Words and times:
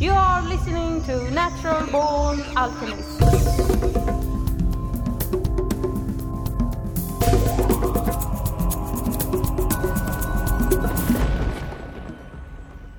You 0.00 0.12
are 0.12 0.40
listening 0.48 1.04
to 1.04 1.30
Natural 1.30 1.86
Born 1.88 2.40
Alchemist. 2.56 3.20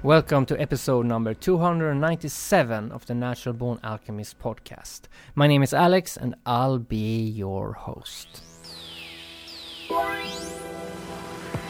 Welcome 0.03 0.45
to 0.45 0.61
episode 0.61 1.07
number 1.07 1.33
297 1.33 2.91
of 2.91 3.07
the 3.07 3.15
Natural 3.15 3.55
Born 3.55 3.79
Alchemist 3.83 4.37
podcast. 4.37 5.05
My 5.33 5.47
name 5.47 5.63
is 5.63 5.73
Alex 5.73 6.15
and 6.15 6.35
I'll 6.45 6.77
be 6.77 7.23
your 7.27 7.73
host. 7.73 8.43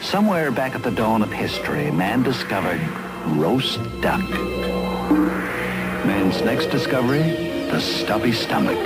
Somewhere 0.02 0.50
back 0.50 0.74
at 0.74 0.82
the 0.82 0.90
dawn 0.90 1.22
of 1.22 1.30
history, 1.30 1.90
man 1.92 2.24
discovered 2.24 2.80
roast 3.38 3.78
duck. 4.00 4.28
Man's 6.04 6.42
next 6.42 6.66
discovery, 6.66 7.22
the 7.70 7.80
stubby 7.80 8.32
stomach. 8.32 8.76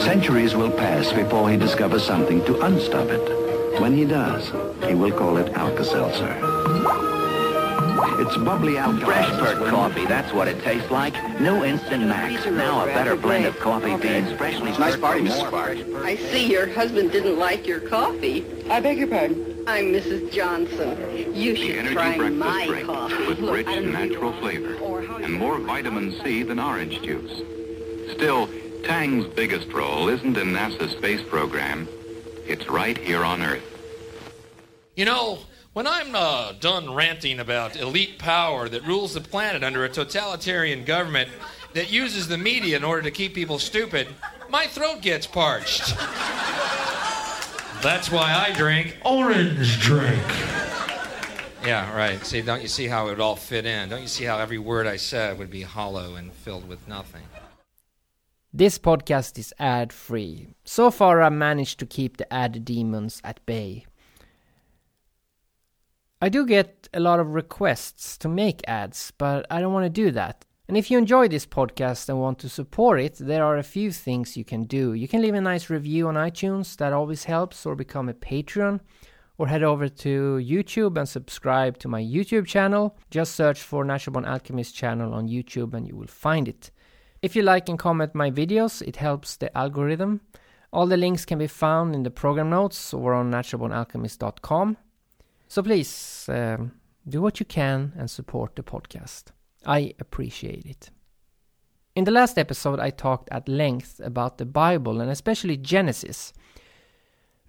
Centuries 0.00 0.56
will 0.56 0.72
pass 0.72 1.12
before 1.12 1.48
he 1.48 1.56
discovers 1.56 2.04
something 2.04 2.44
to 2.44 2.54
unstuff 2.54 3.08
it. 3.08 3.80
When 3.80 3.94
he 3.94 4.04
does, 4.04 4.50
he 4.84 4.94
will 4.94 5.12
call 5.12 5.36
it 5.36 5.52
Alka-Seltzer. 5.54 7.09
It's 8.02 8.36
bubbly 8.38 8.78
alcohol. 8.78 9.12
Fresh 9.12 9.28
perk 9.38 9.68
coffee, 9.68 10.06
that's 10.06 10.32
what 10.32 10.48
it 10.48 10.62
tastes 10.62 10.90
like. 10.90 11.14
New 11.40 11.64
Instant 11.64 12.06
Max. 12.06 12.44
Now 12.46 12.82
a 12.82 12.86
better 12.86 13.16
blend 13.16 13.46
of 13.46 13.58
coffee 13.58 13.96
beans, 13.96 14.32
freshly 14.38 14.70
Nice 14.72 14.96
brewed 14.96 15.00
party, 15.00 15.24
Mrs. 15.24 15.38
more 15.38 15.48
Clark. 15.48 15.78
I 16.04 16.16
see 16.16 16.50
your 16.50 16.66
husband 16.68 17.12
didn't 17.12 17.38
like 17.38 17.66
your 17.66 17.80
coffee. 17.80 18.44
I 18.70 18.80
beg 18.80 18.98
your 18.98 19.08
pardon? 19.08 19.64
I'm 19.66 19.86
Mrs. 19.92 20.32
Johnson. 20.32 21.34
You 21.34 21.52
The 21.52 21.56
should 21.56 21.76
energy 21.76 21.94
try 21.94 22.16
breakfast 22.16 22.38
my 22.38 22.66
drink 22.66 22.86
coffee. 22.86 23.26
with 23.26 23.38
Look, 23.38 23.54
rich 23.54 23.66
I 23.66 23.74
don't 23.74 23.92
know 23.92 23.98
who 23.98 24.04
you 24.04 24.10
natural 24.10 24.32
flavor 24.40 25.20
and 25.22 25.34
more 25.34 25.58
vitamin 25.58 26.12
C 26.22 26.42
than 26.42 26.58
orange 26.58 27.02
juice. 27.02 27.42
Still, 28.14 28.48
Tang's 28.84 29.26
biggest 29.26 29.70
role 29.72 30.08
isn't 30.08 30.36
in 30.36 30.48
NASA's 30.48 30.92
space 30.92 31.22
program. 31.22 31.86
It's 32.46 32.68
right 32.68 32.96
here 32.96 33.24
on 33.24 33.42
Earth. 33.42 33.62
You 34.96 35.04
know, 35.04 35.38
when 35.80 35.86
I'm 35.86 36.14
uh, 36.14 36.52
done 36.60 36.92
ranting 36.92 37.40
about 37.40 37.74
elite 37.74 38.18
power 38.18 38.68
that 38.68 38.86
rules 38.86 39.14
the 39.14 39.20
planet 39.22 39.64
under 39.64 39.82
a 39.82 39.88
totalitarian 39.88 40.84
government 40.84 41.30
that 41.72 41.90
uses 41.90 42.28
the 42.28 42.36
media 42.36 42.76
in 42.76 42.84
order 42.84 43.00
to 43.00 43.10
keep 43.10 43.32
people 43.32 43.58
stupid, 43.58 44.06
my 44.50 44.66
throat 44.66 45.00
gets 45.00 45.26
parched. 45.26 45.96
That's 47.82 48.10
why 48.10 48.46
I 48.46 48.52
drink 48.54 48.98
orange 49.06 49.80
drink. 49.80 50.22
Yeah, 51.64 51.96
right. 51.96 52.22
See, 52.26 52.42
don't 52.42 52.60
you 52.60 52.68
see 52.68 52.86
how 52.86 53.06
it 53.06 53.12
would 53.12 53.20
all 53.20 53.36
fit 53.36 53.64
in? 53.64 53.88
Don't 53.88 54.02
you 54.02 54.06
see 54.06 54.24
how 54.24 54.36
every 54.36 54.58
word 54.58 54.86
I 54.86 54.98
said 54.98 55.38
would 55.38 55.48
be 55.48 55.62
hollow 55.62 56.14
and 56.14 56.30
filled 56.30 56.68
with 56.68 56.86
nothing? 56.88 57.22
This 58.52 58.78
podcast 58.78 59.38
is 59.38 59.54
ad 59.58 59.94
free. 59.94 60.48
So 60.62 60.90
far, 60.90 61.22
I've 61.22 61.32
managed 61.32 61.78
to 61.78 61.86
keep 61.86 62.18
the 62.18 62.30
ad 62.30 62.66
demons 62.66 63.22
at 63.24 63.46
bay. 63.46 63.86
I 66.22 66.28
do 66.28 66.44
get 66.44 66.86
a 66.92 67.00
lot 67.00 67.18
of 67.18 67.32
requests 67.32 68.18
to 68.18 68.28
make 68.28 68.60
ads, 68.68 69.10
but 69.16 69.46
I 69.50 69.60
don't 69.60 69.72
want 69.72 69.86
to 69.86 69.90
do 69.90 70.10
that. 70.10 70.44
And 70.68 70.76
if 70.76 70.90
you 70.90 70.98
enjoy 70.98 71.28
this 71.28 71.46
podcast 71.46 72.10
and 72.10 72.20
want 72.20 72.38
to 72.40 72.48
support 72.50 73.00
it, 73.00 73.16
there 73.18 73.42
are 73.42 73.56
a 73.56 73.62
few 73.62 73.90
things 73.90 74.36
you 74.36 74.44
can 74.44 74.64
do. 74.64 74.92
You 74.92 75.08
can 75.08 75.22
leave 75.22 75.34
a 75.34 75.40
nice 75.40 75.70
review 75.70 76.08
on 76.08 76.16
iTunes, 76.16 76.76
that 76.76 76.92
always 76.92 77.24
helps, 77.24 77.64
or 77.64 77.74
become 77.74 78.10
a 78.10 78.14
Patreon, 78.14 78.80
or 79.38 79.48
head 79.48 79.62
over 79.62 79.88
to 79.88 80.38
YouTube 80.44 80.98
and 80.98 81.08
subscribe 81.08 81.78
to 81.78 81.88
my 81.88 82.02
YouTube 82.02 82.46
channel. 82.46 82.98
Just 83.10 83.34
search 83.34 83.62
for 83.62 83.82
Natural 83.82 84.12
Born 84.12 84.26
Alchemist 84.26 84.74
channel 84.74 85.14
on 85.14 85.26
YouTube 85.26 85.72
and 85.72 85.88
you 85.88 85.96
will 85.96 86.06
find 86.06 86.48
it. 86.48 86.70
If 87.22 87.34
you 87.34 87.42
like 87.42 87.70
and 87.70 87.78
comment 87.78 88.14
my 88.14 88.30
videos, 88.30 88.82
it 88.86 88.96
helps 88.96 89.36
the 89.36 89.56
algorithm. 89.56 90.20
All 90.70 90.86
the 90.86 90.98
links 90.98 91.24
can 91.24 91.38
be 91.38 91.46
found 91.46 91.94
in 91.94 92.02
the 92.02 92.10
program 92.10 92.50
notes 92.50 92.92
or 92.92 93.14
on 93.14 93.30
naturalbornalchemist.com. 93.30 94.76
So 95.50 95.64
please 95.64 96.26
um, 96.28 96.70
do 97.08 97.20
what 97.20 97.40
you 97.40 97.44
can 97.44 97.92
and 97.98 98.08
support 98.08 98.54
the 98.54 98.62
podcast. 98.62 99.32
I 99.66 99.94
appreciate 99.98 100.64
it. 100.64 100.90
In 101.96 102.04
the 102.04 102.12
last 102.12 102.38
episode, 102.38 102.78
I 102.78 102.90
talked 102.90 103.28
at 103.32 103.48
length 103.48 104.00
about 104.04 104.38
the 104.38 104.44
Bible 104.46 105.00
and 105.00 105.10
especially 105.10 105.56
Genesis. 105.56 106.32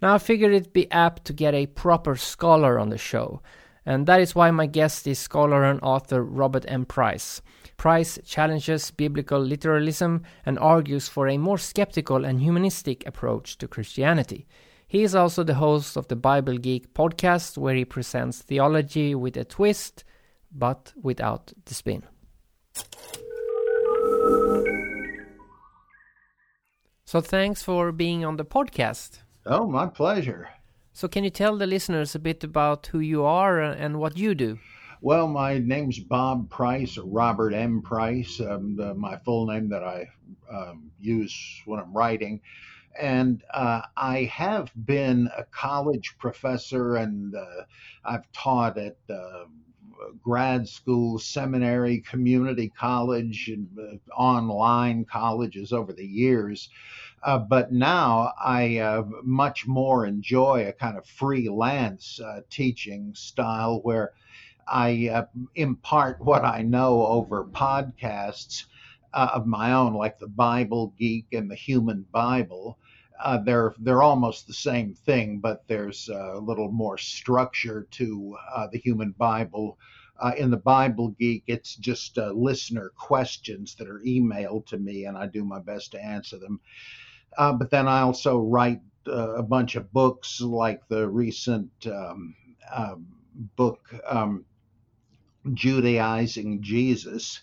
Now, 0.02 0.16
I 0.16 0.18
figured 0.18 0.52
it'd 0.52 0.72
be 0.72 0.90
apt 0.90 1.24
to 1.26 1.32
get 1.32 1.54
a 1.54 1.66
proper 1.66 2.16
scholar 2.16 2.76
on 2.76 2.88
the 2.88 2.98
show, 2.98 3.40
and 3.86 4.04
that 4.08 4.20
is 4.20 4.34
why 4.34 4.50
my 4.50 4.66
guest 4.66 5.06
is 5.06 5.20
scholar 5.20 5.62
and 5.62 5.78
author 5.80 6.24
Robert 6.24 6.64
M. 6.66 6.84
Price. 6.84 7.40
Price 7.76 8.18
challenges 8.24 8.90
biblical 8.90 9.38
literalism 9.38 10.24
and 10.44 10.58
argues 10.58 11.06
for 11.06 11.28
a 11.28 11.38
more 11.38 11.56
skeptical 11.56 12.24
and 12.24 12.40
humanistic 12.40 13.06
approach 13.06 13.58
to 13.58 13.68
Christianity. 13.68 14.48
He 14.92 15.04
is 15.04 15.14
also 15.14 15.42
the 15.42 15.54
host 15.54 15.96
of 15.96 16.08
the 16.08 16.16
Bible 16.16 16.58
Geek 16.58 16.92
podcast, 16.92 17.56
where 17.56 17.74
he 17.74 17.82
presents 17.82 18.42
theology 18.42 19.14
with 19.14 19.38
a 19.38 19.44
twist, 19.46 20.04
but 20.54 20.92
without 21.00 21.50
the 21.64 21.72
spin. 21.72 22.02
So, 27.06 27.22
thanks 27.22 27.62
for 27.62 27.90
being 27.90 28.22
on 28.22 28.36
the 28.36 28.44
podcast. 28.44 29.20
Oh, 29.46 29.66
my 29.66 29.86
pleasure. 29.86 30.50
So, 30.92 31.08
can 31.08 31.24
you 31.24 31.30
tell 31.30 31.56
the 31.56 31.66
listeners 31.66 32.14
a 32.14 32.18
bit 32.18 32.44
about 32.44 32.88
who 32.88 32.98
you 32.98 33.24
are 33.24 33.62
and 33.62 33.98
what 33.98 34.18
you 34.18 34.34
do? 34.34 34.58
Well, 35.00 35.26
my 35.26 35.56
name's 35.56 36.00
Bob 36.00 36.50
Price, 36.50 36.98
or 36.98 37.06
Robert 37.06 37.54
M. 37.54 37.80
Price, 37.80 38.42
um, 38.42 38.76
the, 38.76 38.92
my 38.92 39.16
full 39.24 39.46
name 39.46 39.70
that 39.70 39.82
I 39.82 40.06
um, 40.52 40.90
use 41.00 41.34
when 41.64 41.80
I'm 41.80 41.94
writing. 41.94 42.42
And 43.00 43.42
uh, 43.52 43.82
I 43.96 44.24
have 44.24 44.70
been 44.86 45.28
a 45.36 45.44
college 45.44 46.16
professor 46.18 46.96
and 46.96 47.34
uh, 47.34 47.64
I've 48.04 48.30
taught 48.32 48.78
at 48.78 48.96
uh, 49.08 49.44
grad 50.22 50.68
school, 50.68 51.18
seminary, 51.18 52.00
community 52.00 52.72
college, 52.78 53.48
and 53.48 53.68
uh, 53.78 54.20
online 54.20 55.04
colleges 55.04 55.72
over 55.72 55.92
the 55.92 56.06
years. 56.06 56.68
Uh, 57.22 57.38
but 57.38 57.72
now 57.72 58.32
I 58.42 58.78
uh, 58.78 59.04
much 59.22 59.66
more 59.66 60.06
enjoy 60.06 60.66
a 60.66 60.72
kind 60.72 60.98
of 60.98 61.06
freelance 61.06 62.20
uh, 62.20 62.40
teaching 62.50 63.14
style 63.14 63.80
where 63.82 64.12
I 64.66 65.08
uh, 65.08 65.26
impart 65.54 66.20
what 66.20 66.44
I 66.44 66.62
know 66.62 67.06
over 67.06 67.44
podcasts 67.44 68.64
uh, 69.12 69.30
of 69.34 69.46
my 69.46 69.72
own, 69.72 69.94
like 69.94 70.18
the 70.18 70.28
Bible 70.28 70.94
Geek 70.98 71.26
and 71.32 71.50
the 71.50 71.54
Human 71.54 72.06
Bible. 72.12 72.78
Uh, 73.22 73.38
they're 73.38 73.74
they're 73.78 74.02
almost 74.02 74.46
the 74.46 74.54
same 74.54 74.94
thing, 74.94 75.38
but 75.38 75.64
there's 75.68 76.08
a 76.08 76.38
little 76.38 76.70
more 76.70 76.98
structure 76.98 77.86
to 77.92 78.36
uh, 78.54 78.66
the 78.72 78.78
Human 78.78 79.12
Bible. 79.12 79.78
Uh, 80.20 80.32
in 80.38 80.50
the 80.50 80.56
Bible 80.56 81.08
Geek, 81.18 81.42
it's 81.46 81.74
just 81.76 82.18
uh, 82.18 82.30
listener 82.32 82.92
questions 82.96 83.74
that 83.76 83.88
are 83.88 84.00
emailed 84.06 84.66
to 84.66 84.78
me, 84.78 85.06
and 85.06 85.16
I 85.16 85.26
do 85.26 85.44
my 85.44 85.58
best 85.58 85.92
to 85.92 86.04
answer 86.04 86.38
them. 86.38 86.60
Uh, 87.36 87.52
but 87.52 87.70
then 87.70 87.88
I 87.88 88.02
also 88.02 88.38
write 88.38 88.80
uh, 89.08 89.34
a 89.34 89.42
bunch 89.42 89.74
of 89.74 89.92
books, 89.92 90.40
like 90.40 90.86
the 90.88 91.08
recent 91.08 91.70
um, 91.86 92.34
uh, 92.70 92.94
book 93.56 93.92
um, 94.06 94.44
Judaizing 95.54 96.62
Jesus. 96.62 97.40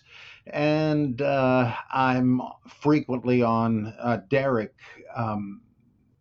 And 0.52 1.20
uh, 1.22 1.74
I'm 1.92 2.40
frequently 2.68 3.42
on 3.42 3.94
uh, 4.00 4.18
Derek. 4.28 4.74
Um, 5.14 5.62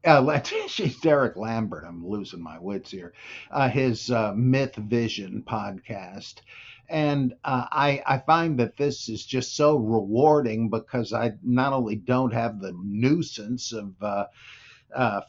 uh, 0.06 0.40
Derek 1.02 1.36
Lambert. 1.36 1.84
I'm 1.88 2.08
losing 2.08 2.42
my 2.42 2.60
wits 2.60 2.92
here. 2.92 3.14
Uh, 3.52 3.70
his 3.70 4.12
uh, 4.12 4.34
Myth 4.36 4.76
Vision 4.76 5.44
podcast. 5.48 6.36
And 6.90 7.34
uh, 7.44 7.66
I, 7.72 8.02
I 8.06 8.18
find 8.20 8.60
that 8.60 8.78
this 8.78 9.10
is 9.10 9.26
just 9.26 9.56
so 9.56 9.78
rewarding 9.78 10.70
because 10.70 11.14
I 11.14 11.34
not 11.44 11.74
only 11.74 11.96
don't 11.96 12.34
have 12.34 12.60
the 12.60 12.74
nuisance 12.84 13.74
of 13.74 13.94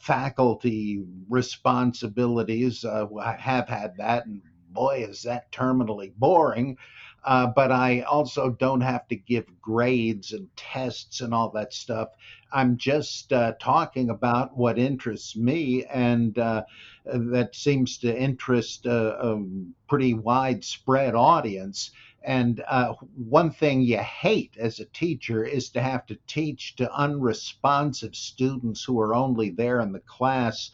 faculty 0.00 1.04
responsibilities, 1.28 2.84
I 2.84 3.36
have 3.38 3.68
had 3.68 3.96
that, 3.98 4.26
and 4.26 4.40
boy, 4.70 5.04
is 5.08 5.22
that 5.24 5.52
terminally 5.52 6.14
boring. 6.16 6.76
Uh, 7.24 7.46
but 7.46 7.70
I 7.70 8.00
also 8.00 8.50
don't 8.50 8.80
have 8.80 9.06
to 9.08 9.16
give 9.16 9.44
grades 9.60 10.32
and 10.32 10.48
tests 10.56 11.20
and 11.20 11.34
all 11.34 11.50
that 11.50 11.72
stuff. 11.72 12.08
I'm 12.52 12.76
just 12.76 13.32
uh, 13.32 13.52
talking 13.60 14.10
about 14.10 14.56
what 14.56 14.78
interests 14.78 15.36
me, 15.36 15.84
and 15.84 16.36
uh, 16.38 16.64
that 17.04 17.54
seems 17.54 17.98
to 17.98 18.18
interest 18.18 18.86
a, 18.86 19.24
a 19.24 19.42
pretty 19.88 20.14
widespread 20.14 21.14
audience. 21.14 21.90
And 22.22 22.62
uh, 22.68 22.94
one 23.16 23.50
thing 23.50 23.80
you 23.80 23.98
hate 23.98 24.54
as 24.58 24.78
a 24.78 24.84
teacher 24.84 25.42
is 25.42 25.70
to 25.70 25.80
have 25.80 26.04
to 26.06 26.18
teach 26.26 26.76
to 26.76 26.92
unresponsive 26.92 28.14
students 28.14 28.84
who 28.84 29.00
are 29.00 29.14
only 29.14 29.50
there 29.50 29.80
in 29.80 29.92
the 29.92 30.00
class 30.00 30.70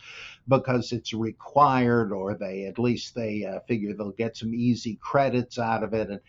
because 0.49 0.93
it's 0.93 1.13
required, 1.13 2.13
or 2.13 2.35
they 2.35 2.65
at 2.65 2.79
least 2.79 3.15
they 3.15 3.45
uh, 3.45 3.61
figure 3.69 3.95
they'll 3.95 4.11
get 4.11 4.37
some 4.37 4.55
easy 4.55 4.97
credits 5.01 5.59
out 5.59 5.85
of 5.85 5.95
it. 5.95 6.11
And 6.11 6.21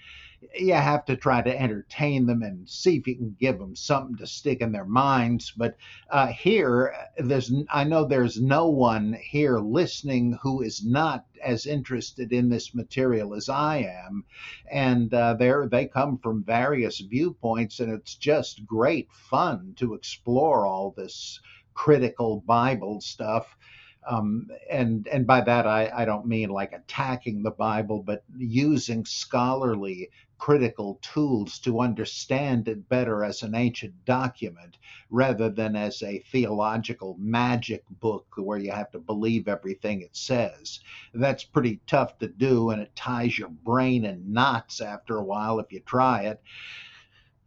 you 0.55 0.73
have 0.73 1.05
to 1.05 1.15
try 1.15 1.41
to 1.41 1.61
entertain 1.61 2.25
them 2.25 2.43
and 2.43 2.69
see 2.69 2.97
if 2.97 3.07
you 3.07 3.15
can 3.15 3.35
give 3.39 3.57
them 3.57 3.75
something 3.75 4.15
to 4.17 4.27
stick 4.27 4.61
in 4.61 4.71
their 4.71 4.85
minds. 4.85 5.51
But 5.55 5.77
uh, 6.09 6.27
here, 6.27 6.93
there's 7.17 7.51
I 7.71 7.83
know 7.83 8.05
there's 8.05 8.39
no 8.39 8.69
one 8.69 9.13
here 9.13 9.57
listening 9.59 10.37
who 10.41 10.61
is 10.61 10.85
not 10.85 11.25
as 11.43 11.65
interested 11.65 12.31
in 12.31 12.49
this 12.49 12.75
material 12.75 13.33
as 13.33 13.49
I 13.49 13.77
am, 13.77 14.25
and 14.71 15.13
uh, 15.13 15.33
they 15.35 15.51
they 15.71 15.87
come 15.87 16.17
from 16.17 16.43
various 16.43 16.99
viewpoints, 16.99 17.79
and 17.79 17.91
it's 17.91 18.15
just 18.15 18.65
great 18.65 19.11
fun 19.11 19.73
to 19.77 19.93
explore 19.93 20.67
all 20.67 20.93
this 20.95 21.39
critical 21.73 22.41
Bible 22.45 23.01
stuff. 23.01 23.55
Um, 24.09 24.48
and 24.69 25.07
and 25.07 25.27
by 25.27 25.42
that 25.42 25.68
I, 25.68 25.92
I 25.94 26.06
don't 26.06 26.27
mean 26.27 26.50
like 26.50 26.71
attacking 26.74 27.44
the 27.44 27.51
Bible, 27.51 28.04
but 28.04 28.24
using 28.38 29.06
scholarly 29.06 30.09
critical 30.38 31.00
tools 31.01 31.59
to 31.59 31.81
understand 31.81 32.68
it 32.68 32.88
better 32.88 33.24
as 33.24 33.42
an 33.42 33.56
ancient 33.56 34.06
document 34.06 34.77
rather 35.09 35.50
than 35.50 35.75
as 35.75 36.01
a 36.04 36.19
theological 36.31 37.18
magic 37.19 37.83
book 37.89 38.27
where 38.36 38.59
you 38.59 38.71
have 38.71 38.92
to 38.92 39.00
believe 39.00 39.48
everything 39.48 40.01
it 40.01 40.15
says. 40.15 40.80
That's 41.13 41.44
pretty 41.44 41.81
tough 41.88 42.19
to 42.19 42.27
do, 42.27 42.69
and 42.69 42.81
it 42.81 42.95
ties 42.95 43.38
your 43.38 43.50
brain 43.50 44.06
in 44.06 44.31
knots 44.31 44.80
after 44.80 45.18
a 45.18 45.24
while 45.24 45.59
if 45.59 45.71
you 45.71 45.80
try 45.81 46.24
it 46.24 46.42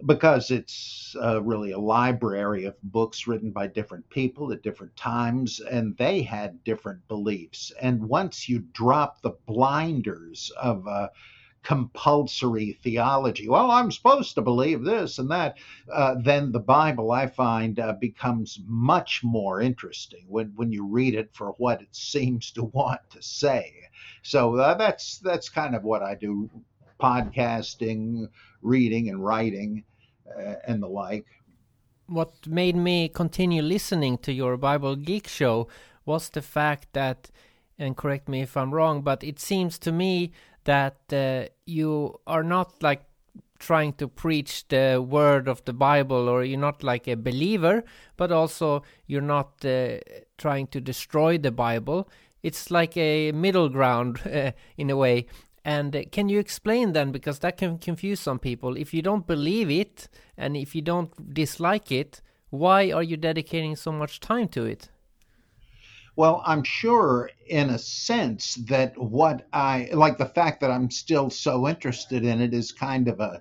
because 0.06 0.50
it's 0.50 1.14
uh, 1.22 1.42
really 1.42 1.72
a 1.72 1.78
library 1.78 2.64
of 2.64 2.74
books 2.82 3.26
written 3.26 3.50
by 3.50 3.66
different 3.66 4.08
people 4.10 4.52
at 4.52 4.62
different 4.62 4.96
times, 4.96 5.60
and 5.60 5.96
they 5.96 6.22
had 6.22 6.62
different 6.64 7.06
beliefs. 7.08 7.72
And 7.80 8.08
once 8.08 8.48
you 8.48 8.60
drop 8.72 9.20
the 9.22 9.36
blinders 9.46 10.50
of 10.60 10.86
compulsory 11.62 12.78
theology, 12.82 13.48
well, 13.48 13.70
I'm 13.70 13.90
supposed 13.90 14.34
to 14.34 14.42
believe 14.42 14.82
this 14.82 15.18
and 15.18 15.30
that, 15.30 15.58
uh, 15.92 16.14
then 16.22 16.52
the 16.52 16.60
Bible, 16.60 17.12
I 17.12 17.26
find, 17.26 17.78
uh, 17.78 17.94
becomes 18.00 18.60
much 18.66 19.20
more 19.22 19.60
interesting 19.60 20.24
when, 20.26 20.52
when 20.56 20.72
you 20.72 20.86
read 20.86 21.14
it 21.14 21.30
for 21.34 21.50
what 21.58 21.82
it 21.82 21.94
seems 21.94 22.50
to 22.52 22.64
want 22.64 23.00
to 23.10 23.22
say. 23.22 23.74
So 24.22 24.56
uh, 24.56 24.74
that's 24.74 25.18
that's 25.18 25.48
kind 25.48 25.74
of 25.74 25.84
what 25.84 26.02
I 26.02 26.14
do 26.14 26.50
podcasting, 27.00 28.28
reading, 28.62 29.08
and 29.08 29.24
writing 29.24 29.84
and 30.66 30.82
the 30.82 30.88
like. 30.88 31.26
What 32.06 32.46
made 32.46 32.76
me 32.76 33.08
continue 33.08 33.62
listening 33.62 34.18
to 34.18 34.32
your 34.32 34.56
Bible 34.56 34.96
Geek 34.96 35.28
show 35.28 35.68
was 36.04 36.28
the 36.28 36.42
fact 36.42 36.88
that, 36.92 37.30
and 37.78 37.96
correct 37.96 38.28
me 38.28 38.42
if 38.42 38.56
I'm 38.56 38.74
wrong, 38.74 39.02
but 39.02 39.22
it 39.22 39.38
seems 39.38 39.78
to 39.80 39.92
me 39.92 40.32
that 40.64 40.98
uh, 41.12 41.44
you 41.66 42.18
are 42.26 42.42
not 42.42 42.82
like 42.82 43.02
trying 43.58 43.92
to 43.92 44.08
preach 44.08 44.66
the 44.68 45.04
word 45.06 45.46
of 45.46 45.64
the 45.64 45.72
Bible, 45.72 46.28
or 46.28 46.42
you're 46.42 46.58
not 46.58 46.82
like 46.82 47.06
a 47.06 47.14
believer, 47.14 47.84
but 48.16 48.32
also 48.32 48.82
you're 49.06 49.20
not 49.20 49.64
uh, 49.64 49.98
trying 50.38 50.66
to 50.68 50.80
destroy 50.80 51.38
the 51.38 51.52
Bible. 51.52 52.08
It's 52.42 52.70
like 52.70 52.96
a 52.96 53.32
middle 53.32 53.68
ground 53.68 54.20
uh, 54.26 54.52
in 54.76 54.90
a 54.90 54.96
way. 54.96 55.26
And 55.64 55.94
uh, 55.94 56.02
can 56.10 56.28
you 56.28 56.38
explain 56.38 56.92
then, 56.92 57.12
because 57.12 57.40
that 57.40 57.58
can 57.58 57.78
confuse 57.78 58.20
some 58.20 58.38
people, 58.38 58.76
if 58.76 58.94
you 58.94 59.02
don't 59.02 59.26
believe 59.26 59.70
it 59.70 60.08
and 60.36 60.56
if 60.56 60.74
you 60.74 60.82
don't 60.82 61.34
dislike 61.34 61.92
it, 61.92 62.22
why 62.50 62.90
are 62.90 63.02
you 63.02 63.16
dedicating 63.16 63.76
so 63.76 63.92
much 63.92 64.20
time 64.20 64.48
to 64.48 64.64
it? 64.64 64.88
Well, 66.16 66.42
I'm 66.44 66.64
sure 66.64 67.30
in 67.46 67.70
a 67.70 67.78
sense 67.78 68.56
that 68.68 68.98
what 68.98 69.46
I 69.52 69.88
like 69.92 70.18
the 70.18 70.26
fact 70.26 70.60
that 70.60 70.70
I'm 70.70 70.90
still 70.90 71.30
so 71.30 71.68
interested 71.68 72.24
in 72.24 72.40
it 72.40 72.52
is 72.52 72.72
kind 72.72 73.08
of 73.08 73.20
a, 73.20 73.40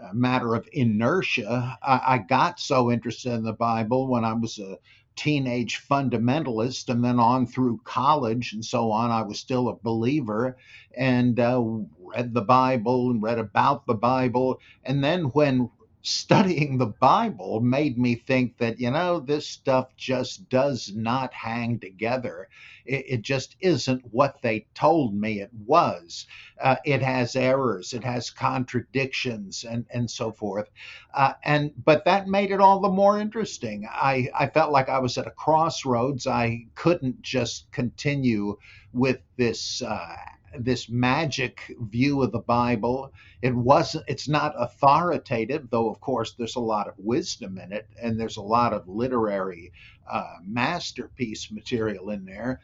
a 0.00 0.14
matter 0.14 0.54
of 0.54 0.68
inertia. 0.72 1.78
I, 1.82 2.00
I, 2.06 2.18
got 2.18 2.60
so 2.60 2.92
interested 2.92 3.32
in 3.32 3.42
the 3.42 3.54
Bible 3.54 4.08
when 4.08 4.24
I 4.24 4.34
was 4.34 4.58
a 4.58 4.76
teenage 5.16 5.86
fundamentalist, 5.86 6.88
and 6.88 7.04
then 7.04 7.18
on 7.18 7.46
through 7.46 7.80
college 7.84 8.52
and 8.52 8.64
so 8.64 8.90
on, 8.90 9.10
I 9.10 9.22
was 9.22 9.38
still 9.38 9.68
a 9.68 9.76
believer 9.76 10.56
and 10.96 11.38
uh, 11.38 11.62
read 11.98 12.34
the 12.34 12.42
Bible 12.42 13.10
and 13.10 13.22
read 13.22 13.38
about 13.38 13.86
the 13.86 13.94
Bible. 13.94 14.60
And 14.84 15.02
then 15.02 15.24
when 15.26 15.70
studying 16.02 16.78
the 16.78 16.86
Bible 16.86 17.60
made 17.60 17.96
me 17.96 18.16
think 18.16 18.58
that, 18.58 18.80
you 18.80 18.90
know, 18.90 19.20
this 19.20 19.46
stuff 19.46 19.96
just 19.96 20.48
does 20.48 20.92
not 20.94 21.32
hang 21.32 21.78
together. 21.78 22.48
It, 22.84 23.04
it 23.08 23.22
just 23.22 23.56
isn't 23.60 24.02
what 24.10 24.42
they 24.42 24.66
told 24.74 25.14
me 25.14 25.40
it 25.40 25.50
was. 25.66 26.26
Uh, 26.60 26.76
it 26.84 27.02
has 27.02 27.36
errors, 27.36 27.92
it 27.92 28.04
has 28.04 28.30
contradictions, 28.30 29.64
and, 29.64 29.86
and 29.90 30.10
so 30.10 30.32
forth. 30.32 30.68
Uh, 31.14 31.34
and 31.44 31.72
but 31.84 32.04
that 32.04 32.26
made 32.26 32.50
it 32.50 32.60
all 32.60 32.80
the 32.80 32.88
more 32.88 33.18
interesting. 33.18 33.86
I, 33.90 34.28
I 34.38 34.48
felt 34.48 34.72
like 34.72 34.88
I 34.88 34.98
was 34.98 35.16
at 35.18 35.26
a 35.26 35.30
crossroads. 35.30 36.26
I 36.26 36.66
couldn't 36.74 37.22
just 37.22 37.70
continue 37.70 38.56
with 38.92 39.20
this 39.36 39.82
uh, 39.82 40.16
this 40.58 40.88
magic 40.88 41.60
view 41.80 42.22
of 42.22 42.32
the 42.32 42.38
Bible. 42.40 43.12
It 43.42 43.54
wasn't 43.54 44.04
it's 44.08 44.28
not 44.28 44.54
authoritative, 44.58 45.70
though 45.70 45.90
of 45.90 46.00
course 46.00 46.34
there's 46.34 46.56
a 46.56 46.60
lot 46.60 46.88
of 46.88 46.94
wisdom 46.98 47.58
in 47.58 47.72
it 47.72 47.88
and 48.02 48.18
there's 48.18 48.36
a 48.36 48.42
lot 48.42 48.72
of 48.72 48.88
literary 48.88 49.72
uh, 50.10 50.34
masterpiece 50.44 51.50
material 51.50 52.10
in 52.10 52.24
there. 52.24 52.60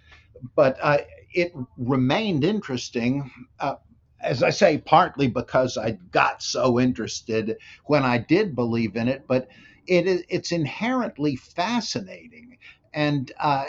But 0.55 0.79
uh, 0.81 0.99
it 1.33 1.53
remained 1.77 2.45
interesting. 2.45 3.31
Uh, 3.61 3.77
as 4.21 4.43
I 4.43 4.51
say, 4.51 4.79
partly 4.79 5.29
because 5.29 5.77
I 5.77 5.93
got 6.11 6.43
so 6.43 6.81
interested 6.81 7.57
when 7.87 8.03
I 8.03 8.19
did 8.19 8.55
believe 8.55 8.97
in 8.97 9.09
it, 9.09 9.25
but 9.29 9.49
it 9.87 10.07
is 10.07 10.25
it's 10.29 10.53
inherently 10.53 11.37
fascinating, 11.37 12.59
and 12.93 13.31
uh, 13.41 13.65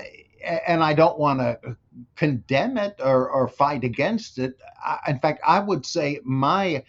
and 0.68 0.84
I 0.84 0.94
don't 0.94 1.20
want 1.20 1.40
to 1.40 1.78
condemn 2.16 2.78
it 2.78 2.96
or, 3.00 3.30
or 3.30 3.48
fight 3.48 3.84
against 3.84 4.38
it. 4.38 4.58
I, 4.84 5.00
in 5.08 5.20
fact, 5.20 5.42
I 5.46 5.60
would 5.60 5.86
say 5.86 6.20
my 6.24 6.84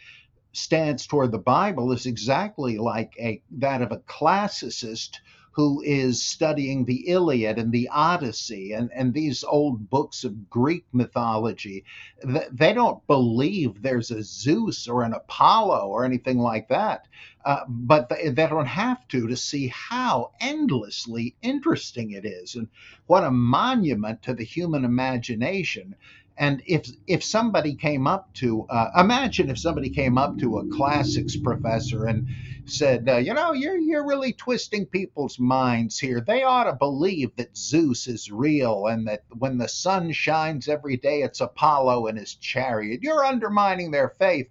stance 0.53 1.07
toward 1.07 1.33
the 1.33 1.39
Bible 1.39 1.93
is 1.93 2.07
exactly 2.07 2.79
like 2.79 3.15
a 3.19 3.43
that 3.59 3.83
of 3.83 3.93
a 3.93 3.99
classicist 3.99 5.17
who 5.61 5.83
is 5.83 6.23
studying 6.23 6.87
the 6.87 7.07
Iliad 7.07 7.59
and 7.59 7.71
the 7.71 7.91
Odyssey 7.91 8.73
and, 8.73 8.91
and 8.95 9.13
these 9.13 9.45
old 9.45 9.91
books 9.91 10.25
of 10.25 10.49
Greek 10.49 10.87
mythology. 10.91 11.85
They 12.25 12.73
don't 12.73 13.07
believe 13.07 13.83
there's 13.83 14.11
a 14.11 14.23
Zeus 14.23 14.89
or 14.89 15.03
an 15.03 15.13
Apollo 15.13 15.89
or 15.89 16.07
anything 16.07 16.39
like 16.39 16.69
that. 16.69 17.07
Uh, 17.45 17.61
but 17.69 18.09
they, 18.09 18.31
they 18.31 18.47
don't 18.47 18.65
have 18.65 19.07
to 19.09 19.29
to 19.29 19.37
see 19.37 19.67
how 19.69 20.31
endlessly 20.41 21.35
interesting 21.43 22.13
it 22.13 22.25
is 22.25 22.55
and 22.55 22.69
what 23.07 23.25
a 23.25 23.31
monument 23.31 24.23
to 24.23 24.33
the 24.33 24.45
human 24.45 24.87
imagination 24.87 25.95
and 26.41 26.63
if 26.67 26.89
if 27.07 27.25
somebody 27.25 27.77
came 27.77 28.09
up 28.09 28.35
to 28.37 28.67
uh, 28.71 28.91
imagine 28.99 29.51
if 29.51 29.61
somebody 29.61 29.91
came 29.91 30.19
up 30.19 30.39
to 30.39 30.59
a 30.59 30.67
classics 30.77 31.37
professor 31.37 32.07
and 32.07 32.29
said, 32.67 33.09
uh, 33.09 33.19
you 33.19 33.35
know, 33.35 33.53
you're 33.53 33.79
you're 33.79 34.07
really 34.07 34.33
twisting 34.33 34.87
people's 34.87 35.39
minds 35.39 35.99
here. 36.01 36.21
They 36.21 36.45
ought 36.45 36.65
to 36.65 36.75
believe 36.75 37.37
that 37.37 37.57
Zeus 37.57 38.09
is 38.09 38.33
real 38.33 38.89
and 38.89 39.07
that 39.09 39.25
when 39.39 39.59
the 39.59 39.69
sun 39.69 40.13
shines 40.13 40.69
every 40.69 40.97
day, 40.97 41.23
it's 41.23 41.43
Apollo 41.43 42.09
and 42.09 42.19
his 42.19 42.35
chariot. 42.37 43.03
You're 43.03 43.25
undermining 43.25 43.93
their 43.93 44.11
faith. 44.19 44.49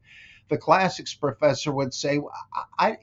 The 0.49 0.59
classics 0.59 1.15
professor 1.15 1.73
would 1.73 1.93
say, 1.93 2.21
I 2.79 2.97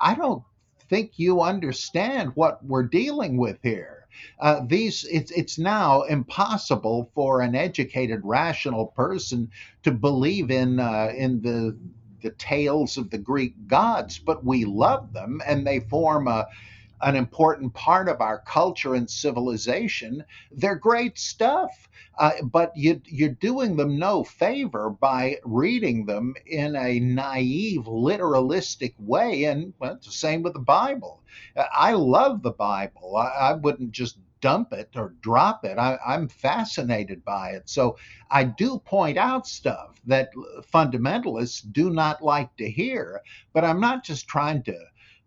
I 0.00 0.14
don't 0.16 0.42
think 0.88 1.18
you 1.18 1.42
understand 1.42 2.32
what 2.34 2.64
we're 2.64 2.84
dealing 2.84 3.36
with 3.36 3.58
here 3.62 3.99
uh, 4.40 4.60
these 4.66 5.04
it's 5.10 5.30
it's 5.32 5.58
now 5.58 6.02
impossible 6.02 7.10
for 7.14 7.40
an 7.40 7.54
educated, 7.54 8.20
rational 8.24 8.86
person 8.86 9.50
to 9.82 9.90
believe 9.92 10.50
in 10.50 10.80
uh, 10.80 11.12
in 11.16 11.40
the 11.42 11.76
the 12.22 12.30
tales 12.32 12.96
of 12.96 13.10
the 13.10 13.18
Greek 13.18 13.54
gods, 13.66 14.18
but 14.18 14.44
we 14.44 14.64
love 14.64 15.12
them 15.12 15.40
and 15.46 15.66
they 15.66 15.80
form 15.80 16.28
a 16.28 16.46
an 17.02 17.16
important 17.16 17.72
part 17.74 18.08
of 18.08 18.20
our 18.20 18.40
culture 18.46 18.94
and 18.94 19.08
civilization. 19.08 20.24
They're 20.52 20.76
great 20.76 21.18
stuff, 21.18 21.88
uh, 22.18 22.32
but 22.42 22.72
you, 22.76 23.00
you're 23.06 23.30
doing 23.30 23.76
them 23.76 23.98
no 23.98 24.24
favor 24.24 24.90
by 24.90 25.38
reading 25.44 26.06
them 26.06 26.34
in 26.46 26.76
a 26.76 27.00
naive, 27.00 27.82
literalistic 27.82 28.94
way. 28.98 29.44
And 29.44 29.72
well, 29.78 29.94
it's 29.94 30.06
the 30.06 30.12
same 30.12 30.42
with 30.42 30.52
the 30.52 30.60
Bible. 30.60 31.22
I 31.56 31.92
love 31.92 32.42
the 32.42 32.50
Bible. 32.50 33.16
I, 33.16 33.50
I 33.50 33.52
wouldn't 33.54 33.92
just 33.92 34.18
dump 34.40 34.72
it 34.72 34.90
or 34.96 35.14
drop 35.20 35.64
it. 35.64 35.78
I, 35.78 35.98
I'm 36.06 36.28
fascinated 36.28 37.24
by 37.24 37.50
it. 37.50 37.68
So 37.68 37.96
I 38.30 38.44
do 38.44 38.78
point 38.78 39.18
out 39.18 39.46
stuff 39.46 40.00
that 40.06 40.30
fundamentalists 40.72 41.70
do 41.72 41.90
not 41.90 42.22
like 42.22 42.56
to 42.56 42.70
hear, 42.70 43.20
but 43.52 43.64
I'm 43.64 43.80
not 43.80 44.02
just 44.04 44.28
trying 44.28 44.62
to 44.64 44.76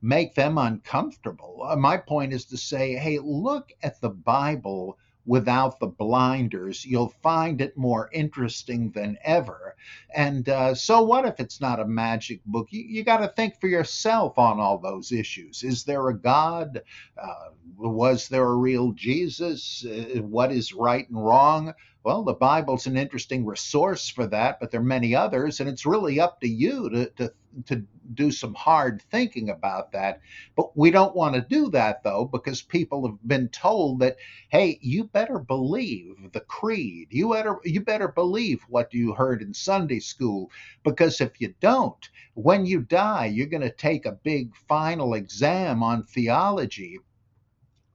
make 0.03 0.35
them 0.35 0.57
uncomfortable. 0.57 1.65
Uh, 1.65 1.77
my 1.77 1.97
point 1.97 2.33
is 2.33 2.43
to 2.45 2.57
say, 2.57 2.93
hey, 2.93 3.19
look 3.19 3.71
at 3.81 4.01
the 4.01 4.09
Bible 4.09 4.99
without 5.25 5.79
the 5.79 5.87
blinders, 5.87 6.85
you'll 6.85 7.13
find 7.23 7.61
it 7.61 7.77
more 7.77 8.09
interesting 8.11 8.91
than 8.91 9.17
ever. 9.23 9.75
And 10.13 10.47
uh, 10.49 10.75
so, 10.75 11.01
what 11.01 11.25
if 11.25 11.39
it's 11.39 11.61
not 11.61 11.79
a 11.79 11.85
magic 11.85 12.43
book? 12.45 12.67
You, 12.71 12.83
you 12.83 13.03
got 13.03 13.17
to 13.17 13.29
think 13.29 13.59
for 13.59 13.67
yourself 13.67 14.37
on 14.37 14.59
all 14.59 14.77
those 14.77 15.13
issues. 15.13 15.63
Is 15.63 15.85
there 15.85 16.09
a 16.09 16.17
God? 16.17 16.81
Uh, 17.17 17.49
was 17.77 18.27
there 18.27 18.43
a 18.43 18.55
real 18.55 18.91
Jesus? 18.91 19.85
Uh, 19.85 20.21
what 20.21 20.51
is 20.51 20.73
right 20.73 21.09
and 21.09 21.25
wrong? 21.25 21.73
Well, 22.03 22.23
the 22.23 22.33
Bible's 22.33 22.85
an 22.85 22.97
interesting 22.97 23.45
resource 23.45 24.09
for 24.09 24.27
that, 24.27 24.59
but 24.59 24.71
there 24.71 24.81
are 24.81 24.83
many 24.83 25.15
others, 25.15 25.61
and 25.61 25.69
it's 25.69 25.85
really 25.85 26.19
up 26.19 26.41
to 26.41 26.49
you 26.49 26.89
to, 26.89 27.09
to, 27.11 27.33
to 27.65 27.83
do 28.13 28.31
some 28.31 28.53
hard 28.53 29.01
thinking 29.11 29.49
about 29.49 29.91
that. 29.91 30.21
But 30.55 30.75
we 30.77 30.91
don't 30.91 31.15
want 31.15 31.35
to 31.35 31.41
do 31.41 31.69
that, 31.69 32.03
though, 32.03 32.25
because 32.25 32.61
people 32.61 33.07
have 33.07 33.17
been 33.27 33.49
told 33.49 33.99
that, 33.99 34.17
hey, 34.49 34.79
you 34.81 35.05
better 35.05 35.39
believe 35.39 36.15
the 36.31 36.41
creed. 36.41 37.07
You 37.11 37.31
better, 37.31 37.59
you 37.63 37.81
better 37.81 38.07
believe 38.07 38.61
what 38.69 38.93
you 38.93 39.13
heard 39.13 39.41
in 39.41 39.53
Sunday 39.53 39.99
school, 39.99 40.51
because 40.83 41.21
if 41.21 41.39
you 41.39 41.53
don't, 41.59 42.09
when 42.33 42.65
you 42.65 42.81
die, 42.81 43.25
you're 43.25 43.47
going 43.47 43.61
to 43.61 43.71
take 43.71 44.05
a 44.05 44.11
big 44.11 44.55
final 44.67 45.13
exam 45.13 45.83
on 45.83 46.03
theology 46.03 46.99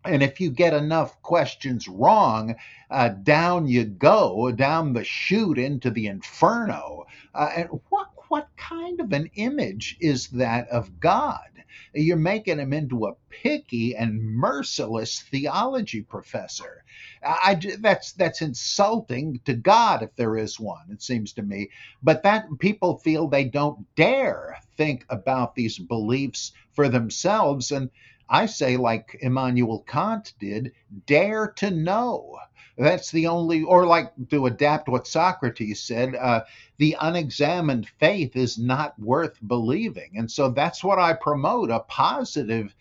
and 0.04 0.22
if 0.22 0.40
you 0.40 0.50
get 0.50 0.72
enough 0.72 1.20
questions 1.22 1.88
wrong, 1.88 2.56
uh, 2.90 3.08
down 3.08 3.66
you 3.66 3.84
go, 3.84 4.50
down 4.52 4.92
the 4.92 5.04
chute 5.04 5.58
into 5.58 5.90
the 5.90 6.06
inferno. 6.06 7.06
Uh, 7.34 7.50
and 7.56 7.68
what 7.90 8.08
what 8.28 8.48
kind 8.56 9.00
of 9.00 9.12
an 9.12 9.30
image 9.34 9.96
is 10.00 10.28
that 10.28 10.68
of 10.68 11.00
God? 11.00 11.48
You're 11.94 12.16
making 12.16 12.58
him 12.58 12.72
into 12.72 13.06
a 13.06 13.14
picky 13.30 13.96
and 13.96 14.22
merciless 14.22 15.20
theology 15.20 16.02
professor. 16.02 16.84
I, 17.22 17.60
that's 17.80 18.12
that's 18.12 18.42
insulting 18.42 19.40
to 19.44 19.54
God 19.54 20.02
if 20.02 20.14
there 20.16 20.36
is 20.36 20.60
one. 20.60 20.86
It 20.90 21.02
seems 21.02 21.32
to 21.34 21.42
me. 21.42 21.70
But 22.02 22.22
that 22.22 22.46
people 22.58 22.98
feel 22.98 23.28
they 23.28 23.44
don't 23.44 23.86
dare 23.96 24.58
think 24.76 25.04
about 25.08 25.54
these 25.54 25.78
beliefs 25.78 26.52
for 26.72 26.88
themselves, 26.88 27.72
and 27.72 27.90
I 28.28 28.46
say, 28.46 28.76
like 28.76 29.16
Immanuel 29.20 29.84
Kant 29.86 30.34
did, 30.38 30.72
dare 31.06 31.48
to 31.56 31.70
know. 31.70 32.38
That's 32.78 33.10
the 33.10 33.26
only, 33.26 33.64
or 33.64 33.86
like 33.86 34.12
to 34.30 34.46
adapt 34.46 34.88
what 34.88 35.08
Socrates 35.08 35.82
said, 35.82 36.14
uh, 36.14 36.44
the 36.76 36.96
unexamined 37.00 37.88
faith 37.98 38.36
is 38.36 38.56
not 38.56 38.98
worth 39.00 39.36
believing. 39.46 40.12
And 40.16 40.30
so 40.30 40.48
that's 40.48 40.84
what 40.84 40.98
I 40.98 41.12
promote 41.14 41.70
a 41.70 41.80
positive 41.80 42.74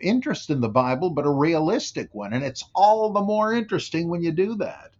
interest 0.00 0.50
in 0.50 0.60
the 0.60 0.68
Bible, 0.68 1.10
but 1.10 1.26
a 1.26 1.30
realistic 1.30 2.12
one. 2.12 2.32
And 2.32 2.44
it's 2.44 2.64
all 2.74 3.12
the 3.12 3.20
more 3.20 3.54
interesting 3.54 4.08
when 4.08 4.22
you 4.22 4.32
do 4.32 4.56
that. 4.56 4.90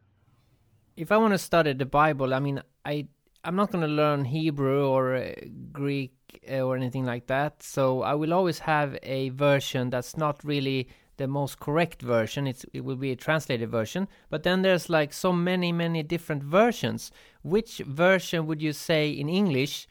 If 0.97 1.11
I 1.11 1.17
want 1.17 1.35
to 1.35 1.39
study 1.39 1.73
the 1.73 1.85
Bible, 1.85 2.33
I 2.33 2.39
mean, 2.39 2.63
I 2.85 3.09
I'm 3.45 3.55
not 3.55 3.71
going 3.71 3.83
to 3.83 3.93
learn 3.93 4.25
Hebrew 4.25 4.89
or 4.89 5.15
uh, 5.15 5.33
Greek 5.73 6.13
uh, 6.51 6.63
or 6.63 6.77
anything 6.77 7.05
like 7.05 7.27
that. 7.29 7.63
So 7.63 8.03
I 8.03 8.15
will 8.15 8.33
always 8.33 8.61
have 8.61 8.99
a 9.03 9.29
version 9.31 9.91
that's 9.91 10.17
not 10.17 10.43
really 10.43 10.89
the 11.17 11.27
most 11.27 11.61
correct 11.61 12.03
version. 12.03 12.47
It's, 12.47 12.65
it 12.73 12.85
will 12.85 12.97
be 12.97 13.13
a 13.13 13.17
translated 13.17 13.71
version. 13.71 14.09
But 14.31 14.43
then 14.43 14.63
there's 14.63 14.89
like 14.89 15.13
so 15.13 15.33
many, 15.33 15.73
many 15.73 16.03
different 16.03 16.43
versions. 16.43 17.11
Which 17.43 17.79
version 17.79 18.47
would 18.47 18.63
you 18.63 18.73
say 18.73 19.11
in 19.11 19.29
English 19.29 19.87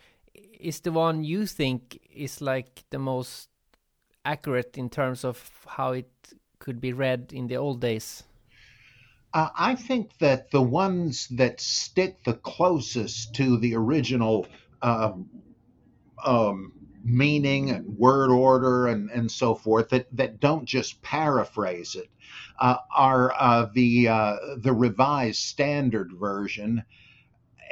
is 0.60 0.80
the 0.82 0.92
one 0.92 1.24
you 1.24 1.46
think 1.46 2.00
is 2.14 2.42
like 2.42 2.84
the 2.90 3.00
most 3.00 3.50
accurate 4.24 4.78
in 4.78 4.90
terms 4.90 5.24
of 5.24 5.52
how 5.68 5.92
it 5.92 6.10
could 6.60 6.82
be 6.82 6.94
read 6.94 7.32
in 7.34 7.48
the 7.48 7.58
old 7.58 7.82
days? 7.82 8.24
Uh, 9.34 9.50
I 9.56 9.76
think 9.76 10.18
that 10.20 10.52
the 10.52 10.62
ones 10.62 11.28
that 11.32 11.60
stick 11.60 12.24
the 12.24 12.36
closest 12.36 13.36
to 13.36 13.58
the 13.58 13.76
original 13.76 14.48
uh, 14.82 15.12
um, 16.24 16.72
meaning 17.06 17.72
and 17.72 17.98
word 17.98 18.32
order 18.32 18.88
and, 18.88 19.12
and 19.12 19.32
so 19.32 19.56
forth 19.56 19.90
that, 19.90 20.08
that 20.12 20.40
don't 20.42 20.66
just 20.66 21.02
paraphrase 21.04 21.96
it 21.96 22.10
uh, 22.60 22.78
are 22.96 23.34
uh, 23.38 23.68
the 23.74 24.08
uh, 24.08 24.38
the 24.58 24.74
revised 24.74 25.40
standard 25.40 26.12
version 26.14 26.84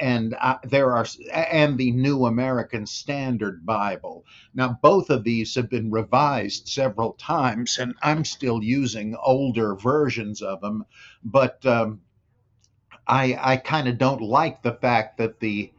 and 0.00 0.36
uh, 0.40 0.58
there 0.64 0.92
are 0.92 1.06
and 1.32 1.78
the 1.78 1.92
New 1.92 2.26
American 2.26 2.86
Standard 2.86 3.64
Bible. 3.64 4.24
Now, 4.54 4.78
both 4.82 5.10
of 5.10 5.24
these 5.24 5.54
have 5.54 5.70
been 5.70 5.90
revised 5.90 6.68
several 6.68 7.12
times, 7.14 7.78
and 7.78 7.94
I'm 8.02 8.24
still 8.24 8.62
using 8.62 9.16
older 9.22 9.74
versions 9.76 10.42
of 10.42 10.60
them. 10.60 10.84
But 11.24 11.64
um, 11.66 12.00
I 13.06 13.38
I 13.40 13.56
kind 13.58 13.88
of 13.88 13.98
don't 13.98 14.22
like 14.22 14.62
the 14.62 14.74
fact 14.74 15.18
that 15.18 15.40
the 15.40 15.72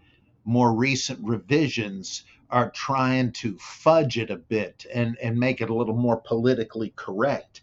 more 0.46 0.74
recent 0.74 1.20
revisions 1.24 2.24
are 2.50 2.72
trying 2.72 3.32
to 3.32 3.58
fudge 3.60 4.18
it 4.18 4.30
a 4.30 4.38
bit 4.38 4.86
and 4.94 5.18
and 5.22 5.38
make 5.38 5.62
it 5.62 5.70
a 5.70 5.76
little 5.76 5.96
more 5.96 6.18
politically 6.18 6.94
correct 6.96 7.62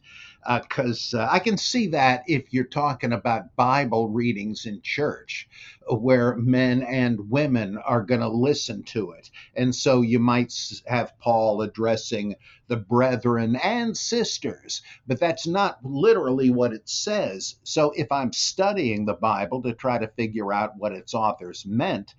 because 0.62 1.14
uh, 1.14 1.18
uh, 1.18 1.28
I 1.30 1.38
can 1.38 1.56
see 1.56 1.88
that 1.88 2.24
if 2.26 2.52
you're 2.52 2.64
talking 2.64 3.12
about 3.12 3.54
Bible 3.56 4.08
readings 4.08 4.66
in 4.66 4.80
church, 4.82 5.48
where 5.88 6.36
men 6.36 6.82
and 6.82 7.30
women 7.30 7.78
are 7.78 8.02
going 8.02 8.20
to 8.20 8.28
listen 8.28 8.82
to 8.84 9.12
it. 9.12 9.30
And 9.54 9.74
so 9.74 10.00
you 10.02 10.18
might 10.18 10.52
have 10.86 11.18
Paul 11.20 11.62
addressing 11.62 12.34
the 12.68 12.76
brethren 12.76 13.56
and 13.56 13.96
sisters, 13.96 14.82
but 15.06 15.20
that's 15.20 15.46
not 15.46 15.78
literally 15.84 16.50
what 16.50 16.72
it 16.72 16.88
says. 16.88 17.56
So 17.64 17.92
if 17.96 18.10
I'm 18.10 18.32
studying 18.32 19.04
the 19.04 19.14
Bible 19.14 19.62
to 19.62 19.74
try 19.74 19.98
to 19.98 20.08
figure 20.08 20.52
out 20.52 20.76
what 20.76 20.92
its 20.92 21.14
authors 21.14 21.64
meant, 21.66 22.14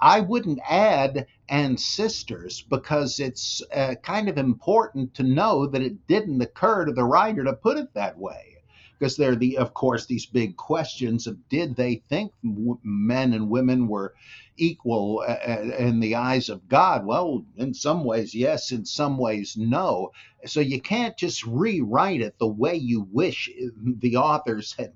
I 0.00 0.20
wouldn't 0.20 0.60
add 0.68 1.26
and 1.48 1.78
sisters 1.78 2.62
because 2.62 3.20
it's 3.20 3.62
uh, 3.74 3.94
kind 4.02 4.28
of 4.28 4.38
important 4.38 5.14
to 5.14 5.22
know 5.22 5.66
that 5.66 5.82
it 5.82 6.06
didn't 6.06 6.40
occur 6.40 6.84
to 6.84 6.92
the 6.92 7.04
writer 7.04 7.44
to 7.44 7.52
put 7.52 7.78
it 7.78 7.94
that 7.94 8.18
way. 8.18 8.56
Because 8.98 9.16
there 9.16 9.32
are 9.32 9.36
the, 9.36 9.58
of 9.58 9.74
course, 9.74 10.06
these 10.06 10.24
big 10.24 10.56
questions 10.56 11.26
of 11.26 11.48
did 11.48 11.76
they 11.76 11.96
think 12.08 12.32
men 12.42 13.32
and 13.32 13.50
women 13.50 13.88
were 13.88 14.14
equal 14.56 15.24
uh, 15.26 15.32
uh, 15.32 15.76
in 15.78 16.00
the 16.00 16.14
eyes 16.14 16.48
of 16.48 16.68
God? 16.68 17.04
Well, 17.04 17.44
in 17.56 17.74
some 17.74 18.04
ways, 18.04 18.34
yes. 18.34 18.70
In 18.70 18.84
some 18.84 19.18
ways, 19.18 19.56
no. 19.56 20.12
So 20.46 20.60
you 20.60 20.80
can't 20.80 21.16
just 21.16 21.44
rewrite 21.44 22.20
it 22.20 22.38
the 22.38 22.46
way 22.46 22.76
you 22.76 23.06
wish 23.12 23.50
the 23.76 24.16
authors 24.16 24.74
had 24.78 24.92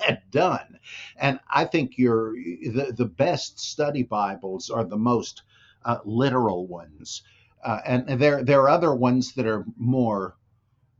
had 0.00 0.22
done. 0.30 0.78
And 1.16 1.40
I 1.52 1.64
think 1.64 1.98
your 1.98 2.32
the, 2.34 2.92
the 2.96 3.06
best 3.06 3.60
study 3.60 4.02
Bibles 4.02 4.70
are 4.70 4.84
the 4.84 4.96
most 4.96 5.42
uh, 5.84 5.98
literal 6.04 6.66
ones. 6.66 7.22
Uh, 7.64 7.80
and 7.84 8.20
there 8.20 8.42
there 8.42 8.62
are 8.62 8.68
other 8.68 8.94
ones 8.94 9.34
that 9.34 9.46
are 9.46 9.64
more 9.76 10.36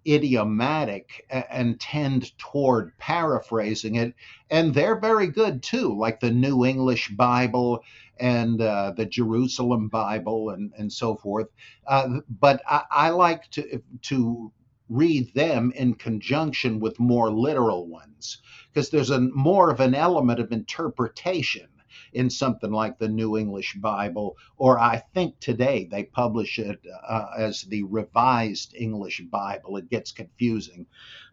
idiomatic 0.07 1.27
and 1.31 1.79
tend 1.79 2.37
toward 2.39 2.97
paraphrasing 2.99 3.97
it, 3.97 4.15
and 4.51 4.75
they're 4.75 4.99
very 4.99 5.27
good 5.27 5.63
too, 5.63 5.97
like 5.97 6.21
the 6.21 6.31
New 6.31 6.65
English 6.65 7.11
Bible 7.11 7.83
and 8.19 8.61
uh, 8.61 8.93
the 8.97 9.07
Jerusalem 9.07 9.89
Bible 9.89 10.51
and 10.51 10.73
and 10.77 10.93
so 10.93 11.17
forth. 11.17 11.49
Uh, 11.87 12.21
but 12.29 12.63
I, 12.69 12.83
I, 12.91 13.11
like 13.11 13.51
to 13.53 13.83
to 14.03 14.53
read 14.89 15.33
them 15.35 15.73
in 15.75 15.95
conjunction 15.95 16.81
with 16.81 16.99
more 16.99 17.31
literal 17.31 17.87
ones 17.87 18.39
because 18.73 18.91
there's 18.91 19.11
a 19.11 19.21
more 19.21 19.71
of 19.71 19.81
an 19.81 19.95
element 19.95 20.41
of 20.41 20.53
interpretation 20.53 21.69
in 22.13 22.31
something 22.31 22.73
like 22.73 22.99
the 22.99 23.09
New 23.09 23.37
English 23.37 23.75
Bible, 23.75 24.37
or 24.57 24.79
I 24.79 25.03
think 25.15 25.39
today 25.39 25.89
they 25.91 26.05
publish 26.05 26.59
it 26.59 26.81
uh, 27.09 27.27
as 27.39 27.63
the 27.63 27.85
Revised 27.85 28.75
English 28.75 29.23
Bible. 29.31 29.77
It 29.77 29.91
gets 29.91 30.13
confusing. 30.13 30.87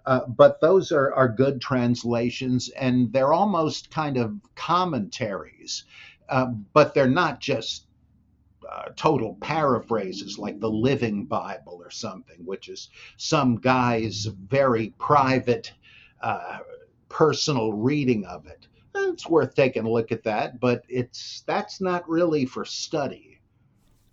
Uh, 0.05 0.21
but 0.27 0.61
those 0.61 0.91
are, 0.91 1.13
are 1.13 1.27
good 1.27 1.59
translations, 1.59 2.69
and 2.69 3.11
they're 3.11 3.33
almost 3.33 3.91
kind 3.91 4.17
of 4.17 4.39
commentaries, 4.55 5.83
uh, 6.29 6.45
but 6.73 6.93
they're 6.93 7.09
not 7.09 7.41
just 7.41 7.87
uh, 8.69 8.89
total 8.95 9.35
paraphrases 9.41 10.37
like 10.37 10.59
the 10.59 10.69
Living 10.69 11.25
Bible 11.25 11.79
or 11.83 11.89
something, 11.89 12.37
which 12.45 12.69
is 12.69 12.89
some 13.17 13.55
guy's 13.57 14.25
very 14.25 14.93
private, 14.99 15.73
uh, 16.21 16.59
personal 17.09 17.73
reading 17.73 18.25
of 18.25 18.45
it. 18.47 18.67
It's 18.95 19.27
worth 19.29 19.53
taking 19.55 19.85
a 19.85 19.89
look 19.89 20.11
at 20.11 20.23
that, 20.23 20.59
but 20.59 20.83
it's 20.89 21.43
that's 21.45 21.79
not 21.79 22.07
really 22.09 22.45
for 22.45 22.65
study. 22.65 23.39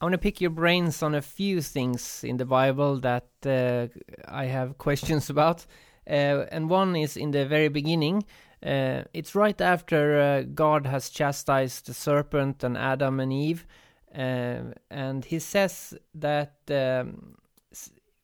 I 0.01 0.05
want 0.05 0.13
to 0.13 0.19
pick 0.19 0.41
your 0.41 0.51
brains 0.51 1.03
on 1.03 1.15
a 1.15 1.23
few 1.23 1.63
things 1.63 2.23
in 2.25 2.37
the 2.37 2.45
Bible 2.45 3.01
that 3.01 3.29
uh, 3.47 3.87
I 4.29 4.45
have 4.47 4.77
questions 4.77 5.31
about. 5.35 5.67
Uh, 6.07 6.45
and 6.53 6.69
one 6.69 6.95
is 6.97 7.17
in 7.17 7.31
the 7.31 7.47
very 7.47 7.69
beginning. 7.69 8.25
Uh, 8.63 9.05
it's 9.15 9.35
right 9.35 9.59
after 9.61 10.21
uh, 10.21 10.43
God 10.43 10.87
has 10.87 11.09
chastised 11.09 11.87
the 11.87 11.95
serpent 11.95 12.63
and 12.63 12.77
Adam 12.77 13.21
and 13.21 13.33
Eve 13.33 13.67
um, 14.15 14.75
and 14.91 15.25
he 15.25 15.41
says 15.41 15.95
that, 16.15 16.55
um, 16.71 17.35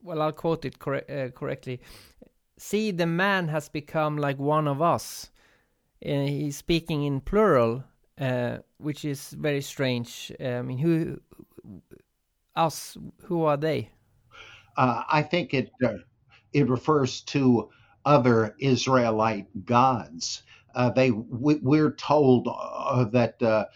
well, 0.03 0.23
I'll 0.23 0.33
quote 0.33 0.65
it 0.65 0.79
cor 0.79 1.03
uh, 1.11 1.31
correctly. 1.35 1.81
See 2.61 2.91
the 2.91 3.07
man 3.07 3.49
has 3.49 3.69
become 3.69 4.19
like 4.19 4.39
one 4.39 4.69
of 4.69 4.83
us. 4.83 5.31
Uh, 6.05 6.27
he's 6.27 6.57
speaking 6.57 7.05
in 7.05 7.21
plural, 7.21 7.85
uh, 8.21 8.59
which 8.79 9.05
is 9.05 9.31
very 9.31 9.63
strange. 9.63 10.33
Uh, 10.41 10.45
I 10.45 10.63
mean, 10.63 10.79
who 10.79 11.21
us? 12.55 12.97
Who 13.25 13.45
are 13.45 13.57
they? 13.57 13.91
Uh, 14.77 15.03
I 15.11 15.23
think 15.23 15.55
it 15.55 15.71
uh, 15.85 15.95
it 16.53 16.69
refers 16.69 17.23
to 17.23 17.71
other 18.05 18.55
Israelite 18.61 19.67
gods. 19.67 20.43
Uh, 20.75 20.91
they 20.91 21.11
we, 21.11 21.81
are 21.81 21.93
told 21.93 22.47
that 23.13 23.69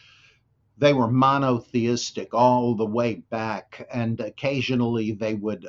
they 0.77 0.93
were 0.93 1.11
monotheistic 1.11 2.35
all 2.35 2.75
the 2.75 2.87
way 2.87 3.15
back, 3.31 3.87
and 3.93 4.21
occasionally 4.21 5.13
they 5.13 5.35
would 5.35 5.67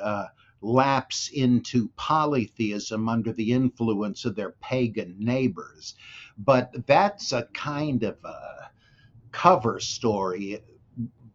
lapse 0.66 1.30
into 1.32 1.88
polytheism 1.96 3.08
under 3.08 3.32
the 3.32 3.52
influence 3.52 4.24
of 4.24 4.34
their 4.34 4.52
pagan 4.60 5.14
neighbors. 5.18 5.94
But 6.38 6.86
that's 6.86 7.32
a 7.32 7.48
kind 7.54 8.02
of 8.02 8.16
a 8.24 8.70
cover 9.32 9.80
story 9.80 10.60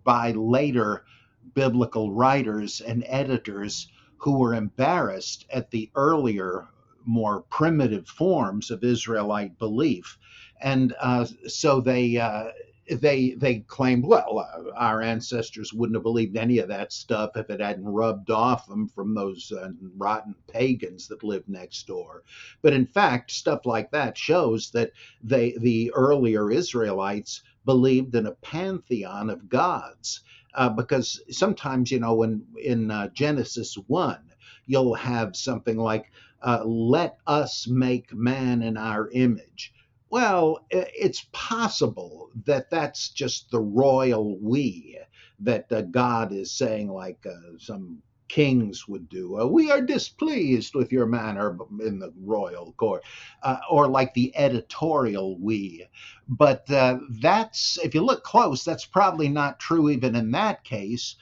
by 0.03 0.31
later 0.31 1.05
biblical 1.53 2.11
writers 2.13 2.81
and 2.81 3.03
editors 3.07 3.87
who 4.17 4.37
were 4.37 4.53
embarrassed 4.53 5.45
at 5.51 5.71
the 5.71 5.89
earlier, 5.95 6.67
more 7.05 7.41
primitive 7.49 8.07
forms 8.07 8.69
of 8.71 8.83
Israelite 8.83 9.57
belief. 9.57 10.17
And 10.61 10.93
uh, 10.99 11.25
so 11.47 11.81
they 11.81 12.17
uh, 12.17 12.49
they 12.89 13.31
they 13.31 13.59
claimed, 13.59 14.05
well, 14.05 14.39
uh, 14.39 14.71
our 14.75 15.01
ancestors 15.01 15.73
wouldn't 15.73 15.95
have 15.95 16.03
believed 16.03 16.35
any 16.35 16.57
of 16.59 16.67
that 16.69 16.91
stuff 16.91 17.31
if 17.35 17.49
it 17.49 17.59
hadn't 17.61 17.85
rubbed 17.85 18.31
off 18.31 18.67
them 18.67 18.87
from 18.87 19.13
those 19.13 19.51
uh, 19.51 19.69
rotten 19.97 20.35
pagans 20.47 21.07
that 21.07 21.23
lived 21.23 21.47
next 21.47 21.87
door. 21.87 22.23
But 22.61 22.73
in 22.73 22.85
fact, 22.85 23.31
stuff 23.31 23.65
like 23.65 23.91
that 23.91 24.17
shows 24.17 24.71
that 24.71 24.91
they 25.23 25.55
the 25.59 25.91
earlier 25.93 26.51
Israelites 26.51 27.43
believed 27.65 28.15
in 28.15 28.25
a 28.25 28.31
pantheon 28.31 29.29
of 29.29 29.49
gods. 29.49 30.21
Uh, 30.53 30.69
because 30.69 31.21
sometimes, 31.29 31.91
you 31.91 31.99
know, 31.99 32.23
in 32.23 32.43
in 32.61 32.91
uh, 32.91 33.07
Genesis 33.09 33.75
one, 33.87 34.31
you'll 34.65 34.95
have 34.95 35.35
something 35.35 35.77
like, 35.77 36.11
uh, 36.41 36.63
"Let 36.65 37.17
us 37.25 37.67
make 37.67 38.13
man 38.13 38.61
in 38.61 38.75
our 38.75 39.09
image." 39.11 39.71
Well, 40.11 40.59
it's 40.71 41.25
possible 41.31 42.31
that 42.45 42.69
that's 42.69 43.09
just 43.09 43.49
the 43.51 43.61
royal 43.61 44.37
we, 44.39 44.99
that 45.39 45.71
uh, 45.71 45.83
God 45.83 46.33
is 46.33 46.51
saying, 46.51 46.89
like 46.91 47.25
uh, 47.25 47.57
some 47.59 48.03
kings 48.29 48.87
would 48.89 49.09
do. 49.09 49.39
Uh, 49.39 49.47
we 49.47 49.71
are 49.71 49.81
displeased 49.81 50.75
with 50.75 50.91
your 50.91 51.07
manner 51.07 51.57
in 51.81 51.99
the 51.99 52.13
royal 52.21 52.73
court, 52.73 53.03
uh, 53.43 53.59
or 53.69 53.87
like 53.87 54.13
the 54.13 54.35
editorial 54.37 55.37
we. 55.39 55.87
But 56.29 56.69
uh, 56.71 56.99
that's, 57.21 57.79
if 57.79 57.95
you 57.95 58.01
look 58.03 58.23
close, 58.23 58.65
that's 58.65 58.85
probably 58.85 59.29
not 59.29 59.59
true 59.61 59.89
even 59.89 60.15
in 60.15 60.31
that 60.31 60.65
case. 60.65 61.15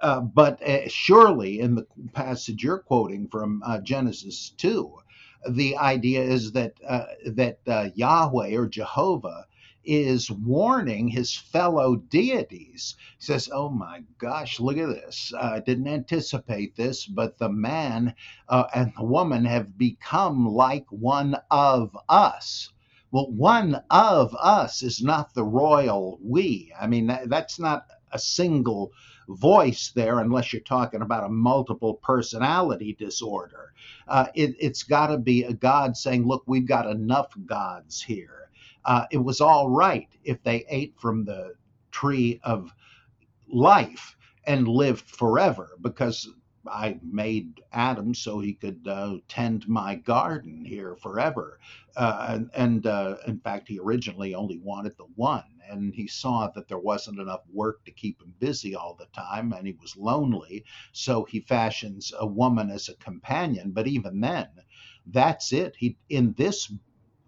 Uh, 0.00 0.20
but 0.20 0.60
surely 0.88 1.60
in 1.60 1.74
the 1.76 1.86
passage 2.12 2.62
you're 2.62 2.78
quoting 2.78 3.28
from 3.28 3.62
Genesis 3.82 4.50
2, 4.58 4.94
the 5.48 5.76
idea 5.76 6.22
is 6.22 6.52
that 6.52 6.74
uh, 6.86 7.06
that 7.26 7.58
uh, 7.66 7.90
Yahweh 7.94 8.54
or 8.56 8.66
Jehovah 8.66 9.46
is 9.84 10.30
warning 10.30 11.08
his 11.08 11.34
fellow 11.34 11.96
deities. 11.96 12.96
He 13.18 13.24
says, 13.24 13.48
"Oh 13.52 13.68
my 13.70 14.02
gosh, 14.18 14.60
look 14.60 14.76
at 14.76 14.88
this! 14.88 15.32
Uh, 15.34 15.52
I 15.54 15.60
didn't 15.60 15.88
anticipate 15.88 16.76
this, 16.76 17.06
but 17.06 17.38
the 17.38 17.48
man 17.48 18.14
uh, 18.48 18.64
and 18.74 18.92
the 18.96 19.04
woman 19.04 19.44
have 19.44 19.78
become 19.78 20.46
like 20.46 20.86
one 20.90 21.36
of 21.50 21.96
us." 22.08 22.70
Well, 23.10 23.30
one 23.30 23.82
of 23.90 24.36
us 24.38 24.82
is 24.82 25.02
not 25.02 25.32
the 25.32 25.44
royal 25.44 26.18
we. 26.22 26.72
I 26.78 26.86
mean, 26.86 27.06
that, 27.06 27.30
that's 27.30 27.58
not 27.58 27.86
a 28.12 28.18
single 28.18 28.92
voice 29.28 29.92
there 29.94 30.20
unless 30.20 30.52
you're 30.52 30.62
talking 30.62 31.02
about 31.02 31.24
a 31.24 31.28
multiple 31.28 31.94
personality 31.94 32.94
disorder. 32.98 33.72
Uh, 34.06 34.26
it, 34.34 34.60
has 34.62 34.82
got 34.82 35.08
to 35.08 35.18
be 35.18 35.44
a 35.44 35.52
God 35.52 35.96
saying, 35.96 36.26
look, 36.26 36.42
we've 36.46 36.66
got 36.66 36.86
enough 36.86 37.32
gods 37.46 38.02
here. 38.02 38.50
Uh, 38.84 39.04
it 39.10 39.18
was 39.18 39.40
all 39.40 39.68
right 39.68 40.08
if 40.24 40.42
they 40.42 40.64
ate 40.68 40.94
from 40.98 41.24
the 41.24 41.54
tree 41.90 42.40
of 42.42 42.72
life 43.48 44.16
and 44.46 44.66
lived 44.66 45.06
forever 45.06 45.76
because 45.82 46.28
I 46.68 47.00
made 47.02 47.62
Adam 47.72 48.14
so 48.14 48.40
he 48.40 48.54
could 48.54 48.86
uh, 48.88 49.16
tend 49.28 49.68
my 49.68 49.96
garden 49.96 50.64
here 50.64 50.96
forever. 50.96 51.60
Uh, 51.96 52.26
and, 52.30 52.50
and 52.54 52.86
uh, 52.86 53.16
in 53.26 53.40
fact, 53.40 53.68
he 53.68 53.78
originally 53.80 54.34
only 54.34 54.58
wanted 54.58 54.96
the 54.98 55.06
one 55.16 55.44
and 55.70 55.94
he 55.94 56.06
saw 56.06 56.48
that 56.54 56.68
there 56.68 56.78
wasn't 56.78 57.20
enough 57.20 57.42
work 57.52 57.84
to 57.84 57.92
keep 57.92 58.22
him 58.22 58.34
busy 58.40 58.74
all 58.74 58.94
the 58.98 59.06
time 59.14 59.52
and 59.52 59.66
he 59.66 59.74
was 59.80 59.96
lonely. 59.96 60.64
So 60.92 61.24
he 61.24 61.40
fashions 61.40 62.12
a 62.18 62.26
woman 62.26 62.70
as 62.70 62.88
a 62.88 62.96
companion 62.96 63.72
but 63.72 63.86
even 63.88 64.20
then 64.20 64.48
that's 65.06 65.52
it. 65.52 65.76
He 65.78 65.98
in 66.10 66.34
this 66.34 66.72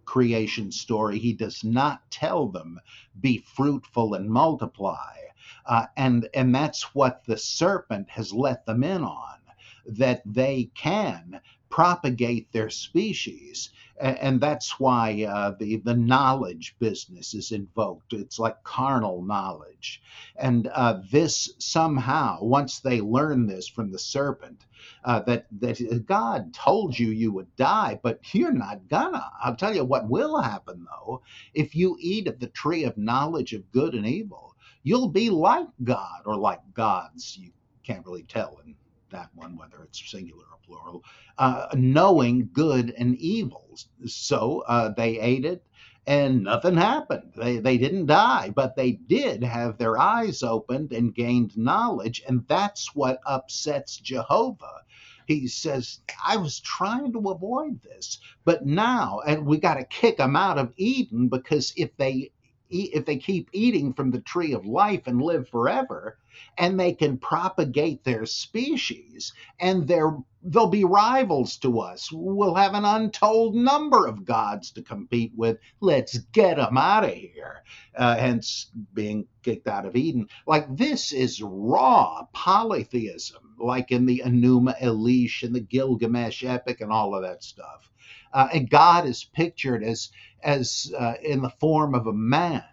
creation 0.06 0.72
story 0.72 1.18
he 1.18 1.32
does 1.34 1.64
not 1.64 2.10
tell 2.10 2.48
them 2.48 2.80
be 3.20 3.38
fruitful 3.38 4.14
and 4.14 4.28
multiply 4.30 5.19
uh, 5.66 5.86
and 5.96 6.28
and 6.34 6.54
that's 6.54 6.94
what 6.94 7.24
the 7.26 7.36
serpent 7.38 8.10
has 8.10 8.32
let 8.32 8.66
them 8.66 8.84
in 8.84 9.02
on 9.04 9.38
that 9.86 10.22
they 10.26 10.70
can 10.74 11.40
propagate 11.70 12.52
their 12.52 12.70
species. 12.70 13.70
And 14.00 14.40
that's 14.40 14.80
why 14.80 15.24
uh, 15.28 15.54
the, 15.58 15.76
the 15.78 15.94
knowledge 15.96 16.76
business 16.80 17.34
is 17.34 17.52
invoked. 17.52 18.12
It's 18.12 18.38
like 18.38 18.62
carnal 18.64 19.22
knowledge. 19.22 20.02
And 20.36 20.68
uh, 20.74 21.00
this 21.12 21.50
somehow, 21.58 22.38
once 22.42 22.80
they 22.80 23.00
learn 23.00 23.46
this 23.46 23.68
from 23.68 23.92
the 23.92 23.98
serpent, 24.00 24.66
uh, 25.04 25.20
that, 25.22 25.46
that 25.60 26.06
God 26.06 26.54
told 26.54 26.98
you 26.98 27.08
you 27.08 27.32
would 27.32 27.54
die, 27.56 28.00
but 28.02 28.34
you're 28.34 28.52
not 28.52 28.88
gonna. 28.88 29.30
I'll 29.42 29.56
tell 29.56 29.74
you 29.74 29.84
what 29.84 30.08
will 30.10 30.40
happen 30.40 30.86
though. 30.90 31.22
If 31.54 31.74
you 31.76 31.96
eat 32.00 32.28
of 32.28 32.40
the 32.40 32.48
tree 32.48 32.84
of 32.84 32.98
knowledge 32.98 33.52
of 33.54 33.70
good 33.72 33.94
and 33.94 34.06
evil, 34.06 34.49
you'll 34.82 35.08
be 35.08 35.30
like 35.30 35.68
God 35.84 36.22
or 36.24 36.36
like 36.36 36.60
gods. 36.74 37.36
You 37.40 37.50
can't 37.84 38.04
really 38.06 38.24
tell 38.24 38.60
in 38.64 38.74
that 39.10 39.30
one, 39.34 39.56
whether 39.56 39.82
it's 39.82 40.10
singular 40.10 40.44
or 40.44 40.58
plural, 40.64 41.04
uh, 41.38 41.68
knowing 41.74 42.48
good 42.52 42.94
and 42.96 43.16
evil. 43.16 43.76
So 44.06 44.64
uh, 44.68 44.92
they 44.96 45.18
ate 45.18 45.44
it 45.44 45.64
and 46.06 46.44
nothing 46.44 46.76
happened. 46.76 47.32
They, 47.36 47.58
they 47.58 47.78
didn't 47.78 48.06
die, 48.06 48.50
but 48.54 48.76
they 48.76 48.92
did 48.92 49.44
have 49.44 49.78
their 49.78 49.98
eyes 49.98 50.42
opened 50.42 50.92
and 50.92 51.14
gained 51.14 51.56
knowledge. 51.56 52.22
And 52.26 52.46
that's 52.48 52.94
what 52.94 53.20
upsets 53.26 53.98
Jehovah. 53.98 54.82
He 55.26 55.46
says, 55.46 56.00
I 56.26 56.36
was 56.36 56.58
trying 56.60 57.12
to 57.12 57.30
avoid 57.30 57.82
this, 57.82 58.18
but 58.44 58.66
now, 58.66 59.20
and 59.26 59.46
we 59.46 59.58
got 59.58 59.74
to 59.74 59.84
kick 59.84 60.16
them 60.16 60.34
out 60.34 60.58
of 60.58 60.72
Eden 60.76 61.28
because 61.28 61.72
if 61.76 61.96
they 61.96 62.32
eat, 62.70 62.92
if 62.94 63.04
they 63.04 63.16
keep 63.16 63.48
eating 63.52 63.92
from 63.92 64.10
the 64.10 64.20
tree 64.20 64.52
of 64.52 64.66
life 64.66 65.06
and 65.06 65.20
live 65.20 65.48
forever, 65.48 66.18
and 66.58 66.78
they 66.78 66.92
can 66.92 67.18
propagate 67.18 68.04
their 68.04 68.26
species 68.26 69.32
and 69.58 69.86
they'll 69.86 70.68
be 70.68 70.84
rivals 70.84 71.56
to 71.58 71.80
us. 71.80 72.10
We'll 72.12 72.54
have 72.54 72.74
an 72.74 72.84
untold 72.84 73.54
number 73.54 74.06
of 74.06 74.24
gods 74.24 74.70
to 74.72 74.82
compete 74.82 75.32
with. 75.36 75.58
Let's 75.80 76.18
get 76.18 76.56
them 76.56 76.78
out 76.78 77.04
of 77.04 77.12
here. 77.14 77.62
Uh, 77.96 78.16
hence 78.16 78.70
being 78.94 79.26
kicked 79.42 79.68
out 79.68 79.86
of 79.86 79.96
eden. 79.96 80.28
Like 80.46 80.76
this 80.76 81.12
is 81.12 81.42
raw 81.42 82.26
polytheism 82.32 83.56
like 83.58 83.90
in 83.90 84.06
the 84.06 84.22
enuma 84.24 84.80
elish 84.80 85.42
and 85.42 85.54
the 85.54 85.60
gilgamesh 85.60 86.44
epic 86.44 86.80
and 86.80 86.90
all 86.90 87.14
of 87.14 87.22
that 87.22 87.42
stuff. 87.42 87.90
Uh, 88.32 88.48
and 88.54 88.70
god 88.70 89.06
is 89.06 89.24
pictured 89.24 89.82
as 89.82 90.10
as 90.42 90.92
uh, 90.98 91.14
in 91.22 91.42
the 91.42 91.50
form 91.50 91.94
of 91.94 92.06
a 92.06 92.12
man 92.12 92.64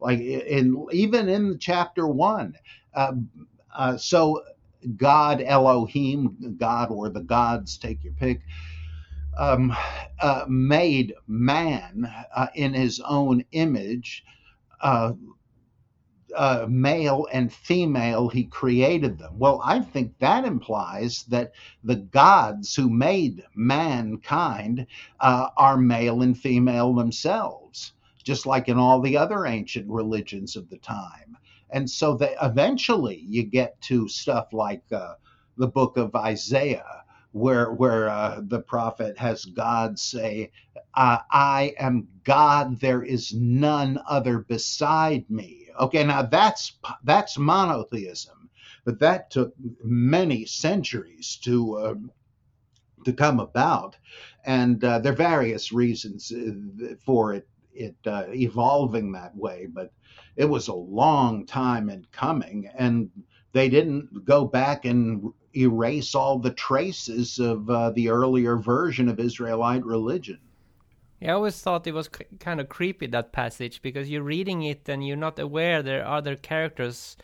like 0.00 0.20
in 0.20 0.86
even 0.92 1.28
in 1.28 1.58
chapter 1.58 2.06
one 2.06 2.54
uh, 2.94 3.12
uh, 3.74 3.96
so 3.96 4.42
God 4.96 5.42
Elohim, 5.42 6.56
God 6.58 6.90
or 6.90 7.08
the 7.08 7.22
gods, 7.22 7.78
take 7.78 8.04
your 8.04 8.12
pick, 8.14 8.42
um, 9.38 9.76
uh, 10.20 10.44
made 10.48 11.14
man 11.26 12.10
uh, 12.34 12.48
in 12.54 12.74
his 12.74 13.00
own 13.00 13.44
image. 13.52 14.24
Uh, 16.34 16.42
uh, 16.64 16.66
male 16.68 17.26
and 17.32 17.52
female, 17.52 18.28
he 18.28 18.44
created 18.44 19.18
them. 19.18 19.38
Well, 19.38 19.60
I 19.64 19.80
think 19.80 20.18
that 20.20 20.44
implies 20.44 21.24
that 21.28 21.52
the 21.84 21.96
gods 21.96 22.74
who 22.74 22.90
made 22.90 23.42
mankind 23.54 24.86
are 25.56 25.76
male 25.76 26.22
and 26.22 26.38
female 26.38 26.94
themselves, 26.94 27.92
just 28.24 28.46
like 28.46 28.68
in 28.68 28.78
all 28.78 29.00
the 29.00 29.16
other 29.16 29.46
ancient 29.46 29.88
religions 29.90 30.56
of 30.56 30.68
the 30.70 30.78
time. 30.78 31.36
And 31.70 31.90
so 31.90 32.16
that 32.16 32.36
eventually 32.42 33.24
you 33.28 33.44
get 33.44 33.80
to 33.82 34.08
stuff 34.08 34.52
like 34.52 34.84
uh, 34.92 35.14
the 35.56 35.68
book 35.68 35.96
of 35.96 36.14
Isaiah, 36.16 37.04
where 37.32 37.72
where 37.72 38.08
uh, 38.08 38.40
the 38.46 38.60
prophet 38.60 39.18
has 39.18 39.44
God 39.46 39.98
say, 39.98 40.52
uh, 40.94 41.18
"I 41.30 41.74
am 41.78 42.08
God; 42.24 42.80
there 42.80 43.02
is 43.02 43.34
none 43.34 44.00
other 44.08 44.38
beside 44.40 45.30
me." 45.30 45.65
Okay, 45.78 46.04
now 46.04 46.22
that's 46.22 46.78
that's 47.04 47.38
monotheism, 47.38 48.50
but 48.84 48.98
that 49.00 49.30
took 49.30 49.54
many 49.82 50.44
centuries 50.46 51.38
to 51.44 51.76
uh, 51.76 51.94
to 53.04 53.12
come 53.12 53.40
about, 53.40 53.96
and 54.44 54.82
uh, 54.84 54.98
there 54.98 55.12
are 55.12 55.16
various 55.16 55.72
reasons 55.72 56.32
uh, 56.32 56.94
for 57.04 57.34
it 57.34 57.48
it 57.72 57.96
uh, 58.06 58.24
evolving 58.28 59.12
that 59.12 59.36
way. 59.36 59.66
But 59.66 59.92
it 60.36 60.46
was 60.46 60.68
a 60.68 60.74
long 60.74 61.46
time 61.46 61.90
in 61.90 62.06
coming, 62.12 62.70
and 62.76 63.10
they 63.52 63.68
didn't 63.68 64.24
go 64.24 64.44
back 64.44 64.84
and 64.84 65.32
erase 65.56 66.14
all 66.14 66.38
the 66.38 66.52
traces 66.52 67.38
of 67.38 67.68
uh, 67.70 67.90
the 67.90 68.08
earlier 68.08 68.56
version 68.56 69.08
of 69.08 69.18
Israelite 69.18 69.84
religion. 69.84 70.40
I 71.22 71.28
always 71.28 71.60
thought 71.60 71.86
it 71.86 71.94
was 71.94 72.10
kind 72.40 72.60
of 72.60 72.68
creepy 72.68 73.06
that 73.06 73.32
passage 73.32 73.80
because 73.80 74.10
you're 74.10 74.22
reading 74.22 74.62
it 74.62 74.88
and 74.88 75.06
you're 75.06 75.16
not 75.16 75.38
aware 75.38 75.82
there 75.82 76.04
are 76.04 76.18
other 76.18 76.36
characters 76.36 77.16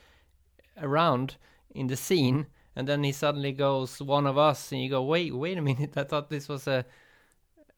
around 0.80 1.36
in 1.74 1.86
the 1.86 1.96
scene, 1.96 2.46
and 2.74 2.88
then 2.88 3.04
he 3.04 3.12
suddenly 3.12 3.52
goes 3.52 4.00
one 4.00 4.26
of 4.26 4.38
us, 4.38 4.72
and 4.72 4.80
you 4.80 4.88
go, 4.88 5.02
wait, 5.02 5.34
wait 5.34 5.58
a 5.58 5.62
minute, 5.62 5.92
I 5.96 6.04
thought 6.04 6.30
this 6.30 6.48
was 6.48 6.66
a, 6.66 6.84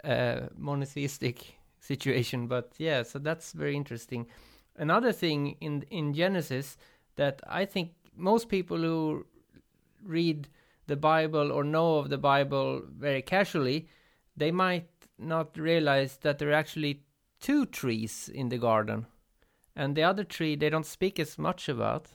a 0.05 0.49
monotheistic 0.57 1.57
situation, 1.81 2.47
but 2.47 2.73
yeah, 2.79 3.03
so 3.03 3.19
that's 3.19 3.53
very 3.53 3.77
interesting. 3.77 4.27
Another 4.77 5.13
thing 5.13 5.57
in 5.61 5.85
in 5.91 6.15
Genesis 6.15 6.77
that 7.17 7.41
I 7.47 7.65
think 7.65 7.93
most 8.17 8.49
people 8.49 8.79
who 8.79 9.27
read 10.03 10.49
the 10.87 10.97
Bible 10.97 11.53
or 11.53 11.65
know 11.65 11.99
of 11.99 12.11
the 12.11 12.19
Bible 12.19 12.83
very 12.99 13.23
casually, 13.23 13.89
they 14.37 14.51
might 14.51 14.89
not 15.19 15.57
realize 15.57 16.19
that 16.19 16.39
there 16.39 16.51
are 16.51 16.55
actually 16.55 17.03
two 17.41 17.67
trees 17.67 18.31
in 18.33 18.49
the 18.49 18.59
garden. 18.59 19.07
And 19.77 19.97
the 19.97 20.03
other 20.03 20.25
tree 20.25 20.57
they 20.57 20.71
don't 20.71 20.87
speak 20.87 21.19
as 21.19 21.39
much 21.39 21.69
about. 21.69 22.09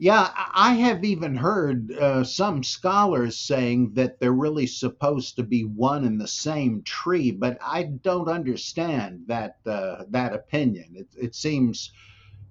Yeah, 0.00 0.30
I 0.54 0.74
have 0.74 1.04
even 1.04 1.34
heard 1.34 1.90
uh, 1.92 2.22
some 2.22 2.62
scholars 2.62 3.36
saying 3.36 3.94
that 3.94 4.20
they're 4.20 4.32
really 4.32 4.66
supposed 4.66 5.34
to 5.36 5.42
be 5.42 5.64
one 5.64 6.04
and 6.04 6.20
the 6.20 6.28
same 6.28 6.82
tree, 6.82 7.32
but 7.32 7.58
I 7.60 7.82
don't 7.82 8.28
understand 8.28 9.24
that 9.26 9.56
uh, 9.66 10.04
that 10.10 10.34
opinion. 10.34 10.94
It, 10.94 11.08
it 11.20 11.34
seems 11.34 11.90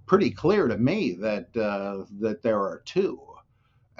pretty 0.05 0.31
clear 0.31 0.67
to 0.67 0.77
me 0.77 1.13
that 1.21 1.55
uh, 1.55 2.03
that 2.19 2.41
there 2.41 2.59
are 2.59 2.81
two 2.83 3.21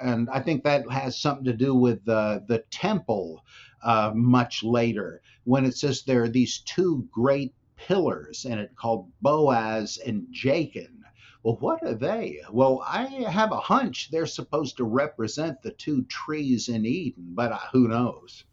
and 0.00 0.28
I 0.30 0.40
think 0.40 0.64
that 0.64 0.90
has 0.90 1.18
something 1.18 1.44
to 1.44 1.52
do 1.52 1.74
with 1.74 2.04
the 2.04 2.44
the 2.46 2.60
temple 2.70 3.44
uh, 3.82 4.12
much 4.14 4.62
later 4.62 5.22
when 5.44 5.64
it 5.64 5.76
says 5.76 6.02
there 6.02 6.22
are 6.22 6.28
these 6.28 6.58
two 6.60 7.08
great 7.10 7.54
pillars 7.76 8.44
in 8.44 8.58
it 8.58 8.74
called 8.76 9.10
Boaz 9.22 9.98
and 10.04 10.26
Jachin. 10.32 11.02
Well, 11.42 11.56
what 11.60 11.82
are 11.82 11.94
they? 11.94 12.40
Well, 12.50 12.84
I 12.86 13.04
have 13.06 13.52
a 13.52 13.60
hunch 13.60 14.10
they're 14.10 14.26
supposed 14.26 14.76
to 14.78 14.84
represent 14.84 15.62
the 15.62 15.70
two 15.70 16.02
trees 16.04 16.68
in 16.68 16.84
Eden, 16.84 17.28
but 17.34 17.52
uh, 17.52 17.58
who 17.72 17.88
knows? 17.88 18.44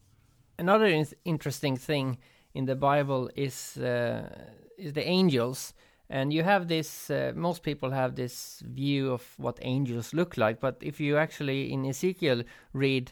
Another 0.59 0.85
in- 0.85 1.07
interesting 1.25 1.75
thing 1.75 2.17
in 2.53 2.65
the 2.65 2.75
Bible 2.75 3.29
is 3.35 3.77
uh, 3.77 4.29
is 4.77 4.93
the 4.93 5.07
angels 5.07 5.73
and 6.09 6.31
you 6.31 6.43
have 6.43 6.67
this 6.67 7.09
uh, 7.09 7.31
most 7.35 7.63
people 7.63 7.91
have 7.91 8.15
this 8.15 8.61
view 8.65 9.11
of 9.11 9.23
what 9.37 9.57
angels 9.61 10.13
look 10.13 10.37
like 10.37 10.59
but 10.59 10.77
if 10.81 10.99
you 10.99 11.17
actually 11.17 11.71
in 11.71 11.85
ezekiel 11.85 12.43
read 12.73 13.11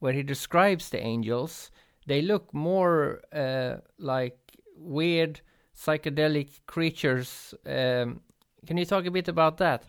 where 0.00 0.12
he 0.12 0.22
describes 0.22 0.90
the 0.90 1.00
angels 1.00 1.70
they 2.06 2.20
look 2.22 2.52
more 2.52 3.20
uh, 3.32 3.76
like 3.98 4.36
weird 4.76 5.40
psychedelic 5.76 6.60
creatures 6.66 7.54
um, 7.66 8.20
can 8.66 8.76
you 8.76 8.84
talk 8.84 9.06
a 9.06 9.10
bit 9.10 9.28
about 9.28 9.56
that 9.58 9.84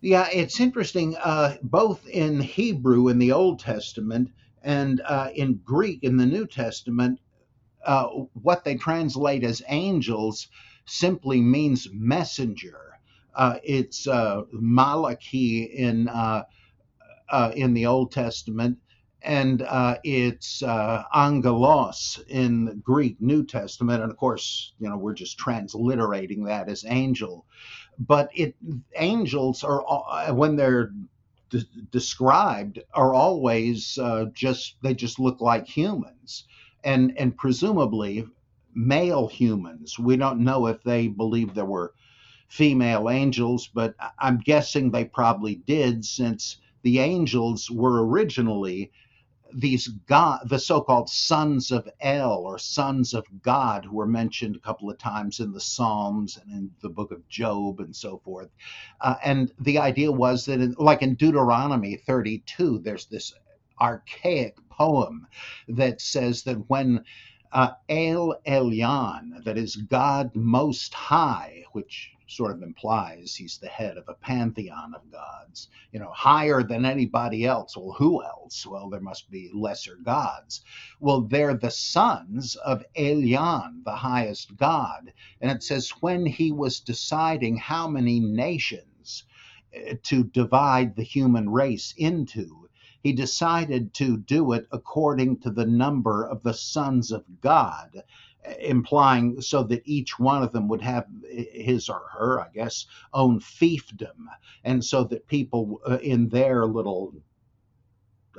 yeah 0.00 0.28
it's 0.32 0.60
interesting 0.60 1.16
uh, 1.22 1.56
both 1.62 2.06
in 2.08 2.40
hebrew 2.40 3.08
in 3.08 3.18
the 3.18 3.32
old 3.32 3.58
testament 3.58 4.30
and 4.62 5.02
uh, 5.06 5.28
in 5.34 5.60
greek 5.64 6.02
in 6.02 6.16
the 6.16 6.26
new 6.26 6.46
testament 6.46 7.18
uh, 7.84 8.06
what 8.32 8.64
they 8.64 8.76
translate 8.76 9.44
as 9.44 9.62
angels 9.68 10.48
simply 10.86 11.40
means 11.40 11.88
messenger. 11.92 12.98
Uh, 13.34 13.56
it's 13.62 14.06
uh, 14.06 14.42
Malachi 14.52 15.64
in 15.64 16.08
uh, 16.08 16.44
uh, 17.30 17.52
in 17.54 17.74
the 17.74 17.86
Old 17.86 18.12
Testament, 18.12 18.78
and 19.24 19.62
uh, 19.62 19.96
it's 20.04 20.62
uh, 20.62 21.04
angelos 21.14 22.22
in 22.28 22.80
Greek 22.84 23.20
New 23.20 23.44
Testament. 23.44 24.02
And 24.02 24.10
of 24.10 24.18
course, 24.18 24.74
you 24.78 24.88
know, 24.88 24.96
we're 24.96 25.14
just 25.14 25.38
transliterating 25.38 26.44
that 26.44 26.68
as 26.68 26.84
angel. 26.86 27.46
But 27.98 28.30
it 28.34 28.54
angels 28.96 29.64
are 29.64 29.82
when 30.34 30.56
they're 30.56 30.92
de- 31.50 31.64
described 31.90 32.80
are 32.92 33.14
always 33.14 33.98
just 34.32 34.76
they 34.82 34.94
just 34.94 35.18
look 35.18 35.40
like 35.40 35.66
humans, 35.66 36.44
and 36.82 37.16
and 37.18 37.36
presumably 37.36 38.26
male 38.74 39.28
humans. 39.28 39.98
We 39.98 40.16
don't 40.16 40.40
know 40.40 40.66
if 40.66 40.82
they 40.82 41.08
believe 41.08 41.54
there 41.54 41.64
were 41.64 41.94
female 42.48 43.08
angels, 43.08 43.68
but 43.72 43.94
I'm 44.18 44.38
guessing 44.38 44.90
they 44.90 45.04
probably 45.04 45.56
did 45.56 46.04
since 46.04 46.58
the 46.82 46.98
angels 46.98 47.70
were 47.70 48.06
originally 48.06 48.92
these 49.54 49.88
God, 50.06 50.48
the 50.48 50.58
so-called 50.58 51.08
sons 51.08 51.70
of 51.70 51.88
El 52.00 52.32
or 52.32 52.58
sons 52.58 53.14
of 53.14 53.24
God, 53.42 53.84
who 53.84 53.96
were 53.96 54.06
mentioned 54.06 54.56
a 54.56 54.60
couple 54.60 54.90
of 54.90 54.98
times 54.98 55.40
in 55.40 55.52
the 55.52 55.60
Psalms 55.60 56.38
and 56.42 56.52
in 56.52 56.70
the 56.82 56.88
book 56.88 57.12
of 57.12 57.26
Job 57.28 57.80
and 57.80 57.94
so 57.94 58.18
forth. 58.24 58.50
Uh, 59.00 59.14
and 59.24 59.52
the 59.60 59.78
idea 59.78 60.10
was 60.10 60.44
that, 60.46 60.60
in, 60.60 60.74
like 60.78 61.02
in 61.02 61.14
Deuteronomy 61.14 61.96
32, 61.96 62.80
there's 62.80 63.06
this 63.06 63.32
archaic 63.80 64.56
poem 64.70 65.26
that 65.68 66.00
says 66.00 66.42
that 66.42 66.68
when 66.68 67.04
uh, 67.54 67.70
El 67.88 68.36
Elyon, 68.46 69.44
that 69.44 69.56
is 69.56 69.76
God 69.76 70.34
Most 70.34 70.92
High, 70.92 71.62
which 71.72 72.10
sort 72.26 72.50
of 72.50 72.62
implies 72.62 73.36
he's 73.36 73.58
the 73.58 73.68
head 73.68 73.96
of 73.96 74.08
a 74.08 74.14
pantheon 74.14 74.92
of 74.92 75.08
gods, 75.12 75.68
you 75.92 76.00
know, 76.00 76.10
higher 76.10 76.64
than 76.64 76.84
anybody 76.84 77.44
else. 77.44 77.76
Well, 77.76 77.94
who 77.96 78.24
else? 78.24 78.66
Well, 78.66 78.90
there 78.90 79.00
must 79.00 79.30
be 79.30 79.50
lesser 79.54 79.96
gods. 80.02 80.62
Well, 80.98 81.20
they're 81.20 81.54
the 81.54 81.70
sons 81.70 82.56
of 82.56 82.84
Elyon, 82.96 83.84
the 83.84 83.94
highest 83.94 84.56
god. 84.56 85.12
And 85.40 85.52
it 85.52 85.62
says, 85.62 85.90
when 86.00 86.26
he 86.26 86.50
was 86.50 86.80
deciding 86.80 87.58
how 87.58 87.86
many 87.86 88.18
nations 88.18 89.24
eh, 89.72 89.94
to 90.02 90.24
divide 90.24 90.96
the 90.96 91.04
human 91.04 91.48
race 91.48 91.94
into, 91.96 92.63
he 93.04 93.12
decided 93.12 93.92
to 93.92 94.16
do 94.16 94.52
it 94.52 94.66
according 94.72 95.38
to 95.38 95.50
the 95.50 95.66
number 95.66 96.26
of 96.26 96.42
the 96.42 96.54
sons 96.54 97.12
of 97.12 97.22
God, 97.42 98.02
implying 98.60 99.42
so 99.42 99.62
that 99.64 99.82
each 99.84 100.18
one 100.18 100.42
of 100.42 100.52
them 100.52 100.68
would 100.68 100.80
have 100.80 101.06
his 101.30 101.90
or 101.90 102.02
her, 102.12 102.40
I 102.40 102.48
guess, 102.54 102.86
own 103.12 103.40
fiefdom, 103.40 104.26
and 104.64 104.82
so 104.82 105.04
that 105.04 105.28
people 105.28 105.82
uh, 105.86 105.98
in 105.98 106.30
their 106.30 106.64
little 106.64 107.12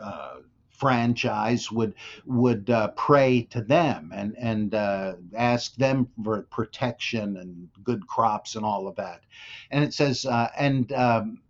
uh, 0.01 0.37
franchise 0.69 1.71
would 1.71 1.93
would 2.25 2.67
uh, 2.71 2.87
pray 2.97 3.43
to 3.51 3.61
them 3.61 4.11
and 4.15 4.35
and 4.35 4.73
uh, 4.73 5.13
ask 5.37 5.75
them 5.75 6.09
for 6.23 6.41
protection 6.49 7.37
and 7.37 7.69
good 7.83 8.07
crops 8.07 8.55
and 8.55 8.65
all 8.65 8.87
of 8.87 8.95
that. 8.95 9.21
And 9.69 9.83
it 9.83 9.93
says 9.93 10.25
uh, 10.25 10.49
and 10.57 10.91
um, 10.93 11.43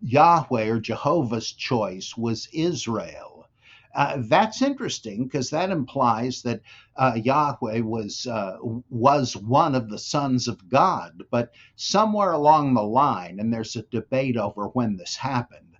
Yahweh 0.00 0.68
or 0.68 0.80
Jehovah's 0.80 1.52
choice 1.52 2.16
was 2.16 2.48
Israel. 2.52 3.48
Uh, 3.94 4.18
that's 4.20 4.62
interesting 4.62 5.24
because 5.24 5.50
that 5.50 5.70
implies 5.70 6.42
that 6.42 6.60
uh, 6.96 7.12
Yahweh 7.22 7.80
was 7.80 8.26
uh, 8.26 8.56
was 8.88 9.36
one 9.36 9.74
of 9.74 9.90
the 9.90 9.98
sons 9.98 10.48
of 10.48 10.68
God. 10.70 11.22
But 11.30 11.52
somewhere 11.76 12.32
along 12.32 12.74
the 12.74 12.82
line, 12.82 13.38
and 13.38 13.52
there's 13.52 13.76
a 13.76 13.82
debate 13.82 14.38
over 14.38 14.68
when 14.68 14.96
this 14.96 15.16
happened, 15.16 15.76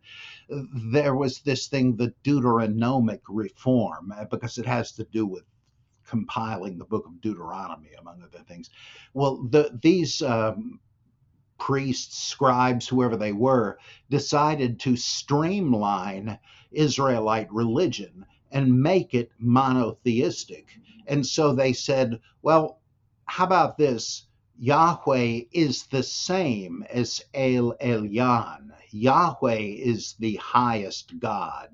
there 0.92 1.14
was 1.14 1.40
this 1.40 1.68
thing, 1.68 1.96
the 1.96 2.12
Deuteronomic 2.22 3.20
reform, 3.28 4.12
uh, 4.16 4.24
because 4.26 4.58
it 4.58 4.66
has 4.66 4.92
to 4.92 5.04
do 5.04 5.26
with 5.26 5.44
compiling 6.06 6.78
the 6.78 6.84
book 6.84 7.06
of 7.06 7.20
Deuteronomy, 7.22 7.90
among 7.98 8.22
other 8.22 8.44
things. 8.46 8.68
Well, 9.14 9.42
the, 9.48 9.78
these 9.80 10.20
um, 10.20 10.80
priests, 11.62 12.18
scribes, 12.18 12.88
whoever 12.88 13.16
they 13.16 13.30
were, 13.32 13.78
decided 14.10 14.80
to 14.80 14.96
streamline 14.96 16.36
Israelite 16.72 17.52
religion 17.52 18.26
and 18.50 18.82
make 18.82 19.14
it 19.14 19.30
monotheistic. 19.38 20.66
And 21.06 21.24
so 21.24 21.54
they 21.54 21.72
said, 21.72 22.18
well, 22.42 22.80
how 23.26 23.44
about 23.44 23.78
this? 23.78 24.26
Yahweh 24.58 25.42
is 25.52 25.86
the 25.86 26.02
same 26.02 26.84
as 26.90 27.24
El 27.32 27.74
Elyon. 27.80 28.72
Yahweh 28.90 29.60
is 29.92 30.14
the 30.18 30.34
highest 30.42 31.16
God, 31.20 31.68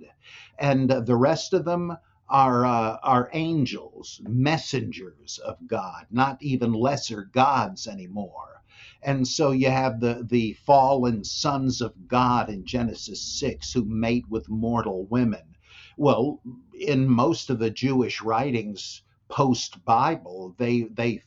and 0.59 0.91
the 0.91 1.17
rest 1.17 1.55
of 1.55 1.65
them 1.65 1.97
are 2.29 2.67
uh, 2.67 2.99
are 3.03 3.31
angels, 3.33 4.21
messengers 4.29 5.39
of 5.39 5.57
God, 5.67 6.07
not 6.11 6.43
even 6.43 6.75
lesser 6.75 7.23
gods 7.33 7.87
anymore. 7.87 8.58
And 9.03 9.29
so 9.29 9.53
you 9.53 9.71
have 9.71 10.01
the 10.01 10.27
the 10.29 10.55
fallen 10.67 11.25
sons 11.25 11.81
of 11.81 12.09
God 12.09 12.51
in 12.51 12.67
Genesis 12.67 13.23
six 13.23 13.73
who 13.73 13.85
mate 13.85 14.29
with 14.29 14.49
mortal 14.49 15.07
women. 15.07 15.57
Well, 15.97 16.41
in 16.75 17.09
most 17.09 17.51
of 17.51 17.59
the 17.61 17.71
Jewish 17.71 18.21
writings 18.23 19.03
post 19.29 19.85
Bible, 19.85 20.55
they 20.59 20.83
they 20.85 21.23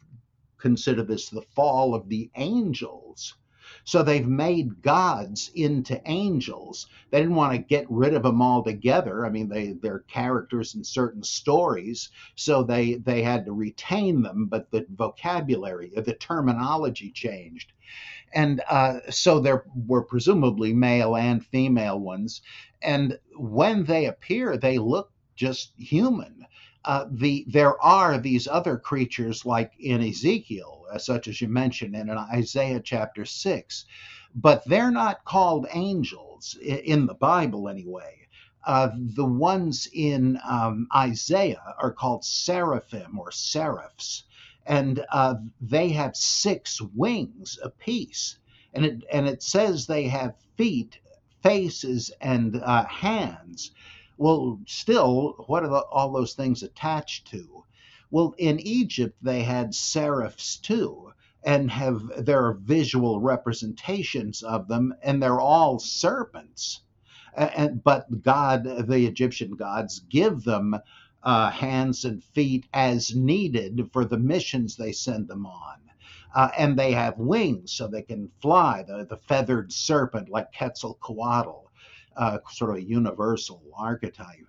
consider 0.58 1.04
this 1.04 1.30
the 1.30 1.42
fall 1.56 1.96
of 1.96 2.10
the 2.10 2.30
angels. 2.36 3.36
So 3.84 4.04
they've 4.04 4.28
made 4.28 4.82
gods 4.82 5.52
into 5.56 6.02
angels. 6.06 6.88
They 7.10 7.20
didn't 7.20 7.36
want 7.36 7.54
to 7.54 7.58
get 7.58 7.86
rid 7.90 8.14
of 8.14 8.24
them 8.24 8.42
altogether. 8.42 9.26
I 9.26 9.30
mean, 9.30 9.50
they 9.50 9.74
they're 9.74 10.00
characters 10.00 10.76
in 10.76 10.84
certain 10.84 11.24
stories, 11.24 12.10
so 12.36 12.64
they 12.64 12.96
they 12.96 13.22
had 13.22 13.46
to 13.46 13.54
retain 13.54 14.22
them, 14.22 14.46
but 14.46 14.72
the 14.72 14.86
vocabulary, 14.90 15.92
the 15.96 16.14
terminology 16.14 17.12
changed. 17.12 17.74
And 18.34 18.62
uh, 18.70 19.00
so 19.10 19.40
there 19.40 19.66
were 19.76 20.04
presumably 20.04 20.74
male 20.74 21.16
and 21.16 21.46
female 21.46 22.00
ones. 22.00 22.42
And 22.82 23.20
when 23.36 23.84
they 23.84 24.06
appear, 24.06 24.58
they 24.58 24.78
look 24.78 25.12
just 25.36 25.74
human. 25.78 26.46
Uh, 26.86 27.06
the 27.12 27.46
there 27.48 27.80
are 27.82 28.18
these 28.18 28.48
other 28.48 28.78
creatures 28.78 29.46
like 29.46 29.74
in 29.80 30.02
Ezekiel, 30.02 30.86
uh, 30.92 30.98
such 30.98 31.28
as 31.28 31.42
you 31.42 31.48
mentioned, 31.48 31.96
in 31.96 32.10
Isaiah 32.10 32.82
chapter 32.82 33.26
six, 33.26 33.86
but 34.36 34.64
they're 34.66 34.92
not 34.92 35.24
called 35.26 35.68
angels 35.74 36.58
in 36.62 37.06
the 37.06 37.14
Bible 37.14 37.70
anyway. 37.70 38.28
Uh, 38.66 38.90
the 39.16 39.26
ones 39.26 39.88
in 39.94 40.40
um, 40.48 40.88
Isaiah 40.96 41.76
are 41.80 41.94
called 41.94 42.26
seraphim 42.26 43.20
or 43.20 43.32
seraphs, 43.32 44.24
and 44.66 45.06
uh, 45.12 45.36
they 45.62 45.90
have 45.90 46.16
six 46.16 46.82
wings 46.82 47.60
apiece, 47.64 48.38
and 48.74 48.86
it 48.86 49.04
and 49.12 49.28
it 49.28 49.44
says 49.44 49.86
they 49.86 50.06
have 50.08 50.36
feet, 50.58 51.00
faces, 51.44 52.12
and 52.22 52.60
uh, 52.64 52.86
hands 52.86 53.72
well, 54.22 54.60
still, 54.68 55.34
what 55.48 55.64
are 55.64 55.70
the, 55.70 55.80
all 55.80 56.12
those 56.12 56.36
things 56.36 56.62
attached 56.62 57.26
to? 57.32 57.64
Well, 58.12 58.36
in 58.38 58.60
Egypt, 58.60 59.18
they 59.20 59.42
had 59.42 59.74
seraphs 59.74 60.58
too, 60.58 61.12
and 61.44 61.72
have 61.72 62.04
there 62.24 62.46
are 62.46 62.54
visual 62.54 63.20
representations 63.20 64.44
of 64.44 64.68
them, 64.68 64.94
and 65.02 65.24
they're 65.24 65.42
all 65.42 65.80
serpents. 65.80 66.82
And, 67.36 67.84
but 67.84 68.22
God, 68.22 68.64
the 68.88 69.08
Egyptian 69.08 69.56
gods, 69.56 70.02
give 70.08 70.44
them 70.44 70.76
uh, 71.24 71.50
hands 71.50 72.06
and 72.06 72.24
feet 72.24 72.68
as 72.76 73.16
needed 73.16 73.90
for 73.92 74.06
the 74.06 74.20
missions 74.20 74.76
they 74.76 74.92
send 74.92 75.30
them 75.30 75.48
on. 75.48 75.80
Uh, 76.36 76.50
and 76.60 76.78
they 76.78 76.92
have 76.92 77.18
wings 77.18 77.72
so 77.72 77.88
they 77.88 78.04
can 78.04 78.30
fly, 78.40 78.84
the, 78.88 79.04
the 79.10 79.18
feathered 79.18 79.74
serpent 79.74 80.30
like 80.30 80.54
Quetzalcoatl 80.54 81.71
uh, 82.18 82.40
sort 82.50 82.72
of 82.72 82.76
a 82.78 82.84
universal 82.84 83.62
archetype. 83.78 84.46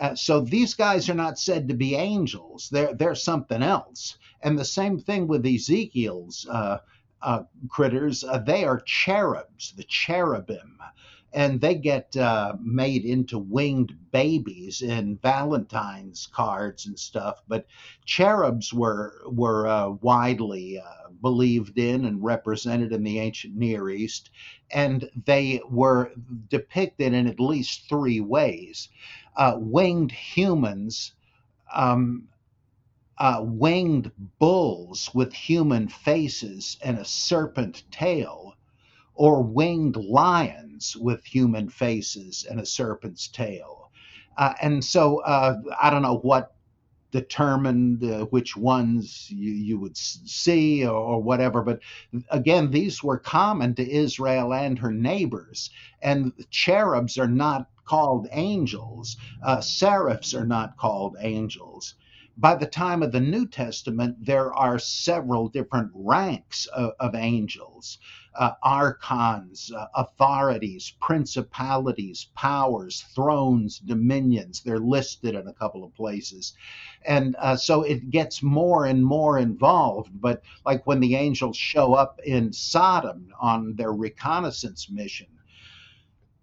Uh, 0.00 0.14
so 0.14 0.40
these 0.40 0.74
guys 0.74 1.08
are 1.08 1.14
not 1.14 1.38
said 1.38 1.68
to 1.68 1.74
be 1.74 1.94
angels; 1.94 2.68
they're 2.70 2.94
they're 2.94 3.14
something 3.14 3.62
else. 3.62 4.18
And 4.42 4.58
the 4.58 4.64
same 4.64 4.98
thing 4.98 5.28
with 5.28 5.46
Ezekiel's 5.46 6.46
uh, 6.50 6.78
uh 7.22 7.42
critters; 7.68 8.24
uh, 8.24 8.38
they 8.38 8.64
are 8.64 8.80
cherubs, 8.80 9.72
the 9.76 9.84
cherubim, 9.84 10.78
and 11.34 11.60
they 11.60 11.74
get 11.74 12.16
uh, 12.16 12.54
made 12.62 13.04
into 13.04 13.38
winged 13.38 13.96
babies 14.12 14.82
in 14.82 15.18
Valentine's 15.18 16.28
cards 16.32 16.86
and 16.86 16.98
stuff. 16.98 17.42
But 17.48 17.66
cherubs 18.04 18.72
were 18.72 19.22
were 19.26 19.90
widely 20.00 20.80
believed 21.24 21.78
in 21.78 22.04
and 22.04 22.22
represented 22.22 22.92
in 22.92 23.02
the 23.02 23.18
ancient 23.18 23.56
Near 23.56 23.88
East, 23.88 24.30
and 24.70 25.08
they 25.24 25.60
were 25.70 26.12
depicted 26.48 27.14
in 27.14 27.26
at 27.26 27.40
least 27.40 27.88
three 27.88 28.20
ways. 28.20 28.90
Uh, 29.36 29.54
winged 29.58 30.12
humans, 30.12 31.12
um, 31.74 32.28
uh, 33.18 33.40
winged 33.42 34.12
bulls 34.38 35.10
with 35.14 35.32
human 35.32 35.88
faces 35.88 36.76
and 36.82 36.98
a 36.98 37.04
serpent 37.04 37.84
tail, 37.90 38.54
or 39.14 39.42
winged 39.42 39.96
lions 39.96 40.96
with 40.96 41.24
human 41.24 41.68
faces 41.68 42.46
and 42.48 42.60
a 42.60 42.66
serpent's 42.66 43.28
tail. 43.28 43.90
Uh, 44.36 44.54
and 44.60 44.84
so 44.84 45.20
uh, 45.22 45.56
I 45.80 45.90
don't 45.90 46.02
know 46.02 46.18
what 46.18 46.54
determined 47.12 48.02
uh, 48.02 48.24
which 48.26 48.56
ones 48.56 49.30
you, 49.30 49.52
you 49.52 49.78
would 49.78 49.96
see 49.96 50.84
or, 50.84 50.96
or, 50.96 51.22
whatever. 51.22 51.62
But 51.62 51.78
again, 52.28 52.72
these 52.72 53.04
were 53.04 53.18
common 53.18 53.76
to 53.76 53.88
Israel 53.88 54.52
and 54.52 54.76
her 54.80 54.90
neighbors. 54.90 55.70
And 56.02 56.32
cherubs 56.50 57.16
are 57.16 57.28
not 57.28 57.68
called 57.84 58.26
angels, 58.32 59.16
uh, 59.44 59.60
seraphs 59.60 60.34
are 60.34 60.46
not 60.46 60.76
called 60.76 61.16
angels. 61.20 61.94
By 62.36 62.56
the 62.56 62.66
time 62.66 63.02
of 63.02 63.12
the 63.12 63.20
New 63.20 63.46
Testament, 63.46 64.24
there 64.24 64.52
are 64.52 64.78
several 64.78 65.48
different 65.48 65.92
ranks 65.94 66.66
of, 66.66 66.92
of 66.98 67.14
angels 67.14 67.98
uh, 68.34 68.52
archons, 68.62 69.70
uh, 69.72 69.86
authorities, 69.94 70.94
principalities, 71.00 72.28
powers, 72.34 73.04
thrones, 73.14 73.78
dominions. 73.78 74.62
They're 74.62 74.78
listed 74.78 75.34
in 75.34 75.46
a 75.46 75.52
couple 75.52 75.84
of 75.84 75.94
places. 75.94 76.54
And 77.04 77.36
uh, 77.38 77.56
so 77.56 77.82
it 77.82 78.10
gets 78.10 78.42
more 78.42 78.86
and 78.86 79.04
more 79.04 79.38
involved. 79.38 80.10
But 80.20 80.42
like 80.66 80.86
when 80.86 81.00
the 81.00 81.14
angels 81.14 81.56
show 81.56 81.94
up 81.94 82.20
in 82.24 82.52
Sodom 82.52 83.28
on 83.40 83.76
their 83.76 83.92
reconnaissance 83.92 84.90
mission, 84.90 85.28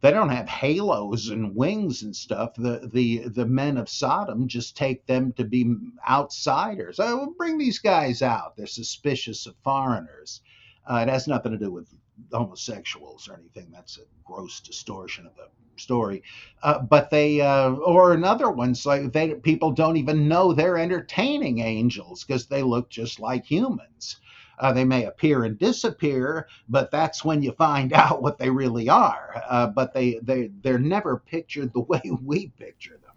they 0.02 0.12
don't 0.12 0.30
have 0.30 0.50
halos 0.50 1.30
and 1.30 1.56
wings 1.56 2.02
and 2.02 2.16
stuff. 2.16 2.54
The 2.56 2.90
the 2.92 3.30
the 3.30 3.46
men 3.46 3.78
of 3.78 3.88
Sodom 3.88 4.48
just 4.48 4.76
take 4.76 5.06
them 5.06 5.32
to 5.34 5.44
be 5.44 5.76
outsiders. 6.08 7.00
Oh, 7.00 7.34
bring 7.38 7.58
these 7.58 7.80
guys 7.80 8.22
out. 8.22 8.58
They're 8.58 8.68
suspicious 8.68 9.46
of 9.46 9.56
foreigners. 9.64 10.42
Uh, 10.90 11.06
it 11.08 11.10
has 11.10 11.28
nothing 11.28 11.52
to 11.52 11.58
do 11.58 11.72
with 11.72 11.88
homosexuals 12.32 13.30
or 13.30 13.36
anything. 13.36 13.70
That's 13.72 13.98
a 13.98 14.02
gross 14.26 14.60
distortion 14.60 15.28
of 15.28 15.36
the 15.36 15.48
story. 15.78 16.24
Uh, 16.64 16.80
but 16.80 17.10
they, 17.10 17.42
uh, 17.42 17.72
or 17.72 18.14
another 18.14 18.50
one's 18.52 18.86
like 18.86 19.12
they 19.14 19.36
people 19.36 19.72
don't 19.72 19.98
even 19.98 20.28
know 20.28 20.54
they're 20.54 20.78
entertaining 20.78 21.60
angels 21.60 22.24
because 22.24 22.48
they 22.48 22.64
look 22.64 22.90
just 22.90 23.20
like 23.20 23.46
humans. 23.46 24.18
Uh, 24.62 24.71
they 24.71 24.86
may 24.86 25.06
appear 25.06 25.43
and 25.43 25.58
disappear, 25.58 26.47
but 26.69 26.91
that's 26.91 27.26
when 27.26 27.41
you 27.41 27.52
find 27.54 27.91
out 28.04 28.21
what 28.21 28.38
they 28.38 28.50
really 28.50 28.88
are. 28.88 29.43
Uh, 29.50 29.67
but 29.67 29.93
they 29.93 30.19
they 30.21 30.52
they're 30.62 30.80
never 30.80 31.17
pictured 31.17 31.74
the 31.74 31.80
way 31.91 32.02
we 32.24 32.47
picture 32.58 32.97
them. 33.04 33.15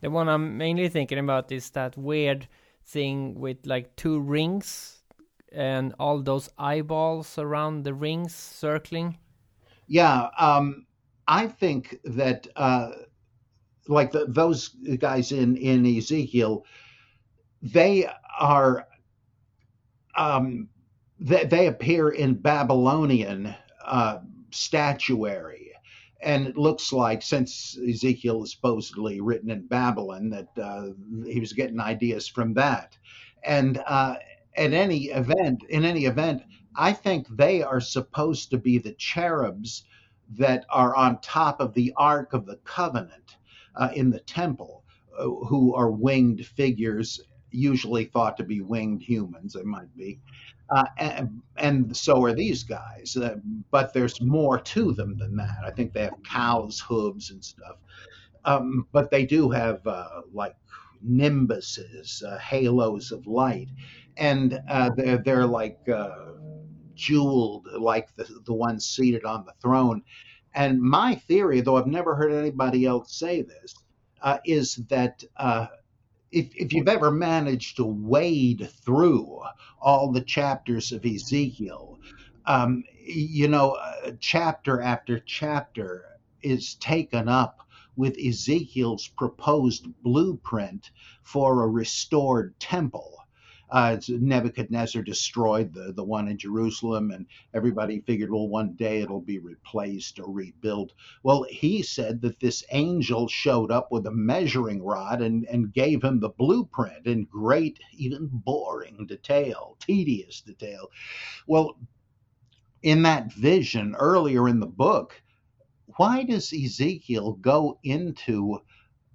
The 0.00 0.10
one 0.10 0.28
I'm 0.28 0.56
mainly 0.56 0.88
thinking 0.88 1.18
about 1.18 1.50
is 1.52 1.70
that 1.70 1.98
weird 1.98 2.48
thing 2.86 3.34
with 3.34 3.58
like 3.66 3.94
two 3.96 4.20
rings 4.20 5.02
and 5.52 5.94
all 5.98 6.20
those 6.20 6.48
eyeballs 6.58 7.38
around 7.38 7.84
the 7.84 7.94
rings 7.94 8.34
circling? 8.34 9.18
Yeah, 9.86 10.28
um, 10.38 10.86
I 11.26 11.46
think 11.46 11.98
that 12.04 12.46
uh, 12.56 12.90
like 13.88 14.12
the, 14.12 14.26
those 14.26 14.68
guys 14.98 15.32
in 15.32 15.56
in 15.56 15.84
Ezekiel, 15.86 16.64
they 17.62 18.08
are 18.38 18.86
um, 20.16 20.68
they, 21.20 21.44
they 21.44 21.66
appear 21.66 22.10
in 22.10 22.34
Babylonian 22.34 23.54
uh, 23.84 24.18
statuary. 24.50 25.72
And 26.22 26.46
it 26.46 26.56
looks 26.56 26.92
like, 26.92 27.20
since 27.20 27.76
Ezekiel 27.86 28.44
is 28.44 28.52
supposedly 28.52 29.20
written 29.20 29.50
in 29.50 29.66
Babylon, 29.66 30.30
that 30.30 30.48
uh, 30.58 30.88
he 31.26 31.38
was 31.38 31.52
getting 31.52 31.80
ideas 31.80 32.26
from 32.26 32.54
that. 32.54 32.96
And 33.42 33.82
uh, 33.86 34.16
at 34.56 34.72
any 34.72 35.06
event, 35.06 35.64
in 35.68 35.84
any 35.84 36.06
event, 36.06 36.42
I 36.76 36.94
think 36.94 37.28
they 37.28 37.62
are 37.62 37.80
supposed 37.80 38.50
to 38.50 38.58
be 38.58 38.78
the 38.78 38.94
cherubs 38.94 39.84
that 40.38 40.64
are 40.70 40.96
on 40.96 41.20
top 41.20 41.60
of 41.60 41.74
the 41.74 41.92
Ark 41.96 42.32
of 42.32 42.46
the 42.46 42.56
Covenant 42.64 43.36
uh, 43.76 43.90
in 43.94 44.10
the 44.10 44.20
temple, 44.20 44.82
uh, 45.18 45.24
who 45.24 45.74
are 45.74 45.90
winged 45.90 46.46
figures, 46.46 47.20
usually 47.50 48.06
thought 48.06 48.36
to 48.38 48.44
be 48.44 48.62
winged 48.62 49.02
humans, 49.02 49.52
they 49.52 49.62
might 49.62 49.94
be. 49.94 50.20
Uh, 50.70 50.84
and, 50.98 51.42
and, 51.56 51.96
so 51.96 52.22
are 52.24 52.32
these 52.32 52.62
guys, 52.62 53.16
uh, 53.16 53.36
but 53.70 53.92
there's 53.92 54.20
more 54.20 54.58
to 54.58 54.92
them 54.92 55.16
than 55.18 55.36
that. 55.36 55.58
I 55.64 55.70
think 55.70 55.92
they 55.92 56.02
have 56.02 56.22
cows' 56.22 56.80
hooves 56.80 57.30
and 57.30 57.44
stuff. 57.44 57.76
Um, 58.44 58.86
but 58.92 59.10
they 59.10 59.24
do 59.26 59.50
have 59.50 59.86
uh, 59.86 60.22
like 60.32 60.56
nimbuses, 61.06 62.22
uh, 62.24 62.38
halos 62.38 63.12
of 63.12 63.26
light 63.26 63.68
and 64.16 64.60
uh, 64.68 64.90
they're, 64.96 65.18
they're 65.18 65.46
like 65.46 65.78
jeweled, 66.94 67.66
like 67.78 68.14
the, 68.16 68.24
the 68.46 68.54
ones 68.54 68.86
seated 68.86 69.24
on 69.24 69.44
the 69.44 69.52
throne. 69.60 70.02
And 70.54 70.80
my 70.80 71.16
theory, 71.16 71.60
though 71.60 71.76
I've 71.76 71.86
never 71.86 72.14
heard 72.14 72.32
anybody 72.32 72.86
else 72.86 73.18
say 73.18 73.42
this, 73.42 73.74
is 74.44 74.76
that 74.88 75.24
if, 76.34 76.54
if 76.56 76.72
you've 76.72 76.88
ever 76.88 77.12
managed 77.12 77.76
to 77.76 77.84
wade 77.84 78.68
through 78.84 79.40
all 79.80 80.10
the 80.10 80.20
chapters 80.20 80.90
of 80.90 81.06
Ezekiel, 81.06 81.98
um, 82.46 82.82
you 83.00 83.46
know, 83.48 83.72
uh, 83.72 84.10
chapter 84.18 84.80
after 84.80 85.20
chapter 85.20 86.04
is 86.42 86.74
taken 86.74 87.28
up 87.28 87.60
with 87.96 88.18
Ezekiel's 88.18 89.06
proposed 89.06 89.86
blueprint 90.02 90.90
for 91.22 91.62
a 91.62 91.68
restored 91.68 92.58
temple. 92.58 93.13
Uh, 93.74 93.98
Nebuchadnezzar 94.08 95.02
destroyed 95.02 95.74
the, 95.74 95.92
the 95.92 96.04
one 96.04 96.28
in 96.28 96.38
Jerusalem, 96.38 97.10
and 97.10 97.26
everybody 97.52 97.98
figured, 98.02 98.30
well, 98.30 98.46
one 98.46 98.74
day 98.74 99.00
it'll 99.00 99.20
be 99.20 99.40
replaced 99.40 100.20
or 100.20 100.30
rebuilt. 100.30 100.92
Well, 101.24 101.44
he 101.50 101.82
said 101.82 102.20
that 102.20 102.38
this 102.38 102.62
angel 102.70 103.26
showed 103.26 103.72
up 103.72 103.90
with 103.90 104.06
a 104.06 104.12
measuring 104.12 104.80
rod 104.80 105.22
and, 105.22 105.44
and 105.46 105.72
gave 105.72 106.04
him 106.04 106.20
the 106.20 106.28
blueprint 106.28 107.08
in 107.08 107.24
great, 107.24 107.80
even 107.92 108.30
boring 108.32 109.06
detail, 109.08 109.76
tedious 109.80 110.40
detail. 110.40 110.88
Well, 111.48 111.76
in 112.84 113.02
that 113.02 113.32
vision 113.32 113.96
earlier 113.98 114.48
in 114.48 114.60
the 114.60 114.66
book, 114.66 115.20
why 115.96 116.22
does 116.22 116.52
Ezekiel 116.52 117.32
go 117.40 117.80
into 117.82 118.60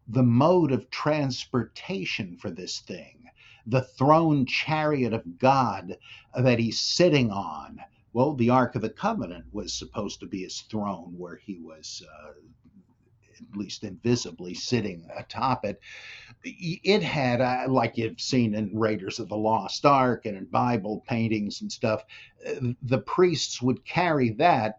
the 0.09 0.23
mode 0.23 0.73
of 0.73 0.89
transportation 0.89 2.35
for 2.35 2.51
this 2.51 2.79
thing? 2.81 3.15
The 3.65 3.81
throne 3.81 4.45
chariot 4.45 5.13
of 5.13 5.37
God 5.37 5.97
that 6.35 6.59
he's 6.59 6.81
sitting 6.81 7.31
on. 7.31 7.79
Well, 8.13 8.33
the 8.33 8.49
Ark 8.49 8.75
of 8.75 8.81
the 8.81 8.89
Covenant 8.89 9.45
was 9.51 9.73
supposed 9.73 10.19
to 10.21 10.25
be 10.27 10.43
his 10.43 10.61
throne 10.61 11.13
where 11.17 11.37
he 11.37 11.59
was. 11.59 12.03
Uh, 12.25 12.31
at 13.39 13.57
least 13.57 13.83
invisibly 13.83 14.53
sitting 14.53 15.07
atop 15.17 15.65
it. 15.65 15.79
It 16.43 17.03
had, 17.03 17.41
uh, 17.41 17.65
like 17.69 17.97
you've 17.97 18.19
seen 18.21 18.53
in 18.53 18.77
Raiders 18.77 19.19
of 19.19 19.29
the 19.29 19.37
Lost 19.37 19.85
Ark 19.85 20.25
and 20.25 20.37
in 20.37 20.45
Bible 20.45 21.03
paintings 21.07 21.61
and 21.61 21.71
stuff, 21.71 22.03
the 22.81 22.99
priests 22.99 23.61
would 23.61 23.85
carry 23.85 24.31
that, 24.31 24.75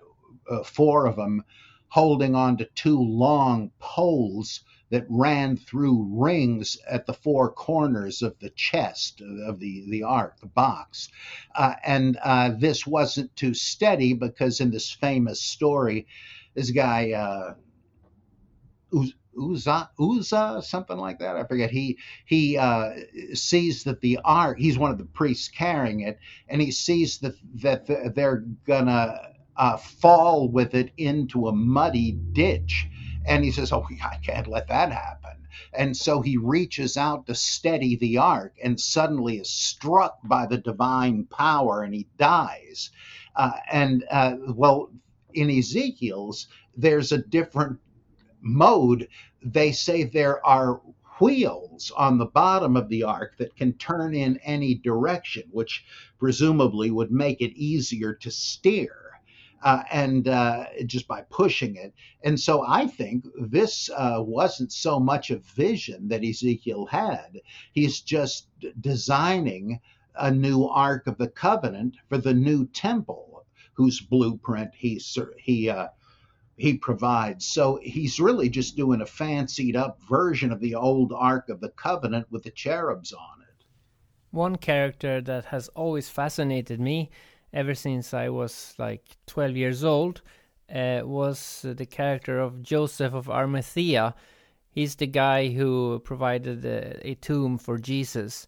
uh, 0.50 0.62
four 0.62 1.06
of 1.06 1.16
them, 1.16 1.42
holding 1.88 2.34
on 2.34 2.56
to 2.58 2.64
two 2.74 3.00
long 3.00 3.70
poles 3.78 4.60
that 4.90 5.06
ran 5.08 5.56
through 5.56 6.08
rings 6.12 6.76
at 6.88 7.06
the 7.06 7.14
four 7.14 7.50
corners 7.52 8.22
of 8.22 8.38
the 8.40 8.50
chest 8.50 9.22
of 9.46 9.60
the, 9.60 9.84
the 9.88 10.02
ark, 10.02 10.38
the 10.40 10.46
box. 10.46 11.08
Uh, 11.54 11.74
and 11.84 12.18
uh, 12.22 12.50
this 12.58 12.86
wasn't 12.86 13.34
too 13.36 13.54
steady 13.54 14.12
because 14.12 14.60
in 14.60 14.70
this 14.70 14.90
famous 14.90 15.40
story, 15.40 16.06
this 16.54 16.70
guy, 16.70 17.12
uh, 17.12 17.54
Uzzah, 19.40 20.62
something 20.62 20.96
like 20.96 21.20
that. 21.20 21.36
I 21.36 21.44
forget. 21.44 21.70
He 21.70 21.98
he 22.26 22.58
uh, 22.58 22.90
sees 23.32 23.84
that 23.84 24.00
the 24.00 24.18
ark. 24.24 24.58
He's 24.58 24.78
one 24.78 24.90
of 24.90 24.98
the 24.98 25.04
priests 25.04 25.48
carrying 25.48 26.00
it, 26.00 26.18
and 26.48 26.60
he 26.60 26.72
sees 26.72 27.18
that 27.18 27.34
that 27.62 28.14
they're 28.14 28.44
gonna 28.66 29.20
uh, 29.56 29.76
fall 29.76 30.48
with 30.48 30.74
it 30.74 30.90
into 30.96 31.46
a 31.46 31.52
muddy 31.52 32.12
ditch. 32.32 32.88
And 33.26 33.44
he 33.44 33.50
says, 33.50 33.72
Oh, 33.72 33.86
I 34.02 34.16
can't 34.16 34.46
let 34.46 34.68
that 34.68 34.92
happen. 34.92 35.46
And 35.72 35.96
so 35.96 36.20
he 36.20 36.36
reaches 36.36 36.96
out 36.96 37.26
to 37.26 37.34
steady 37.34 37.96
the 37.96 38.18
ark 38.18 38.54
and 38.62 38.80
suddenly 38.80 39.38
is 39.38 39.50
struck 39.50 40.18
by 40.24 40.46
the 40.46 40.58
divine 40.58 41.24
power 41.24 41.82
and 41.82 41.94
he 41.94 42.08
dies. 42.18 42.90
Uh, 43.36 43.52
and 43.70 44.04
uh, 44.10 44.36
well, 44.48 44.90
in 45.34 45.50
Ezekiel's, 45.50 46.48
there's 46.76 47.12
a 47.12 47.18
different 47.18 47.78
mode. 48.40 49.08
They 49.42 49.72
say 49.72 50.04
there 50.04 50.44
are 50.44 50.80
wheels 51.20 51.92
on 51.96 52.18
the 52.18 52.26
bottom 52.26 52.76
of 52.76 52.88
the 52.88 53.02
ark 53.04 53.34
that 53.38 53.54
can 53.54 53.74
turn 53.74 54.14
in 54.14 54.38
any 54.38 54.74
direction, 54.74 55.44
which 55.50 55.84
presumably 56.18 56.90
would 56.90 57.12
make 57.12 57.40
it 57.40 57.52
easier 57.56 58.14
to 58.14 58.30
steer 58.30 59.09
uh, 59.62 59.82
and 59.90 60.28
uh, 60.28 60.64
just 60.86 61.06
by 61.06 61.22
pushing 61.30 61.76
it. 61.76 61.92
And 62.24 62.38
so 62.38 62.64
I 62.66 62.86
think 62.86 63.26
this 63.38 63.90
uh, 63.94 64.18
wasn't 64.18 64.72
so 64.72 64.98
much 64.98 65.30
a 65.30 65.38
vision 65.38 66.08
that 66.08 66.24
Ezekiel 66.24 66.86
had. 66.86 67.40
He's 67.72 68.00
just 68.00 68.48
designing 68.80 69.80
a 70.16 70.30
new 70.30 70.64
Ark 70.64 71.06
of 71.06 71.18
the 71.18 71.28
Covenant 71.28 71.96
for 72.08 72.18
the 72.18 72.34
new 72.34 72.66
temple, 72.66 73.44
whose 73.74 74.00
blueprint 74.00 74.70
he 74.74 75.00
he 75.38 75.68
uh, 75.68 75.88
he 76.56 76.76
provides. 76.76 77.46
So 77.46 77.80
he's 77.82 78.20
really 78.20 78.48
just 78.48 78.76
doing 78.76 79.00
a 79.00 79.06
fancied 79.06 79.76
up 79.76 79.98
version 80.02 80.52
of 80.52 80.60
the 80.60 80.74
old 80.74 81.12
Ark 81.12 81.48
of 81.48 81.60
the 81.60 81.70
Covenant 81.70 82.26
with 82.30 82.42
the 82.42 82.50
cherubs 82.50 83.12
on 83.12 83.42
it. 83.42 83.64
One 84.30 84.56
character 84.56 85.20
that 85.22 85.46
has 85.46 85.68
always 85.68 86.08
fascinated 86.08 86.80
me 86.80 87.10
ever 87.52 87.74
since 87.74 88.14
I 88.14 88.28
was 88.28 88.74
like 88.78 89.04
12 89.26 89.56
years 89.56 89.84
old 89.84 90.22
uh, 90.72 91.02
was 91.04 91.64
the 91.64 91.86
character 91.86 92.38
of 92.38 92.62
Joseph 92.62 93.12
of 93.12 93.28
Arimathea. 93.28 94.14
He's 94.70 94.94
the 94.94 95.06
guy 95.06 95.48
who 95.48 96.00
provided 96.04 96.64
a, 96.64 97.08
a 97.08 97.14
tomb 97.14 97.58
for 97.58 97.76
Jesus. 97.78 98.46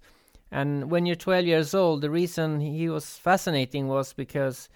And 0.50 0.90
when 0.90 1.06
you're 1.06 1.16
12 1.16 1.46
years 1.46 1.74
old, 1.74 2.02
the 2.02 2.10
reason 2.10 2.60
he 2.60 2.88
was 2.88 3.16
fascinating 3.16 3.88
was 3.88 4.12
because 4.12 4.68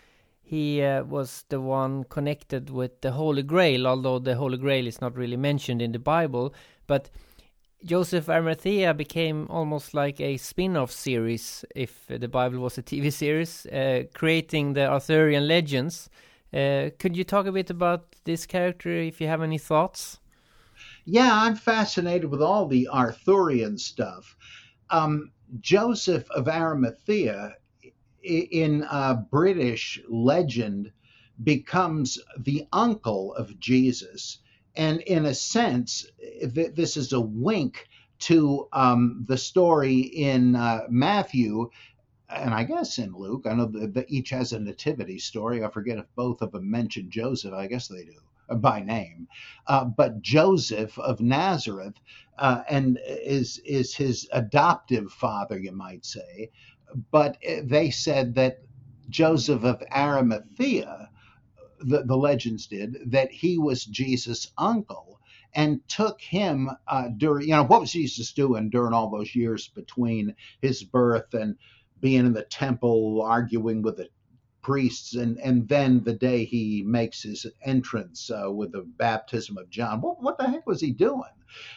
he 0.42 0.82
uh, 0.82 1.04
was 1.04 1.44
the 1.48 1.60
one 1.60 2.04
connected 2.04 2.70
with 2.70 3.00
the 3.00 3.12
Holy 3.12 3.42
Grail, 3.42 3.86
although 3.86 4.18
the 4.18 4.36
Holy 4.36 4.56
Grail 4.56 4.86
is 4.86 5.00
not 5.00 5.16
really 5.16 5.36
mentioned 5.36 5.82
in 5.82 5.92
the 5.92 5.98
Bible. 5.98 6.54
But 6.86 7.10
Joseph 7.84 8.28
Arimathea 8.28 8.94
became 8.94 9.46
almost 9.48 9.94
like 9.94 10.20
a 10.20 10.36
spin-off 10.38 10.90
series, 10.90 11.64
if 11.74 12.06
the 12.08 12.28
Bible 12.28 12.58
was 12.60 12.78
a 12.78 12.82
TV 12.82 13.12
series, 13.22 13.66
uh, 13.66 14.04
creating 14.14 14.72
the 14.72 14.86
Arthurian 14.88 15.46
legends. 15.46 16.08
Uh, 16.52 16.90
could 16.98 17.16
you 17.16 17.24
talk 17.24 17.46
a 17.46 17.52
bit 17.52 17.70
about 17.70 18.16
this 18.24 18.46
character, 18.46 18.90
if 18.90 19.20
you 19.20 19.26
have 19.26 19.42
any 19.42 19.58
thoughts? 19.58 20.18
Yeah, 21.04 21.30
I'm 21.32 21.54
fascinated 21.54 22.30
with 22.30 22.42
all 22.42 22.66
the 22.66 22.88
Arthurian 22.88 23.78
stuff. 23.78 24.36
Um, 24.90 25.30
Joseph 25.60 26.28
of 26.30 26.48
Arimathea, 26.48 27.54
in 28.22 28.84
a 28.90 29.14
British 29.14 30.00
legend, 30.08 30.92
becomes 31.44 32.18
the 32.38 32.66
uncle 32.72 33.34
of 33.34 33.58
Jesus 33.60 34.38
and 34.76 35.00
in 35.02 35.26
a 35.26 35.34
sense, 35.34 36.06
this 36.42 36.96
is 36.96 37.12
a 37.12 37.20
wink 37.20 37.88
to 38.18 38.68
um, 38.72 39.24
the 39.28 39.38
story 39.38 39.98
in 40.00 40.56
uh, 40.56 40.82
Matthew 40.88 41.70
and 42.28 42.52
I 42.54 42.64
guess 42.64 42.98
in 42.98 43.12
Luke. 43.12 43.46
I 43.48 43.54
know 43.54 43.66
that 43.66 44.10
each 44.10 44.30
has 44.30 44.52
a 44.52 44.58
nativity 44.58 45.18
story. 45.18 45.64
I 45.64 45.70
forget 45.70 45.98
if 45.98 46.06
both 46.16 46.42
of 46.42 46.52
them 46.52 46.70
mention 46.70 47.10
Joseph. 47.10 47.52
I 47.54 47.66
guess 47.66 47.88
they 47.88 48.04
do 48.04 48.18
uh, 48.48 48.56
by 48.56 48.80
name. 48.80 49.28
Uh, 49.66 49.84
but 49.84 50.22
Joseph 50.22 50.98
of 50.98 51.20
Nazareth 51.20 51.94
uh, 52.38 52.62
and 52.68 52.98
is 53.06 53.60
is 53.64 53.94
his 53.94 54.28
adoptive 54.32 55.12
father, 55.12 55.58
you 55.58 55.72
might 55.72 56.04
say. 56.04 56.50
But 57.10 57.38
uh, 57.48 57.62
they 57.64 57.90
said 57.90 58.34
that 58.34 58.60
Joseph 59.08 59.64
of 59.64 59.82
Arimathea 59.94 61.10
the, 61.86 62.04
the 62.04 62.16
legends 62.16 62.66
did, 62.66 62.98
that 63.12 63.30
he 63.32 63.58
was 63.58 63.84
Jesus' 63.84 64.52
uncle 64.58 65.20
and 65.54 65.80
took 65.88 66.20
him 66.20 66.70
uh, 66.88 67.08
during, 67.16 67.48
you 67.48 67.54
know, 67.54 67.64
what 67.64 67.80
was 67.80 67.92
Jesus 67.92 68.32
doing 68.32 68.70
during 68.70 68.92
all 68.92 69.10
those 69.10 69.34
years 69.34 69.68
between 69.68 70.34
his 70.62 70.84
birth 70.84 71.34
and 71.34 71.56
being 72.00 72.26
in 72.26 72.34
the 72.34 72.44
temple 72.44 73.22
arguing 73.22 73.82
with 73.82 73.96
the 73.96 74.08
priests 74.62 75.14
and 75.14 75.38
and 75.38 75.68
then 75.68 76.02
the 76.04 76.12
day 76.14 76.44
he 76.44 76.82
makes 76.86 77.22
his 77.22 77.46
entrance 77.64 78.30
uh, 78.30 78.50
with 78.50 78.72
the 78.72 78.82
baptism 78.82 79.56
of 79.58 79.70
John? 79.70 80.00
What, 80.00 80.22
what 80.22 80.38
the 80.38 80.48
heck 80.48 80.66
was 80.66 80.80
he 80.80 80.92
doing? 80.92 81.22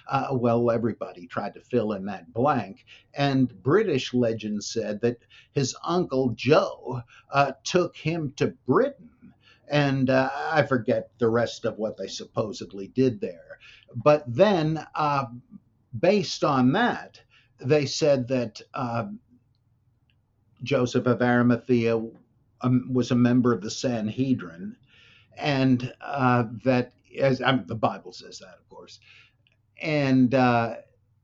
Uh, 0.10 0.30
well 0.34 0.72
everybody 0.72 1.28
tried 1.28 1.54
to 1.54 1.62
fill 1.62 1.94
in 1.94 2.06
that 2.06 2.34
blank 2.34 2.86
and 3.14 3.62
British 3.64 4.14
legend 4.14 4.64
said 4.64 5.02
that 5.02 5.18
his 5.54 5.76
uncle 5.84 6.32
Joe 6.36 7.02
uh, 7.32 7.54
took 7.64 7.96
him 7.96 8.34
to 8.38 8.48
Britain 8.68 9.10
and 9.70 10.10
uh, 10.10 10.30
I 10.52 10.64
forget 10.64 11.12
the 11.20 11.30
rest 11.30 11.66
of 11.66 11.78
what 11.78 11.98
they 11.98 12.08
supposedly 12.08 12.88
did 12.88 13.22
there. 13.22 13.60
But 13.96 14.24
then, 14.28 14.86
uh, 14.96 15.26
based 15.98 16.44
on 16.44 16.74
that, 16.74 17.22
they 17.60 17.86
said 17.86 18.28
that 18.30 18.62
uh, 18.74 19.08
Joseph 20.64 21.06
of 21.06 21.22
Arimathea 21.22 21.98
um, 22.62 22.94
was 22.94 23.12
a 23.12 23.16
member 23.16 23.54
of 23.54 23.62
the 23.62 23.72
Sanhedrin, 23.72 24.76
and 25.38 25.94
uh, 26.02 26.46
that, 26.66 26.94
as 27.18 27.42
I 27.42 27.54
mean, 27.54 27.66
the 27.68 27.76
Bible 27.76 28.12
says 28.12 28.40
that, 28.40 28.58
of 28.60 28.70
course, 28.70 29.00
and 29.82 30.34
uh, 30.34 30.76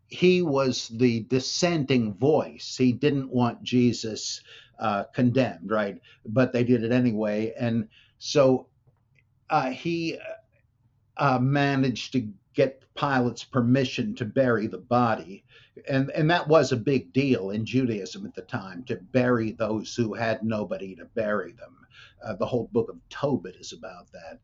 he 0.08 0.42
was 0.42 0.88
the 0.90 1.22
dissenting 1.22 2.14
voice. 2.14 2.76
He 2.78 2.94
didn't 2.94 3.30
want 3.30 3.64
Jesus 3.64 4.42
uh, 4.80 5.06
condemned, 5.14 5.70
right? 5.70 6.00
But 6.26 6.54
they 6.54 6.64
did 6.64 6.84
it 6.84 6.92
anyway, 6.92 7.54
and 7.58 7.90
so 8.18 8.68
uh, 9.50 9.70
he 9.72 10.18
uh, 11.18 11.40
managed 11.40 12.14
to 12.14 12.28
get 12.54 12.84
Pilate's 12.96 13.44
permission 13.44 14.16
to 14.16 14.26
bury 14.26 14.68
the 14.68 14.78
body. 14.78 15.44
And, 15.88 16.10
and 16.12 16.30
that 16.32 16.48
was 16.48 16.72
a 16.72 16.78
big 16.78 17.12
deal 17.14 17.50
in 17.52 17.66
Judaism 17.66 18.26
at 18.26 18.34
the 18.34 18.42
time 18.42 18.84
to 18.86 18.96
bury 18.96 19.52
those 19.52 19.94
who 19.94 20.14
had 20.14 20.44
nobody 20.44 20.96
to 20.96 21.06
bury 21.06 21.52
them. 21.52 21.76
Uh, 22.24 22.36
the 22.36 22.46
whole 22.46 22.70
book 22.72 22.90
of 22.90 22.98
Tobit 23.10 23.58
is 23.58 23.74
about 23.74 24.12
that. 24.14 24.40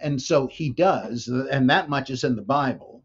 And 0.00 0.22
so 0.22 0.46
he 0.46 0.70
does, 0.70 1.26
and 1.28 1.68
that 1.70 1.88
much 1.88 2.10
is 2.10 2.22
in 2.22 2.36
the 2.36 2.42
Bible. 2.42 3.02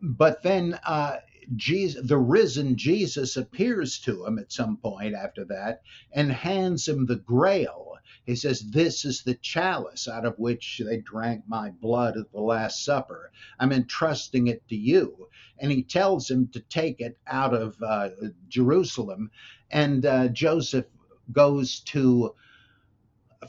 But 0.00 0.42
then 0.42 0.78
uh, 0.86 1.18
Jesus, 1.54 2.06
the 2.06 2.18
risen 2.18 2.76
Jesus 2.76 3.36
appears 3.36 3.98
to 4.00 4.24
him 4.24 4.38
at 4.38 4.52
some 4.52 4.78
point 4.78 5.14
after 5.14 5.44
that 5.46 5.82
and 6.12 6.32
hands 6.32 6.88
him 6.88 7.04
the 7.04 7.16
grail 7.16 7.96
he 8.24 8.36
says, 8.36 8.60
This 8.70 9.04
is 9.04 9.22
the 9.22 9.34
chalice 9.34 10.06
out 10.06 10.24
of 10.24 10.38
which 10.38 10.80
they 10.84 10.98
drank 10.98 11.42
my 11.48 11.70
blood 11.70 12.16
at 12.16 12.30
the 12.30 12.40
Last 12.40 12.84
Supper. 12.84 13.32
I'm 13.58 13.72
entrusting 13.72 14.46
it 14.46 14.66
to 14.68 14.76
you. 14.76 15.28
And 15.58 15.72
he 15.72 15.82
tells 15.82 16.30
him 16.30 16.48
to 16.48 16.60
take 16.60 17.00
it 17.00 17.18
out 17.26 17.52
of 17.52 17.76
uh, 17.82 18.10
Jerusalem. 18.48 19.30
And 19.70 20.06
uh, 20.06 20.28
Joseph 20.28 20.86
goes 21.32 21.80
to 21.80 22.34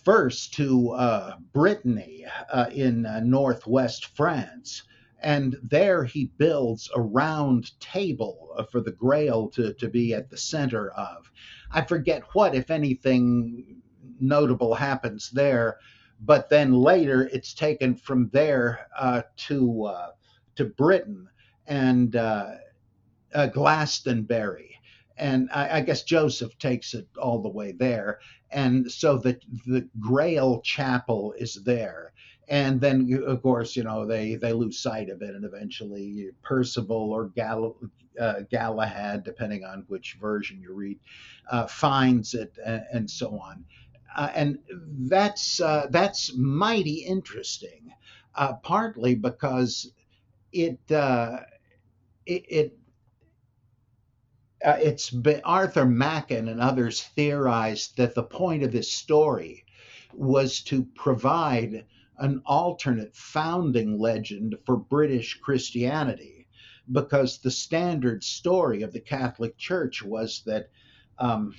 first 0.04 0.56
to 0.56 0.90
uh, 0.92 1.36
Brittany 1.54 2.26
uh, 2.52 2.70
in 2.74 3.06
uh, 3.06 3.20
northwest 3.20 4.08
France. 4.16 4.84
And 5.22 5.56
there 5.62 6.04
he 6.04 6.32
builds 6.38 6.90
a 6.96 7.02
round 7.02 7.80
table 7.80 8.68
for 8.72 8.82
the 8.82 8.92
grail 8.92 9.50
to, 9.50 9.74
to 9.76 9.88
be 9.88 10.14
at 10.14 10.30
the 10.30 10.38
center 10.38 10.90
of. 10.90 11.32
I 11.72 11.82
forget 11.82 12.24
what, 12.34 12.56
if 12.56 12.70
anything, 12.70 13.83
notable 14.24 14.74
happens 14.74 15.30
there. 15.32 15.78
But 16.20 16.50
then 16.50 16.74
later, 16.74 17.30
it's 17.34 17.54
taken 17.54 17.96
from 17.96 18.30
there 18.32 18.88
uh, 18.98 19.24
to 19.48 19.86
uh, 19.86 20.12
to 20.56 20.66
Britain 20.66 21.28
and 21.68 22.16
uh, 22.16 22.52
uh, 23.34 23.48
Glastonbury, 23.48 24.80
and 25.18 25.50
I, 25.54 25.78
I, 25.78 25.82
guess 25.82 26.04
Joseph 26.04 26.58
takes 26.58 26.94
it 26.94 27.08
all 27.18 27.42
the 27.42 27.50
way 27.50 27.72
there. 27.72 28.20
And 28.52 28.90
so 28.92 29.18
the 29.18 29.40
the 29.66 29.88
Grail 30.00 30.62
Chapel 30.62 31.34
is 31.38 31.56
there, 31.64 32.14
and 32.48 32.80
then 32.80 33.22
of 33.26 33.42
course 33.42 33.76
you 33.76 33.84
know 33.84 34.06
they 34.06 34.36
they 34.36 34.54
lose 34.54 34.80
sight 34.80 35.10
of 35.10 35.22
it, 35.22 35.36
and 35.36 35.44
eventually 35.44 36.30
Percival 36.42 37.12
or 37.12 37.30
Gal, 37.30 37.76
uh, 38.20 38.42
Galahad, 38.50 39.24
depending 39.24 39.66
on 39.66 39.86
which 39.88 40.18
version 40.22 40.62
you 40.62 40.74
read, 40.74 41.00
uh, 41.50 41.68
finds 41.68 42.34
it, 42.34 42.58
and, 42.66 42.84
and 42.94 43.10
so 43.10 43.38
on. 43.40 43.66
Uh, 44.16 44.30
and 44.36 44.60
that's 45.10 45.60
uh, 45.60 45.88
that's 45.90 46.36
mighty 46.38 47.06
interesting, 47.06 47.92
uh, 48.36 48.54
partly 48.64 49.16
because 49.16 49.92
it 50.52 50.80
uh, 50.92 51.38
it, 52.26 52.46
it 52.48 52.78
uh, 54.64 54.78
it's 54.80 55.10
been 55.10 55.42
Arthur 55.44 55.86
Machen 55.86 56.48
and 56.48 56.62
others 56.62 57.02
theorized 57.16 57.98
that 57.98 58.16
the 58.16 58.24
point 58.24 58.64
of 58.64 58.72
this 58.72 58.92
story 58.92 59.66
was 60.14 60.62
to 60.62 60.86
provide 60.96 61.86
an 62.20 62.42
alternate 62.46 63.16
founding 63.16 63.98
legend 64.00 64.56
for 64.66 64.78
British 64.78 65.40
Christianity, 65.42 66.48
because 66.92 67.40
the 67.40 67.52
standard 67.52 68.24
story 68.24 68.84
of 68.84 68.94
the 68.94 69.02
Catholic 69.02 69.58
Church 69.58 70.04
was 70.04 70.44
that 70.46 70.70
um, 71.18 71.56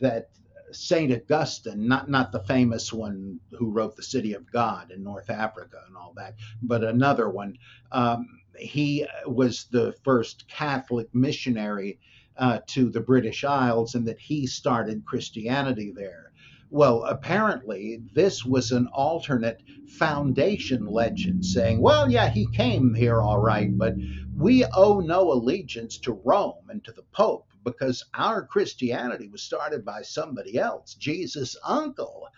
that 0.00 0.30
Saint 0.72 1.12
Augustine, 1.12 1.86
not 1.88 2.08
not 2.08 2.32
the 2.32 2.44
famous 2.44 2.92
one 2.92 3.40
who 3.52 3.70
wrote 3.70 3.96
the 3.96 4.02
City 4.02 4.32
of 4.34 4.50
God 4.50 4.90
in 4.90 5.02
North 5.02 5.30
Africa 5.30 5.78
and 5.86 5.96
all 5.96 6.12
that, 6.16 6.34
but 6.62 6.84
another 6.84 7.28
one. 7.28 7.56
Um, 7.92 8.40
he 8.58 9.06
was 9.26 9.66
the 9.70 9.92
first 10.04 10.48
Catholic 10.48 11.14
missionary 11.14 11.98
uh, 12.36 12.60
to 12.68 12.90
the 12.90 13.00
British 13.00 13.44
Isles, 13.44 13.94
and 13.94 14.06
that 14.08 14.18
he 14.18 14.46
started 14.46 15.04
Christianity 15.04 15.92
there. 15.94 16.32
Well, 16.70 17.04
apparently, 17.04 18.02
this 18.12 18.44
was 18.44 18.72
an 18.72 18.88
alternate 18.88 19.62
foundation 19.88 20.84
legend 20.84 21.44
saying, 21.44 21.80
well, 21.80 22.10
yeah, 22.10 22.28
he 22.28 22.46
came 22.52 22.94
here 22.94 23.22
all 23.22 23.38
right, 23.38 23.76
but 23.76 23.94
we 24.36 24.64
owe 24.66 25.00
no 25.00 25.32
allegiance 25.32 25.98
to 26.00 26.12
Rome 26.12 26.68
and 26.68 26.84
to 26.84 26.92
the 26.92 27.04
Pope 27.12 27.46
because 27.70 28.04
our 28.14 28.44
Christianity 28.44 29.28
was 29.28 29.42
started 29.42 29.84
by 29.84 30.02
somebody 30.02 30.58
else, 30.58 30.94
Jesus' 30.94 31.56
uncle. 31.64 32.28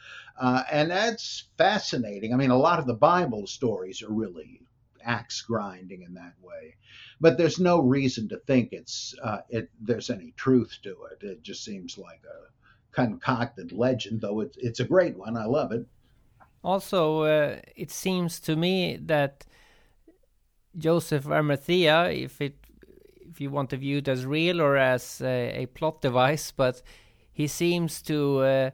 Uh, 0.40 0.62
and 0.70 0.90
that's 0.90 1.48
fascinating. 1.58 2.32
I 2.32 2.36
mean, 2.36 2.50
a 2.50 2.56
lot 2.56 2.78
of 2.78 2.86
the 2.86 2.94
Bible 2.94 3.46
stories 3.46 4.02
are 4.02 4.12
really 4.12 4.60
axe 5.04 5.42
grinding 5.42 6.02
in 6.02 6.14
that 6.14 6.34
way. 6.42 6.76
But 7.20 7.36
there's 7.36 7.60
no 7.60 7.80
reason 7.80 8.28
to 8.30 8.38
think 8.38 8.70
it's 8.72 9.14
uh, 9.22 9.40
it, 9.48 9.70
there's 9.80 10.10
any 10.10 10.32
truth 10.36 10.78
to 10.82 10.96
it. 11.12 11.24
It 11.24 11.42
just 11.42 11.64
seems 11.64 11.98
like 11.98 12.22
a 12.24 12.50
concocted 12.92 13.72
legend, 13.72 14.20
though 14.20 14.40
it's 14.40 14.56
it's 14.58 14.80
a 14.80 14.84
great 14.84 15.16
one. 15.16 15.36
I 15.36 15.44
love 15.44 15.72
it. 15.72 15.86
Also, 16.62 17.22
uh, 17.22 17.60
it 17.76 17.90
seems 17.90 18.40
to 18.40 18.56
me 18.56 18.98
that 19.02 19.46
Joseph 20.76 21.26
Arimathea, 21.26 22.10
if 22.10 22.40
it 22.40 22.59
you 23.40 23.50
want 23.50 23.70
to 23.70 23.76
view 23.76 23.98
it 23.98 24.08
as 24.08 24.26
real 24.26 24.60
or 24.60 24.76
as 24.76 25.20
a, 25.22 25.62
a 25.62 25.66
plot 25.66 26.02
device, 26.02 26.52
but 26.52 26.82
he 27.32 27.46
seems 27.46 28.02
to. 28.02 28.40
Uh, 28.40 28.70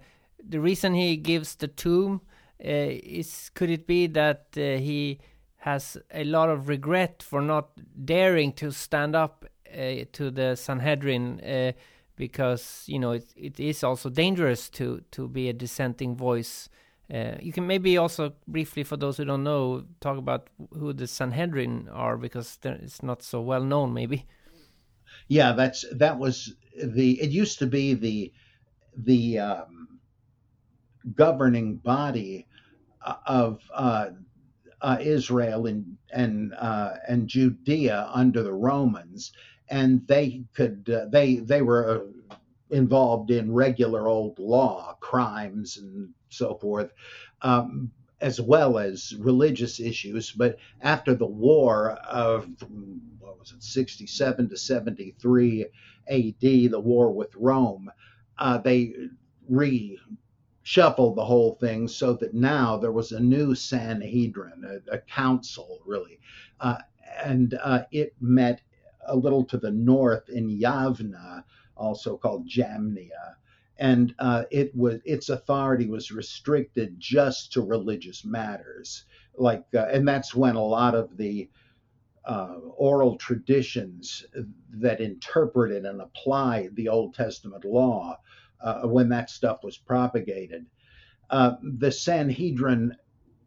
the 0.49 0.61
reason 0.61 0.95
he 0.95 1.17
gives 1.17 1.57
the 1.57 1.69
tomb 1.69 2.21
uh, 2.65 2.69
is 2.69 3.51
could 3.55 3.71
it 3.71 3.87
be 3.87 4.07
that 4.07 4.47
uh, 4.57 4.61
he 4.61 5.19
has 5.59 5.99
a 6.13 6.25
lot 6.25 6.49
of 6.49 6.69
regret 6.69 7.23
for 7.23 7.43
not 7.43 7.71
daring 8.05 8.53
to 8.53 8.71
stand 8.71 9.17
up 9.17 9.45
uh, 9.75 10.05
to 10.13 10.31
the 10.31 10.55
Sanhedrin 10.55 11.41
uh, 11.41 11.73
because 12.15 12.85
you 12.87 12.99
know 12.99 13.13
it, 13.13 13.25
it 13.37 13.61
is 13.61 13.83
also 13.83 14.09
dangerous 14.09 14.71
to 14.71 15.03
to 15.11 15.29
be 15.29 15.49
a 15.49 15.53
dissenting 15.53 16.17
voice. 16.17 16.69
Uh, 17.13 17.37
you 17.41 17.53
can 17.53 17.67
maybe 17.67 17.97
also 17.97 18.33
briefly, 18.49 18.83
for 18.83 18.97
those 18.97 19.17
who 19.17 19.25
don't 19.25 19.45
know, 19.45 19.85
talk 20.01 20.19
about 20.19 20.49
who 20.77 20.93
the 20.93 21.07
Sanhedrin 21.07 21.89
are 21.93 22.17
because 22.17 22.59
it's 22.65 23.01
not 23.01 23.23
so 23.23 23.41
well 23.41 23.63
known, 23.63 23.95
maybe 23.95 24.27
yeah, 25.29 25.53
that's 25.53 25.85
that 25.93 26.19
was 26.19 26.55
the. 26.83 27.21
It 27.21 27.31
used 27.31 27.59
to 27.61 27.67
be 27.67 27.95
the 27.95 28.33
the 28.97 29.39
um, 29.39 30.01
governing 31.15 31.77
body 31.77 32.47
uh, 33.05 33.17
of 33.27 33.61
uh, 33.75 34.09
uh, 34.83 34.99
Israel 35.01 35.67
and 35.67 35.97
and 36.13 36.55
uh, 36.55 36.95
and 37.09 37.29
Judea 37.29 38.11
under 38.13 38.43
the 38.43 38.53
Romans, 38.53 39.33
and 39.69 40.07
they 40.07 40.45
could 40.55 40.89
uh, 40.91 41.07
they 41.11 41.37
they 41.37 41.63
were 41.63 42.09
uh, 42.31 42.37
involved 42.71 43.31
in 43.31 43.53
regular 43.53 44.09
old 44.09 44.39
law, 44.39 44.97
crimes, 45.01 45.77
and 45.79 46.11
so 46.31 46.55
forth. 46.57 46.93
Um, 47.43 47.93
as 48.21 48.41
well 48.41 48.79
as 48.79 49.15
religious 49.19 49.79
issues. 49.79 50.33
But 50.33 50.57
after 50.81 51.15
the 51.15 51.27
war 51.27 51.93
of 52.09 52.49
what 53.27 53.39
was 53.39 53.53
it, 53.53 53.63
67 53.63 54.49
to 54.49 54.57
73 54.57 55.67
AD, 56.09 56.41
the 56.41 56.81
war 56.81 57.11
with 57.13 57.35
Rome, 57.35 57.91
uh, 58.39 58.59
they 58.59 58.95
reshuffled 59.51 61.17
the 61.17 61.25
whole 61.25 61.57
thing 61.61 61.89
so 61.89 62.15
that 62.15 62.35
now 62.35 62.77
there 62.77 62.93
was 62.93 63.13
a 63.13 63.21
new 63.21 63.55
Sanhedrin, 63.55 64.83
a, 64.91 64.95
a 64.95 64.99
council 64.99 65.81
really, 65.85 66.21
uh, 66.61 66.79
and 67.25 67.59
uh, 67.63 67.83
it 67.91 68.15
met 68.21 68.61
a 69.09 69.17
little 69.17 69.45
to 69.45 69.59
the 69.59 69.71
north 69.71 70.29
in 70.29 70.49
Yavna, 70.49 71.45
also 71.77 72.17
called 72.17 72.49
Jamnia. 72.49 73.35
And 73.79 74.15
uh, 74.19 74.45
it 74.51 74.75
was 74.75 75.01
its 75.05 75.29
authority 75.29 75.87
was 75.87 76.11
restricted 76.11 76.99
just 76.99 77.53
to 77.53 77.61
religious 77.61 78.25
matters. 78.25 79.05
Like 79.37 79.67
uh, 79.75 79.87
and 79.93 80.09
that's 80.09 80.35
when 80.35 80.57
a 80.57 80.65
lot 80.65 80.95
of 80.95 81.17
the 81.19 81.51
uh, 82.27 82.57
oral 82.77 83.17
traditions 83.17 84.27
that 84.71 85.01
interpreted 85.01 85.85
and 85.85 86.01
applied 86.01 86.75
the 86.75 86.89
old 86.89 87.15
testament 87.15 87.65
law 87.65 88.19
uh, 88.61 88.83
when 88.83 89.09
that 89.09 89.31
stuff 89.31 89.63
was 89.63 89.77
propagated. 89.77 90.67
Uh, 91.31 91.53
the 91.63 91.91
sanhedrin 91.91 92.95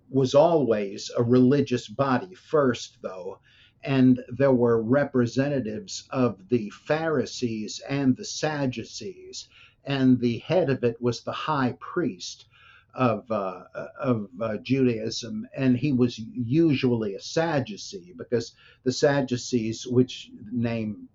was 0.10 0.34
always 0.34 1.12
a 1.18 1.24
religious 1.24 1.88
body 1.88 2.34
first 2.34 2.98
though 3.02 3.40
and 3.84 4.22
there 4.30 4.52
were 4.52 4.82
representatives 4.82 6.08
of 6.10 6.50
the 6.50 6.70
pharisees 6.72 7.82
and 7.88 8.18
the 8.18 8.26
sadducees 8.26 9.48
and 9.86 10.20
the 10.20 10.40
head 10.40 10.70
of 10.70 10.84
it 10.84 11.02
was 11.02 11.24
the 11.24 11.32
high 11.32 11.74
priest 11.80 12.46
of 12.94 13.30
uh, 13.32 13.64
of 14.00 14.30
uh, 14.42 14.58
Judaism, 14.58 15.48
and 15.56 15.78
he 15.78 15.92
was 15.92 16.20
usually 16.20 17.16
a 17.16 17.22
Sadducee 17.22 18.14
because 18.18 18.54
the 18.84 18.92
Sadducees, 18.92 19.86
which 19.88 20.32
name 20.52 21.08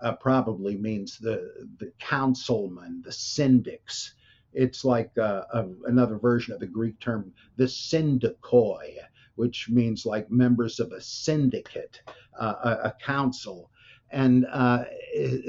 uh, 0.00 0.12
probably 0.16 0.76
means 0.76 1.18
the 1.18 1.68
the 1.78 1.92
councilmen, 1.98 3.02
the 3.02 3.10
syndics. 3.12 4.12
It's 4.52 4.84
like 4.84 5.10
uh, 5.18 5.44
a, 5.52 5.66
another 5.84 6.18
version 6.18 6.54
of 6.54 6.60
the 6.60 6.66
Greek 6.66 6.98
term, 6.98 7.32
the 7.56 7.64
syndikoi, 7.64 8.96
which 9.34 9.68
means 9.68 10.06
like 10.06 10.30
members 10.30 10.80
of 10.80 10.92
a 10.92 11.00
syndicate, 11.00 12.00
uh, 12.38 12.54
a, 12.64 12.88
a, 12.88 12.96
council, 13.04 13.70
and 14.10 14.46
uh, 14.50 14.84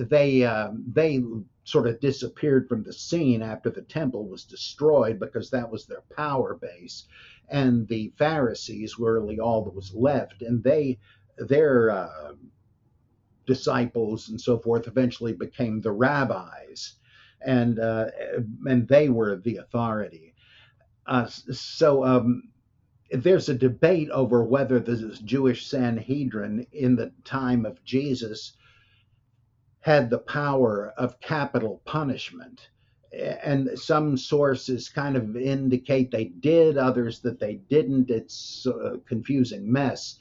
they 0.10 0.44
uh, 0.44 0.72
they 0.92 1.24
sort 1.68 1.86
of 1.86 2.00
disappeared 2.00 2.70
from 2.70 2.82
the 2.82 2.94
scene 2.94 3.42
after 3.42 3.70
the 3.70 3.82
temple 3.82 4.26
was 4.30 4.46
destroyed 4.46 5.20
because 5.20 5.50
that 5.50 5.70
was 5.70 5.86
their 5.86 6.04
power 6.16 6.56
base, 6.56 7.08
and 7.50 7.86
the 7.90 8.14
Pharisees 8.18 8.98
were 8.98 9.20
really 9.20 9.38
all 9.40 9.66
that 9.66 9.76
was 9.76 9.94
left, 9.94 10.42
and 10.42 10.64
they 10.64 10.98
their 11.38 11.92
uh, 11.92 12.34
disciples 13.46 14.30
and 14.30 14.40
so 14.40 14.58
forth 14.60 14.88
eventually 14.88 15.34
became 15.34 15.82
the 15.82 15.92
rabbis, 15.92 16.96
and 17.46 17.80
uh, 17.80 18.06
and 18.66 18.88
they 18.88 19.10
were 19.10 19.36
the 19.36 19.58
authority. 19.58 20.36
Uh, 21.06 21.28
so 21.28 22.06
um, 22.06 22.44
there's 23.12 23.50
a 23.50 23.54
debate 23.54 24.10
over 24.12 24.42
whether 24.42 24.80
the 24.80 25.20
Jewish 25.26 25.68
Sanhedrin 25.68 26.66
in 26.72 26.96
the 26.96 27.12
time 27.26 27.66
of 27.66 27.84
Jesus 27.84 28.54
had 29.88 30.12
the 30.12 30.20
power 30.20 30.94
of 30.98 31.20
capital 31.22 31.82
punishment. 31.86 32.70
And 33.44 33.80
some 33.80 34.18
sources 34.18 34.90
kind 34.90 35.18
of 35.18 35.38
indicate 35.38 36.12
they 36.12 36.26
did, 36.26 36.78
others 36.78 37.22
that 37.22 37.40
they 37.40 37.56
didn't. 37.56 38.12
It's 38.12 38.68
a 38.68 39.00
confusing 39.08 39.72
mess 39.72 40.20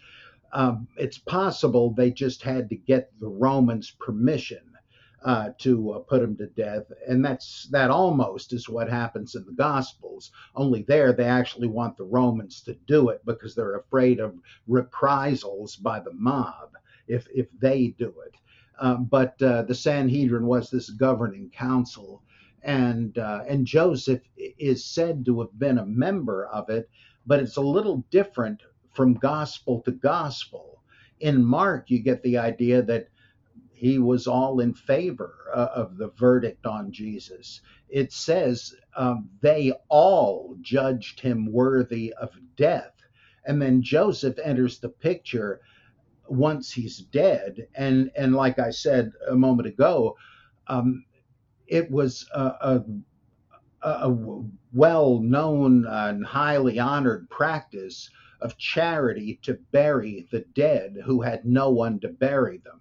um, 0.52 0.88
it's 0.96 1.18
possible 1.18 1.90
they 1.90 2.10
just 2.10 2.42
had 2.42 2.70
to 2.70 2.76
get 2.76 3.12
the 3.20 3.28
Romans' 3.28 3.90
permission 4.00 4.62
uh, 5.24 5.50
to 5.58 5.92
uh, 5.92 5.98
put 6.00 6.22
him 6.22 6.36
to 6.38 6.46
death, 6.46 6.84
and 7.08 7.24
that's 7.24 7.68
that 7.72 7.90
almost 7.90 8.52
is 8.54 8.68
what 8.68 8.88
happens 8.88 9.34
in 9.34 9.44
the 9.44 9.52
Gospels. 9.52 10.30
Only 10.54 10.82
there 10.84 11.12
they 11.12 11.24
actually 11.26 11.68
want 11.68 11.98
the 11.98 12.04
Romans 12.04 12.62
to 12.62 12.74
do 12.86 13.10
it 13.10 13.22
because 13.26 13.54
they're 13.54 13.76
afraid 13.76 14.20
of 14.20 14.34
reprisals 14.68 15.76
by 15.76 16.00
the 16.00 16.14
mob 16.14 16.70
if 17.08 17.28
if 17.34 17.48
they 17.60 17.88
do 17.98 18.14
it. 18.26 18.34
Uh, 18.78 18.96
but 18.96 19.40
uh, 19.42 19.62
the 19.62 19.74
Sanhedrin 19.74 20.46
was 20.46 20.70
this 20.70 20.90
governing 20.90 21.50
council, 21.50 22.22
and 22.62 23.16
uh, 23.18 23.40
and 23.48 23.66
Joseph 23.66 24.22
is 24.36 24.84
said 24.84 25.24
to 25.26 25.40
have 25.40 25.58
been 25.58 25.78
a 25.78 25.86
member 25.86 26.46
of 26.46 26.68
it, 26.68 26.88
but 27.26 27.40
it's 27.40 27.56
a 27.56 27.62
little 27.62 28.04
different 28.10 28.62
from 28.92 29.14
gospel 29.14 29.82
to 29.82 29.92
gospel. 29.92 30.82
In 31.20 31.44
Mark, 31.44 31.90
you 31.90 32.00
get 32.00 32.22
the 32.22 32.38
idea 32.38 32.82
that 32.82 33.08
he 33.72 33.98
was 33.98 34.26
all 34.26 34.60
in 34.60 34.72
favor 34.72 35.34
uh, 35.54 35.68
of 35.74 35.98
the 35.98 36.08
verdict 36.08 36.66
on 36.66 36.90
Jesus. 36.90 37.60
It 37.88 38.12
says 38.12 38.74
um, 38.96 39.28
they 39.42 39.72
all 39.88 40.56
judged 40.62 41.20
him 41.20 41.52
worthy 41.52 42.12
of 42.14 42.30
death. 42.56 42.94
And 43.44 43.60
then 43.60 43.82
Joseph 43.82 44.38
enters 44.42 44.78
the 44.78 44.88
picture 44.88 45.60
once 46.28 46.72
he's 46.72 46.98
dead. 46.98 47.68
And, 47.74 48.10
and 48.16 48.34
like 48.34 48.58
I 48.58 48.70
said 48.70 49.12
a 49.28 49.34
moment 49.34 49.68
ago, 49.68 50.16
um, 50.66 51.04
it 51.66 51.90
was 51.90 52.28
a, 52.34 52.40
a, 52.42 52.84
a 53.82 54.42
well 54.72 55.20
known 55.20 55.86
and 55.86 56.24
highly 56.24 56.78
honored 56.78 57.28
practice 57.30 58.10
of 58.40 58.58
charity 58.58 59.38
to 59.42 59.58
bury 59.72 60.28
the 60.30 60.44
dead 60.54 60.96
who 61.04 61.22
had 61.22 61.44
no 61.44 61.70
one 61.70 61.98
to 62.00 62.08
bury 62.08 62.58
them. 62.58 62.80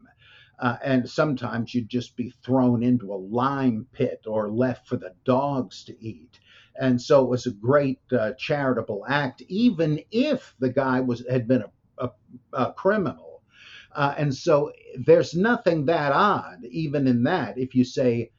Uh, 0.59 0.77
and 0.83 1.09
sometimes 1.09 1.73
you'd 1.73 1.89
just 1.89 2.15
be 2.15 2.33
thrown 2.43 2.81
into 2.81 3.13
a 3.13 3.15
lime 3.15 3.85
pit 3.91 4.21
or 4.25 4.49
left 4.49 4.87
for 4.87 4.97
the 4.97 5.13
dogs 5.25 5.83
to 5.83 6.01
eat. 6.01 6.39
And 6.79 7.01
so 7.01 7.23
it 7.23 7.29
was 7.29 7.45
a 7.45 7.51
great 7.51 7.99
uh, 8.11 8.33
charitable 8.37 9.05
act, 9.07 9.41
even 9.47 10.01
if 10.11 10.55
the 10.59 10.69
guy 10.69 11.01
was 11.01 11.25
had 11.29 11.47
been 11.47 11.63
a, 11.63 12.05
a, 12.05 12.11
a 12.53 12.73
criminal. 12.73 13.34
Uh, 13.95 14.13
and 14.17 14.33
so 14.33 14.71
there's 15.05 15.33
nothing 15.35 15.85
that 15.85 16.11
odd, 16.11 16.63
even 16.69 17.07
in 17.07 17.23
that, 17.23 17.57
if 17.57 17.73
you 17.73 17.83
say 17.83 18.31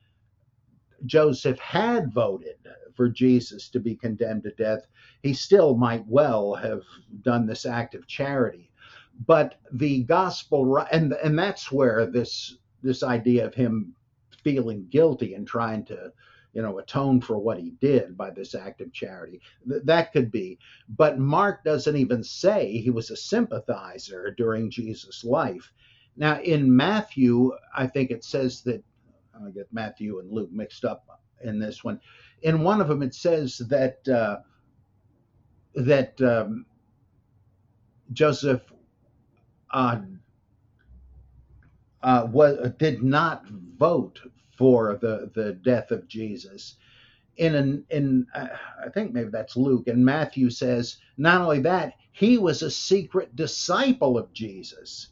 Joseph 1.06 1.58
had 1.58 2.12
voted 2.12 2.56
for 2.94 3.08
Jesus 3.08 3.68
to 3.70 3.80
be 3.80 3.94
condemned 3.94 4.44
to 4.44 4.50
death, 4.52 4.86
he 5.22 5.32
still 5.34 5.76
might 5.76 6.06
well 6.06 6.54
have 6.54 6.82
done 7.22 7.46
this 7.46 7.66
act 7.66 7.94
of 7.94 8.06
charity. 8.06 8.70
But 9.26 9.56
the 9.72 10.02
gospel, 10.04 10.84
and 10.92 11.14
and 11.14 11.38
that's 11.38 11.72
where 11.72 12.06
this 12.06 12.56
this 12.82 13.02
idea 13.02 13.46
of 13.46 13.54
him 13.54 13.94
feeling 14.44 14.86
guilty 14.90 15.34
and 15.34 15.46
trying 15.46 15.84
to 15.86 16.12
you 16.56 16.62
know 16.62 16.78
atone 16.80 17.20
for 17.20 17.38
what 17.38 17.58
he 17.60 17.72
did 17.82 18.16
by 18.16 18.30
this 18.30 18.56
act 18.56 18.80
of 18.80 18.92
charity. 18.94 19.42
Th- 19.68 19.82
that 19.84 20.12
could 20.14 20.32
be. 20.32 20.58
But 20.88 21.18
mark 21.20 21.64
doesn't 21.64 21.96
even 21.96 22.24
say 22.24 22.78
he 22.78 22.90
was 22.90 23.10
a 23.10 23.16
sympathizer 23.16 24.34
during 24.38 24.70
jesus 24.70 25.24
life. 25.24 25.70
Now 26.16 26.40
in 26.40 26.74
matthew 26.74 27.52
i 27.76 27.86
think 27.86 28.10
it 28.10 28.24
says 28.24 28.62
that 28.62 28.82
i 29.36 29.50
get 29.50 29.68
matthew 29.72 30.20
and 30.20 30.32
luke 30.32 30.50
mixed 30.52 30.86
up 30.86 31.06
in 31.44 31.60
this 31.60 31.84
one. 31.84 32.00
In 32.42 32.62
one 32.62 32.80
of 32.80 32.88
them 32.88 33.02
it 33.02 33.14
says 33.14 33.58
that 33.68 34.08
uh, 34.08 34.38
that 35.74 36.20
um, 36.22 36.64
Joseph 38.14 38.62
uh, 39.72 39.98
uh, 42.02 42.28
was, 42.32 42.72
did 42.78 43.02
not 43.02 43.46
vote 43.48 44.20
for 44.56 44.98
the, 45.00 45.30
the 45.34 45.52
death 45.52 45.90
of 45.90 46.08
Jesus. 46.08 46.76
In 47.36 47.54
an, 47.54 47.84
in 47.90 48.26
uh, 48.34 48.48
I 48.84 48.88
think 48.88 49.12
maybe 49.12 49.30
that's 49.30 49.56
Luke, 49.56 49.88
and 49.88 50.04
Matthew 50.04 50.48
says 50.50 50.96
not 51.18 51.42
only 51.42 51.60
that 51.60 51.94
he 52.12 52.38
was 52.38 52.62
a 52.62 52.70
secret 52.70 53.36
disciple 53.36 54.16
of 54.16 54.32
Jesus, 54.32 55.08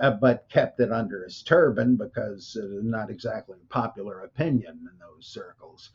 uh, 0.00 0.10
but 0.10 0.48
kept 0.48 0.80
it 0.80 0.92
under 0.92 1.24
his 1.24 1.42
turban 1.42 1.96
because 1.96 2.56
uh, 2.60 2.66
not 2.82 3.10
exactly 3.10 3.58
popular 3.68 4.20
opinion 4.20 4.88
in 4.90 4.98
those 4.98 5.26
circles. 5.26 5.90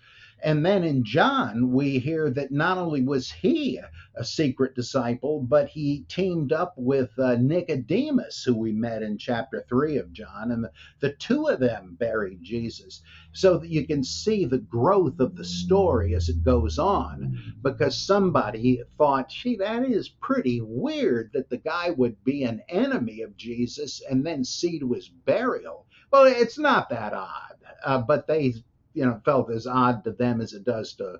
And 0.45 0.65
then 0.65 0.83
in 0.83 1.05
John, 1.05 1.71
we 1.71 1.99
hear 1.99 2.29
that 2.31 2.51
not 2.51 2.77
only 2.77 3.01
was 3.01 3.31
he 3.31 3.79
a 4.13 4.25
secret 4.25 4.75
disciple, 4.75 5.39
but 5.39 5.69
he 5.69 6.03
teamed 6.09 6.51
up 6.51 6.73
with 6.75 7.17
uh, 7.17 7.37
Nicodemus, 7.37 8.43
who 8.43 8.53
we 8.53 8.73
met 8.73 9.01
in 9.01 9.17
chapter 9.17 9.65
3 9.69 9.97
of 9.97 10.11
John, 10.11 10.51
and 10.51 10.67
the, 10.99 11.13
two 11.13 11.47
of 11.47 11.61
them 11.61 11.95
buried 11.97 12.43
Jesus. 12.43 13.01
So 13.31 13.57
that 13.57 13.69
you 13.69 13.87
can 13.87 14.03
see 14.03 14.43
the 14.43 14.57
growth 14.57 15.21
of 15.21 15.37
the 15.37 15.45
story 15.45 16.13
as 16.13 16.27
it 16.27 16.43
goes 16.43 16.77
on, 16.77 17.55
because 17.61 17.97
somebody 17.97 18.83
thought, 18.97 19.29
gee, 19.29 19.55
that 19.55 19.85
is 19.85 20.09
pretty 20.09 20.59
weird 20.59 21.31
that 21.33 21.49
the 21.49 21.57
guy 21.57 21.91
would 21.91 22.21
be 22.25 22.43
an 22.43 22.61
enemy 22.67 23.21
of 23.21 23.37
Jesus 23.37 24.01
and 24.09 24.25
then 24.25 24.43
see 24.43 24.77
to 24.79 24.91
his 24.91 25.07
burial. 25.07 25.85
Well, 26.11 26.25
it's 26.25 26.59
not 26.59 26.89
that 26.89 27.13
odd, 27.13 27.55
uh, 27.85 27.99
but 27.99 28.27
they 28.27 28.55
you 28.93 29.05
know 29.05 29.21
felt 29.25 29.51
as 29.51 29.67
odd 29.67 30.03
to 30.03 30.11
them 30.11 30.41
as 30.41 30.53
it 30.53 30.63
does 30.63 30.93
to 30.95 31.19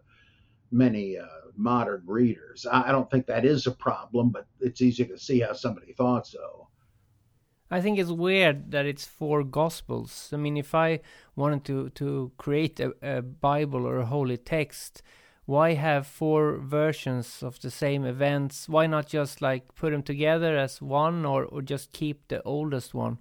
many 0.72 1.18
uh, 1.18 1.26
modern 1.56 2.04
readers. 2.06 2.66
I, 2.70 2.90
I 2.90 2.92
don't 2.92 3.10
think 3.10 3.28
that 3.28 3.46
is 3.46 3.68
a 3.68 3.72
problem, 3.72 4.30
but 4.30 4.48
it's 4.60 4.82
easy 4.82 5.06
to 5.06 5.18
see 5.18 5.40
how 5.40 5.54
somebody 5.54 5.94
thought 5.94 6.28
so. 6.28 6.68
I 7.70 7.82
think 7.82 7.98
it's 7.98 8.12
weird 8.12 8.72
that 8.72 8.86
it's 8.86 9.06
four 9.06 9.44
gospels. 9.44 10.30
I 10.32 10.38
mean, 10.38 10.58
if 10.58 10.76
I 10.76 11.00
wanted 11.36 11.64
to 11.66 11.90
to 12.02 12.32
create 12.38 12.80
a, 12.80 12.94
a, 13.02 13.22
Bible 13.22 13.88
or 13.88 13.98
a 14.00 14.06
holy 14.06 14.38
text, 14.38 15.02
why 15.46 15.74
have 15.74 16.06
four 16.06 16.58
versions 16.58 17.42
of 17.42 17.60
the 17.60 17.72
same 17.72 18.06
events? 18.06 18.70
Why 18.70 18.86
not 18.88 19.08
just 19.08 19.42
like 19.42 19.74
put 19.76 19.92
them 19.92 20.04
together 20.04 20.56
as 20.56 20.82
one, 20.82 21.26
or 21.26 21.46
or 21.46 21.62
just 21.62 21.94
keep 21.94 22.28
the 22.28 22.44
oldest 22.44 22.94
one? 22.94 23.18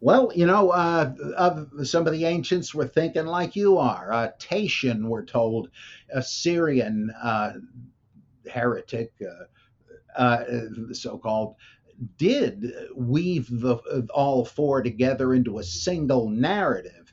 Well, 0.00 0.30
you 0.34 0.46
know, 0.46 0.70
uh, 0.70 1.12
uh, 1.36 1.64
some 1.82 2.06
of 2.06 2.12
the 2.12 2.24
ancients 2.24 2.72
were 2.74 2.86
thinking 2.86 3.26
like 3.26 3.56
you 3.56 3.78
are. 3.78 4.12
Uh, 4.12 4.30
Tatian, 4.38 5.08
we're 5.08 5.24
told, 5.24 5.70
a 6.12 6.22
Syrian 6.22 7.10
uh, 7.20 7.54
heretic, 8.48 9.12
uh, 9.20 10.20
uh, 10.20 10.44
so-called, 10.92 11.56
did 12.16 12.72
weave 12.94 13.48
the, 13.50 14.06
all 14.14 14.44
four 14.44 14.82
together 14.82 15.34
into 15.34 15.58
a 15.58 15.64
single 15.64 16.28
narrative, 16.30 17.12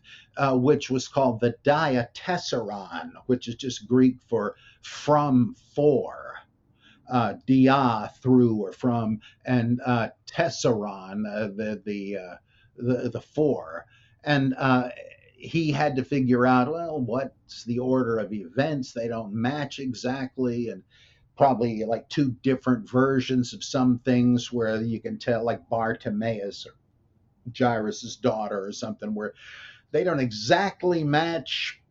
which 0.53 0.91
was 0.91 1.07
called 1.07 1.39
the 1.39 1.55
Diatessaron, 1.63 3.13
which 3.25 3.47
is 3.47 3.55
just 3.55 3.87
Greek 3.87 4.17
for 4.27 4.55
from 4.83 5.55
four. 5.73 6.35
Uh, 7.07 7.35
dia 7.45 8.11
through 8.19 8.55
or 8.63 8.71
from, 8.71 9.19
and 9.45 9.79
uh, 9.85 10.09
tessaron, 10.25 11.23
uh, 11.31 11.47
the 11.55 11.79
the 11.85 12.17
the 12.77 13.09
the 13.09 13.21
four, 13.21 13.85
and 14.23 14.55
uh, 14.57 14.89
he 15.35 15.71
had 15.71 15.95
to 15.95 16.03
figure 16.03 16.45
out 16.45 16.71
well 16.71 16.99
what's 16.99 17.63
the 17.65 17.79
order 17.79 18.17
of 18.19 18.33
events. 18.33 18.93
They 18.93 19.07
don't 19.07 19.33
match 19.33 19.79
exactly, 19.79 20.69
and 20.69 20.83
probably 21.37 21.83
like 21.83 22.07
two 22.09 22.35
different 22.43 22.89
versions 22.89 23.53
of 23.53 23.63
some 23.63 23.99
things 23.99 24.51
where 24.51 24.81
you 24.81 24.99
can 24.99 25.17
tell 25.17 25.43
like 25.43 25.69
Bartimaeus 25.69 26.65
or 26.65 26.75
Jairus's 27.57 28.15
daughter 28.15 28.65
or 28.65 28.71
something, 28.71 29.13
where 29.13 29.33
they 29.91 30.03
don't 30.03 30.19
exactly 30.19 31.03
match. 31.03 31.81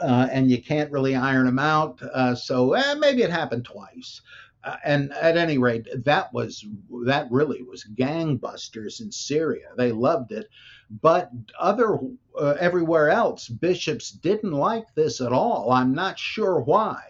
Uh, 0.00 0.26
and 0.32 0.50
you 0.50 0.60
can't 0.60 0.90
really 0.90 1.14
iron 1.14 1.46
them 1.46 1.58
out. 1.58 2.02
Uh, 2.02 2.34
so 2.34 2.72
eh, 2.72 2.94
maybe 2.94 3.22
it 3.22 3.30
happened 3.30 3.64
twice. 3.64 4.20
Uh, 4.64 4.76
and 4.84 5.12
at 5.14 5.36
any 5.36 5.58
rate, 5.58 5.88
that 6.04 6.32
was 6.32 6.64
that 7.04 7.30
really 7.30 7.62
was 7.62 7.84
gangbusters 7.84 9.00
in 9.00 9.10
Syria. 9.10 9.68
They 9.76 9.90
loved 9.90 10.30
it, 10.30 10.48
but 11.00 11.30
other 11.58 11.98
uh, 12.38 12.54
everywhere 12.60 13.10
else, 13.10 13.48
bishops 13.48 14.10
didn't 14.10 14.52
like 14.52 14.94
this 14.94 15.20
at 15.20 15.32
all. 15.32 15.72
I'm 15.72 15.94
not 15.94 16.18
sure 16.18 16.60
why, 16.60 17.02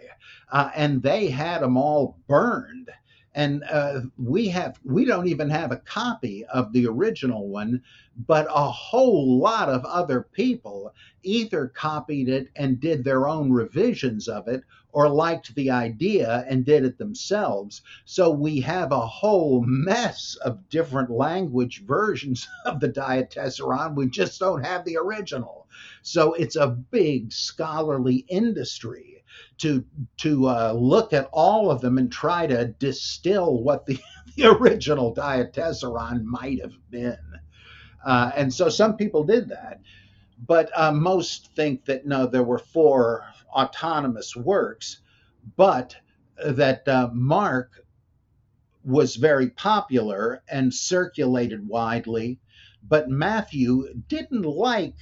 uh, 0.50 0.70
and 0.74 1.02
they 1.02 1.28
had 1.28 1.62
them 1.62 1.76
all 1.76 2.18
burned. 2.26 2.90
And 3.34 3.64
uh, 3.70 4.02
we 4.18 4.48
have 4.48 4.78
we 4.84 5.04
don't 5.06 5.26
even 5.26 5.48
have 5.50 5.72
a 5.72 5.78
copy 5.78 6.44
of 6.46 6.72
the 6.72 6.86
original 6.86 7.48
one, 7.48 7.82
but 8.26 8.46
a 8.50 8.70
whole 8.70 9.38
lot 9.38 9.70
of 9.70 9.84
other 9.86 10.22
people 10.32 10.94
either 11.22 11.68
copied 11.68 12.28
it 12.28 12.48
and 12.56 12.80
did 12.80 13.04
their 13.04 13.26
own 13.26 13.50
revisions 13.50 14.28
of 14.28 14.48
it 14.48 14.64
or 14.92 15.08
liked 15.08 15.54
the 15.54 15.70
idea 15.70 16.44
and 16.48 16.64
did 16.64 16.84
it 16.84 16.98
themselves. 16.98 17.82
So 18.04 18.30
we 18.30 18.60
have 18.60 18.92
a 18.92 19.06
whole 19.06 19.64
mess 19.66 20.36
of 20.44 20.68
different 20.68 21.10
language 21.10 21.82
versions 21.84 22.46
of 22.66 22.80
the 22.80 22.88
Diatessaron. 22.88 23.94
We 23.94 24.08
just 24.08 24.38
don't 24.38 24.64
have 24.64 24.84
the 24.84 24.98
original. 24.98 25.66
So 26.02 26.34
it's 26.34 26.56
a 26.56 26.68
big 26.68 27.32
scholarly 27.32 28.24
industry 28.28 29.24
to 29.58 29.84
to 30.18 30.48
uh, 30.48 30.72
look 30.72 31.12
at 31.12 31.28
all 31.32 31.70
of 31.70 31.80
them 31.80 31.96
and 31.96 32.12
try 32.12 32.46
to 32.46 32.66
distill 32.66 33.62
what 33.62 33.86
the, 33.86 33.98
the 34.36 34.46
original 34.46 35.14
Diatessaron 35.14 36.24
might 36.24 36.60
have 36.60 36.74
been. 36.90 37.18
Uh, 38.04 38.32
and 38.36 38.52
so 38.52 38.68
some 38.68 38.96
people 38.96 39.24
did 39.24 39.48
that 39.48 39.80
but 40.46 40.70
uh, 40.74 40.92
most 40.92 41.54
think 41.54 41.84
that 41.84 42.06
no, 42.06 42.26
there 42.26 42.42
were 42.42 42.58
four 42.58 43.24
autonomous 43.52 44.34
works, 44.36 45.00
but 45.56 45.96
that 46.44 46.86
uh, 46.88 47.10
Mark 47.12 47.84
was 48.84 49.16
very 49.16 49.50
popular 49.50 50.42
and 50.48 50.74
circulated 50.74 51.68
widely, 51.68 52.40
but 52.82 53.08
Matthew 53.08 53.94
didn't 54.08 54.42
like 54.42 54.96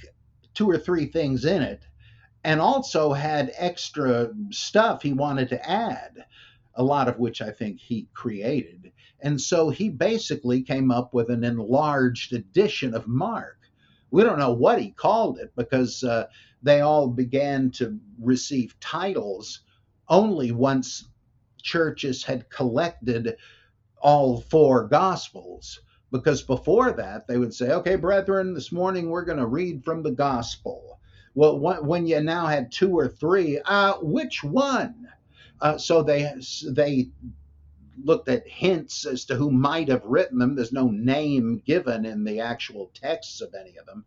two 0.53 0.69
or 0.69 0.77
three 0.77 1.07
things 1.07 1.45
in 1.45 1.61
it 1.61 1.83
and 2.43 2.59
also 2.59 3.13
had 3.13 3.53
extra 3.55 4.29
stuff 4.49 5.01
he 5.01 5.13
wanted 5.13 5.49
to 5.49 5.69
add, 5.69 6.25
a 6.75 6.83
lot 6.83 7.07
of 7.07 7.19
which 7.19 7.41
I 7.41 7.51
think 7.51 7.79
he 7.79 8.07
created. 8.13 8.91
And 9.21 9.39
so 9.39 9.69
he 9.69 9.89
basically 9.89 10.63
came 10.63 10.89
up 10.91 11.13
with 11.13 11.29
an 11.29 11.43
enlarged 11.43 12.33
edition 12.33 12.95
of 12.95 13.07
Mark. 13.07 13.57
We 14.09 14.23
don't 14.23 14.39
know 14.39 14.53
what 14.53 14.81
he 14.81 14.91
called 14.91 15.37
it 15.39 15.53
because 15.55 16.03
uh, 16.03 16.25
they 16.61 16.81
all 16.81 17.07
began 17.07 17.71
to 17.71 17.99
receive 18.19 18.79
titles 18.79 19.61
only 20.07 20.51
once 20.51 21.05
churches 21.61 22.23
had 22.23 22.49
collected 22.49 23.35
all 24.01 24.41
four 24.41 24.87
gospels. 24.87 25.79
Because 26.11 26.41
before 26.41 26.91
that, 26.91 27.27
they 27.27 27.37
would 27.37 27.53
say, 27.53 27.71
okay, 27.71 27.95
brethren, 27.95 28.53
this 28.53 28.71
morning 28.71 29.09
we're 29.09 29.23
going 29.23 29.37
to 29.37 29.45
read 29.45 29.83
from 29.83 30.03
the 30.03 30.11
gospel. 30.11 30.99
Well, 31.33 31.59
when 31.59 32.05
you 32.05 32.19
now 32.21 32.47
had 32.47 32.71
two 32.71 32.97
or 32.97 33.07
three, 33.07 33.59
uh, 33.63 33.93
which 34.01 34.43
one? 34.43 35.07
Uh, 35.61 35.77
so 35.77 36.03
they 36.03 36.29
they 36.67 37.09
looked 38.03 38.29
at 38.29 38.47
hints 38.47 39.05
as 39.05 39.25
to 39.25 39.35
who 39.35 39.51
might 39.51 39.87
have 39.89 40.03
written 40.05 40.39
them. 40.39 40.55
There's 40.55 40.71
no 40.73 40.89
name 40.89 41.61
given 41.65 42.05
in 42.05 42.23
the 42.23 42.39
actual 42.39 42.91
texts 42.93 43.41
of 43.41 43.53
any 43.53 43.77
of 43.77 43.85
them. 43.85 44.05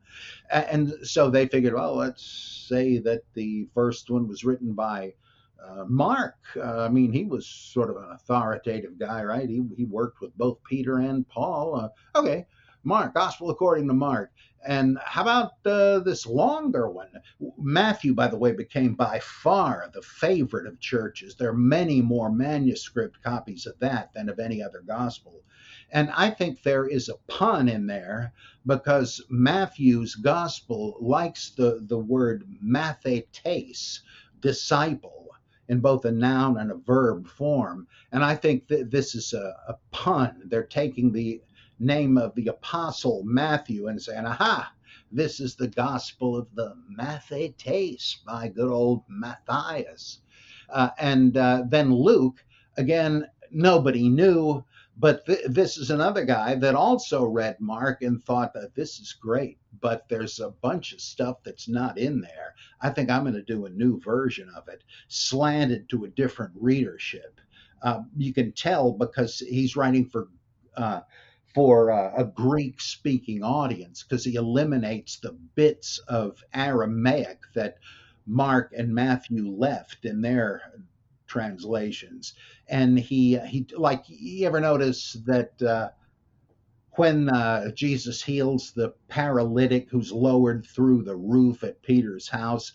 And 0.50 0.94
so 1.02 1.30
they 1.30 1.46
figured, 1.46 1.74
well, 1.74 1.96
let's 1.96 2.66
say 2.68 2.98
that 2.98 3.22
the 3.34 3.68
first 3.74 4.10
one 4.10 4.28
was 4.28 4.44
written 4.44 4.72
by 4.72 5.14
uh, 5.62 5.84
Mark. 5.86 6.36
Uh, 6.56 6.84
I 6.84 6.88
mean, 6.88 7.12
he 7.12 7.24
was 7.24 7.46
sort 7.46 7.90
of 7.90 7.96
an 7.96 8.10
authoritative 8.12 8.98
guy, 8.98 9.24
right? 9.24 9.48
He, 9.48 9.62
he 9.76 9.84
worked 9.84 10.20
with 10.20 10.36
both 10.36 10.58
Peter 10.64 10.98
and 10.98 11.26
Paul. 11.28 11.76
Uh, 11.76 12.18
okay, 12.18 12.46
Mark, 12.84 13.14
Gospel 13.14 13.50
according 13.50 13.88
to 13.88 13.94
Mark. 13.94 14.30
And 14.66 14.98
how 15.04 15.22
about 15.22 15.52
uh, 15.66 15.98
this 16.00 16.26
longer 16.26 16.88
one? 16.88 17.10
Matthew, 17.58 18.14
by 18.14 18.28
the 18.28 18.38
way, 18.38 18.52
became 18.52 18.94
by 18.94 19.18
far 19.20 19.90
the 19.92 20.02
favorite 20.02 20.66
of 20.66 20.80
churches. 20.80 21.34
There 21.34 21.50
are 21.50 21.54
many 21.54 22.00
more 22.00 22.30
manuscript 22.30 23.22
copies 23.22 23.66
of 23.66 23.78
that 23.80 24.12
than 24.14 24.28
of 24.28 24.38
any 24.38 24.62
other 24.62 24.82
gospel. 24.86 25.42
And 25.90 26.10
I 26.10 26.30
think 26.30 26.62
there 26.62 26.86
is 26.86 27.08
a 27.08 27.18
pun 27.28 27.68
in 27.68 27.86
there 27.86 28.32
because 28.66 29.22
Matthew's 29.28 30.14
gospel 30.14 30.96
likes 31.00 31.50
the, 31.50 31.84
the 31.86 31.98
word 31.98 32.44
mathetes, 32.62 34.00
disciple, 34.40 35.28
in 35.68 35.80
both 35.80 36.04
a 36.04 36.12
noun 36.12 36.58
and 36.58 36.70
a 36.70 36.76
verb 36.76 37.26
form. 37.26 37.86
And 38.12 38.24
I 38.24 38.34
think 38.34 38.68
that 38.68 38.90
this 38.90 39.14
is 39.14 39.32
a, 39.32 39.56
a 39.68 39.76
pun. 39.90 40.42
They're 40.46 40.62
taking 40.62 41.12
the 41.12 41.42
name 41.78 42.18
of 42.18 42.34
the 42.34 42.48
apostle 42.48 43.22
Matthew 43.24 43.88
and 43.88 44.00
saying, 44.00 44.26
aha, 44.26 44.72
this 45.12 45.40
is 45.40 45.54
the 45.54 45.68
gospel 45.68 46.36
of 46.36 46.48
the 46.54 46.74
Mathetes 46.98 48.16
by 48.24 48.48
good 48.48 48.70
old 48.70 49.02
Matthias. 49.08 50.20
Uh, 50.70 50.90
and 50.98 51.36
uh, 51.36 51.62
then 51.68 51.92
Luke, 51.92 52.44
again, 52.76 53.26
nobody 53.50 54.08
knew, 54.08 54.64
but 54.96 55.24
th- 55.26 55.46
this 55.46 55.76
is 55.78 55.90
another 55.90 56.24
guy 56.24 56.54
that 56.56 56.74
also 56.74 57.24
read 57.24 57.60
Mark 57.60 58.02
and 58.02 58.22
thought 58.22 58.52
that 58.54 58.74
this 58.74 58.98
is 58.98 59.12
great, 59.12 59.58
but 59.80 60.08
there's 60.08 60.40
a 60.40 60.50
bunch 60.50 60.92
of 60.92 61.00
stuff 61.00 61.38
that's 61.44 61.68
not 61.68 61.98
in 61.98 62.20
there. 62.20 62.54
I 62.80 62.90
think 62.90 63.10
I'm 63.10 63.22
going 63.22 63.34
to 63.34 63.42
do 63.42 63.66
a 63.66 63.70
new 63.70 64.00
version 64.00 64.50
of 64.56 64.68
it, 64.68 64.82
slanted 65.08 65.88
to 65.90 66.04
a 66.04 66.08
different 66.08 66.52
readership. 66.56 67.40
Uh, 67.82 68.00
you 68.16 68.32
can 68.32 68.52
tell 68.52 68.92
because 68.92 69.38
he's 69.38 69.76
writing 69.76 70.08
for 70.08 70.28
uh, 70.76 71.00
for 71.54 71.92
uh, 71.92 72.12
a 72.16 72.24
Greek 72.24 72.80
speaking 72.80 73.42
audience 73.42 74.02
because 74.02 74.24
he 74.24 74.34
eliminates 74.34 75.18
the 75.18 75.32
bits 75.54 75.98
of 76.08 76.42
Aramaic 76.52 77.38
that 77.54 77.76
Mark 78.26 78.72
and 78.76 78.92
Matthew 78.92 79.48
left 79.48 80.04
in 80.04 80.20
their 80.20 80.62
translations. 81.26 82.34
And 82.68 82.98
he, 82.98 83.38
he 83.38 83.66
like, 83.76 84.04
you 84.08 84.46
ever 84.46 84.60
notice 84.60 85.16
that 85.26 85.62
uh, 85.62 85.90
when 86.92 87.28
uh, 87.28 87.70
Jesus 87.70 88.22
heals 88.22 88.72
the 88.72 88.94
paralytic 89.08 89.88
who's 89.90 90.12
lowered 90.12 90.66
through 90.66 91.02
the 91.02 91.16
roof 91.16 91.62
at 91.62 91.82
Peter's 91.82 92.28
house, 92.28 92.72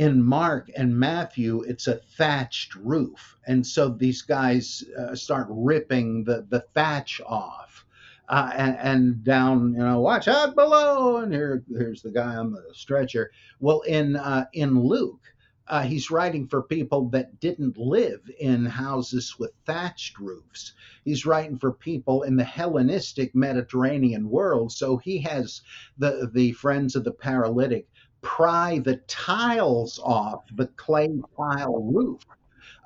in 0.00 0.24
Mark 0.24 0.70
and 0.74 0.98
Matthew, 0.98 1.60
it's 1.68 1.86
a 1.86 1.96
thatched 2.16 2.74
roof. 2.74 3.36
And 3.46 3.66
so 3.66 3.90
these 3.90 4.22
guys 4.22 4.82
uh, 4.98 5.14
start 5.14 5.46
ripping 5.50 6.24
the, 6.24 6.46
the 6.48 6.60
thatch 6.72 7.20
off 7.26 7.84
uh, 8.26 8.50
and, 8.56 8.78
and, 8.78 9.24
down, 9.24 9.74
you 9.74 9.80
know, 9.80 10.00
watch 10.00 10.26
out 10.26 10.54
below, 10.54 11.18
and 11.18 11.30
here, 11.34 11.64
here's 11.68 12.00
the 12.00 12.12
guy 12.12 12.34
on 12.36 12.50
the 12.50 12.64
stretcher. 12.72 13.30
Well, 13.58 13.82
in 13.82 14.16
uh, 14.16 14.46
in 14.54 14.80
Luke, 14.80 15.34
uh, 15.68 15.82
he's 15.82 16.10
writing 16.10 16.48
for 16.48 16.62
people 16.62 17.10
that 17.10 17.38
didn't 17.38 17.76
live 17.76 18.22
in 18.40 18.64
houses 18.64 19.38
with 19.38 19.52
thatched 19.66 20.18
roofs. 20.18 20.72
He's 21.04 21.26
writing 21.26 21.58
for 21.58 21.72
people 21.72 22.22
in 22.22 22.36
the 22.36 22.44
Hellenistic 22.44 23.34
Mediterranean 23.34 24.30
world, 24.30 24.72
so 24.72 24.96
he 24.96 25.18
has 25.18 25.60
the 25.98 26.30
the 26.32 26.52
friends 26.52 26.96
of 26.96 27.04
the 27.04 27.12
paralytic 27.12 27.86
pry 28.22 28.78
the 28.80 28.96
tiles 29.08 29.98
off 30.02 30.44
the 30.54 30.66
clay 30.76 31.08
tile 31.36 31.82
roof. 31.82 32.22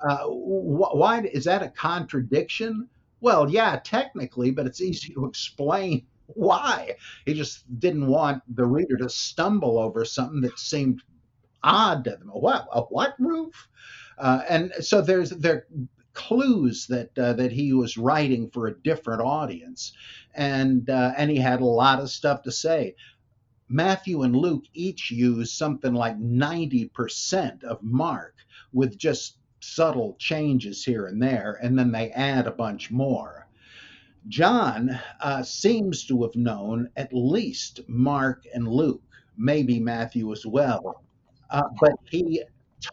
Uh, 0.07 0.25
wh- 0.25 0.95
why 0.95 1.21
is 1.33 1.45
that 1.45 1.63
a 1.63 1.69
contradiction? 1.69 2.89
Well, 3.21 3.49
yeah, 3.49 3.79
technically, 3.83 4.51
but 4.51 4.65
it's 4.67 4.81
easy 4.81 5.13
to 5.13 5.25
explain 5.25 6.05
why. 6.27 6.95
He 7.25 7.33
just 7.33 7.63
didn't 7.79 8.07
want 8.07 8.43
the 8.55 8.65
reader 8.65 8.97
to 8.97 9.09
stumble 9.09 9.79
over 9.79 10.05
something 10.05 10.41
that 10.41 10.59
seemed 10.59 11.01
odd 11.63 12.03
to 12.05 12.11
them. 12.11 12.29
What 12.31 12.67
a 12.71 12.81
what 12.83 13.15
roof? 13.19 13.67
Uh, 14.17 14.41
and 14.49 14.73
so 14.79 15.01
there's 15.01 15.31
there 15.31 15.67
clues 16.13 16.87
that 16.87 17.17
uh, 17.17 17.33
that 17.33 17.51
he 17.51 17.73
was 17.73 17.97
writing 17.97 18.49
for 18.51 18.67
a 18.67 18.79
different 18.81 19.21
audience, 19.21 19.91
and 20.33 20.89
uh, 20.89 21.13
and 21.17 21.29
he 21.29 21.37
had 21.37 21.61
a 21.61 21.65
lot 21.65 21.99
of 21.99 22.09
stuff 22.09 22.43
to 22.43 22.51
say. 22.51 22.95
Matthew 23.69 24.21
and 24.21 24.35
Luke 24.35 24.65
each 24.73 25.09
use 25.11 25.51
something 25.51 25.93
like 25.93 26.19
90% 26.19 27.63
of 27.63 27.81
Mark 27.81 28.35
with 28.71 28.97
just 28.97 29.37
subtle 29.59 30.15
changes 30.19 30.83
here 30.85 31.07
and 31.07 31.21
there, 31.21 31.57
and 31.61 31.77
then 31.77 31.91
they 31.91 32.11
add 32.11 32.45
a 32.45 32.51
bunch 32.51 32.91
more. 32.91 33.47
John 34.27 34.99
uh, 35.21 35.43
seems 35.43 36.05
to 36.05 36.23
have 36.23 36.35
known 36.35 36.89
at 36.95 37.13
least 37.13 37.81
Mark 37.87 38.43
and 38.53 38.67
Luke, 38.67 39.03
maybe 39.37 39.79
Matthew 39.79 40.31
as 40.31 40.45
well, 40.45 41.03
uh, 41.49 41.63
but 41.79 41.93
he 42.09 42.43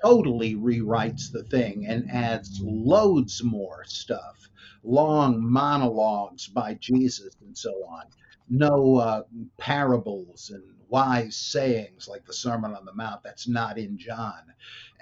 totally 0.03 0.55
rewrites 0.55 1.31
the 1.31 1.43
thing 1.45 1.87
and 1.87 2.11
adds 2.11 2.61
loads 2.63 3.43
more 3.43 3.85
stuff, 3.85 4.49
long 4.83 5.43
monologues 5.43 6.49
by 6.49 6.75
Jesus 6.75 7.37
and 7.43 7.57
so 7.57 7.71
on. 7.87 8.05
No 8.49 8.97
uh, 8.97 9.23
parables 9.59 10.51
and 10.55 10.65
wise 10.89 11.37
sayings 11.37 12.09
like 12.09 12.25
the 12.27 12.35
Sermon 12.35 12.75
on 12.75 12.85
the 12.85 12.95
Mount. 12.95 13.23
That's 13.23 13.49
not 13.49 13.79
in 13.79 13.99
John, 13.99 14.43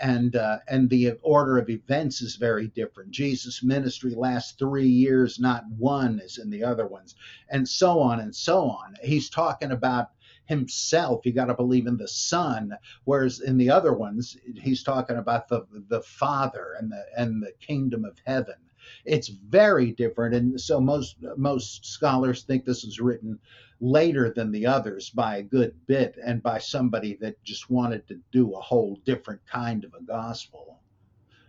and 0.00 0.36
uh, 0.36 0.58
and 0.68 0.90
the 0.90 1.12
order 1.22 1.58
of 1.58 1.70
events 1.70 2.22
is 2.22 2.36
very 2.36 2.68
different. 2.68 3.10
Jesus' 3.12 3.62
ministry 3.62 4.14
lasts 4.14 4.52
three 4.52 4.88
years, 4.88 5.40
not 5.40 5.64
one 5.78 6.20
as 6.20 6.38
in 6.38 6.50
the 6.50 6.64
other 6.64 6.86
ones, 6.86 7.16
and 7.50 7.68
so 7.68 8.00
on 8.00 8.20
and 8.20 8.34
so 8.34 8.62
on. 8.70 8.94
He's 9.02 9.30
talking 9.30 9.72
about 9.72 10.08
himself. 10.46 11.26
You 11.26 11.32
got 11.32 11.46
to 11.46 11.54
believe 11.54 11.86
in 11.86 11.96
the 11.96 12.08
Son, 12.08 12.72
whereas 13.04 13.40
in 13.40 13.58
the 13.58 13.70
other 13.70 13.92
ones, 13.94 14.36
he's 14.60 14.82
talking 14.82 15.16
about 15.16 15.48
the 15.48 15.66
the 15.88 16.02
Father 16.02 16.74
and 16.78 16.90
the 16.92 17.04
and 17.16 17.42
the 17.42 17.52
kingdom 17.60 18.04
of 18.04 18.18
heaven. 18.26 18.56
It's 19.04 19.28
very 19.28 19.92
different, 19.92 20.34
and 20.34 20.60
so 20.60 20.80
most 20.80 21.16
most 21.36 21.86
scholars 21.86 22.42
think 22.42 22.64
this 22.64 22.84
is 22.84 23.00
written 23.00 23.38
later 23.80 24.30
than 24.30 24.52
the 24.52 24.66
others 24.66 25.10
by 25.10 25.38
a 25.38 25.42
good 25.42 25.74
bit 25.86 26.16
and 26.24 26.42
by 26.42 26.58
somebody 26.58 27.16
that 27.20 27.42
just 27.42 27.70
wanted 27.70 28.06
to 28.08 28.20
do 28.30 28.54
a 28.54 28.60
whole 28.60 29.00
different 29.04 29.40
kind 29.46 29.84
of 29.84 29.94
a 29.94 30.02
gospel. 30.02 30.78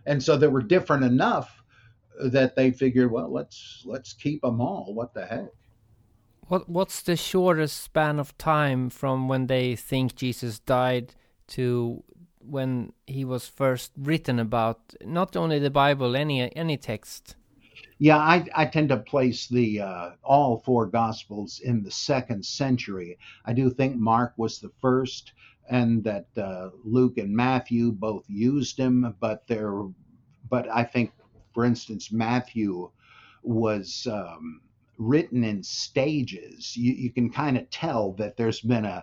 And 0.06 0.22
so 0.22 0.36
they 0.36 0.48
were 0.48 0.62
different 0.62 1.04
enough 1.04 1.62
that 2.24 2.56
they 2.56 2.70
figured, 2.70 3.10
well, 3.10 3.32
let's 3.32 3.82
let's 3.84 4.12
keep 4.12 4.42
them 4.42 4.60
all. 4.60 4.92
What 4.94 5.14
the 5.14 5.26
heck? 5.26 5.50
What 6.48 6.68
what's 6.68 7.02
the 7.02 7.16
shortest 7.16 7.80
span 7.80 8.18
of 8.18 8.36
time 8.38 8.90
from 8.90 9.28
when 9.28 9.46
they 9.46 9.76
think 9.76 10.16
Jesus 10.16 10.58
died 10.58 11.14
to 11.48 12.02
when 12.44 12.92
he 13.06 13.24
was 13.24 13.48
first 13.48 13.92
written 13.96 14.38
about? 14.38 14.94
Not 15.04 15.36
only 15.36 15.58
the 15.58 15.70
Bible, 15.70 16.16
any 16.16 16.54
any 16.56 16.76
text. 16.76 17.36
Yeah, 17.98 18.18
I, 18.18 18.44
I 18.54 18.66
tend 18.66 18.88
to 18.88 18.96
place 18.96 19.46
the 19.46 19.80
uh, 19.80 20.10
all 20.24 20.58
four 20.64 20.86
gospels 20.86 21.60
in 21.62 21.84
the 21.84 21.90
second 21.90 22.44
century. 22.44 23.18
I 23.44 23.52
do 23.52 23.70
think 23.70 23.96
Mark 23.96 24.34
was 24.36 24.58
the 24.58 24.72
first, 24.80 25.32
and 25.70 26.02
that 26.04 26.26
uh, 26.36 26.70
Luke 26.84 27.18
and 27.18 27.34
Matthew 27.34 27.92
both 27.92 28.24
used 28.28 28.76
him, 28.76 29.14
but 29.20 29.46
they're 29.46 29.84
but 30.52 30.68
I 30.68 30.84
think, 30.84 31.12
for 31.54 31.64
instance, 31.64 32.12
Matthew 32.12 32.90
was 33.42 34.06
um, 34.10 34.60
written 34.98 35.44
in 35.44 35.62
stages. 35.62 36.76
You, 36.76 36.92
you 36.92 37.10
can 37.10 37.30
kind 37.30 37.56
of 37.56 37.70
tell 37.70 38.12
that 38.14 38.36
there's 38.36 38.60
been 38.60 38.84
a 38.84 39.02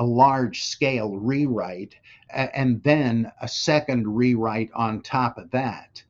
a 0.00 0.04
large 0.04 0.64
scale 0.64 1.18
rewrite 1.18 1.96
and 2.34 2.82
then 2.84 3.30
a 3.42 3.48
second 3.48 4.08
rewrite 4.08 4.70
on 4.74 5.02
top 5.02 5.38
of 5.38 5.52
that. 5.52 6.02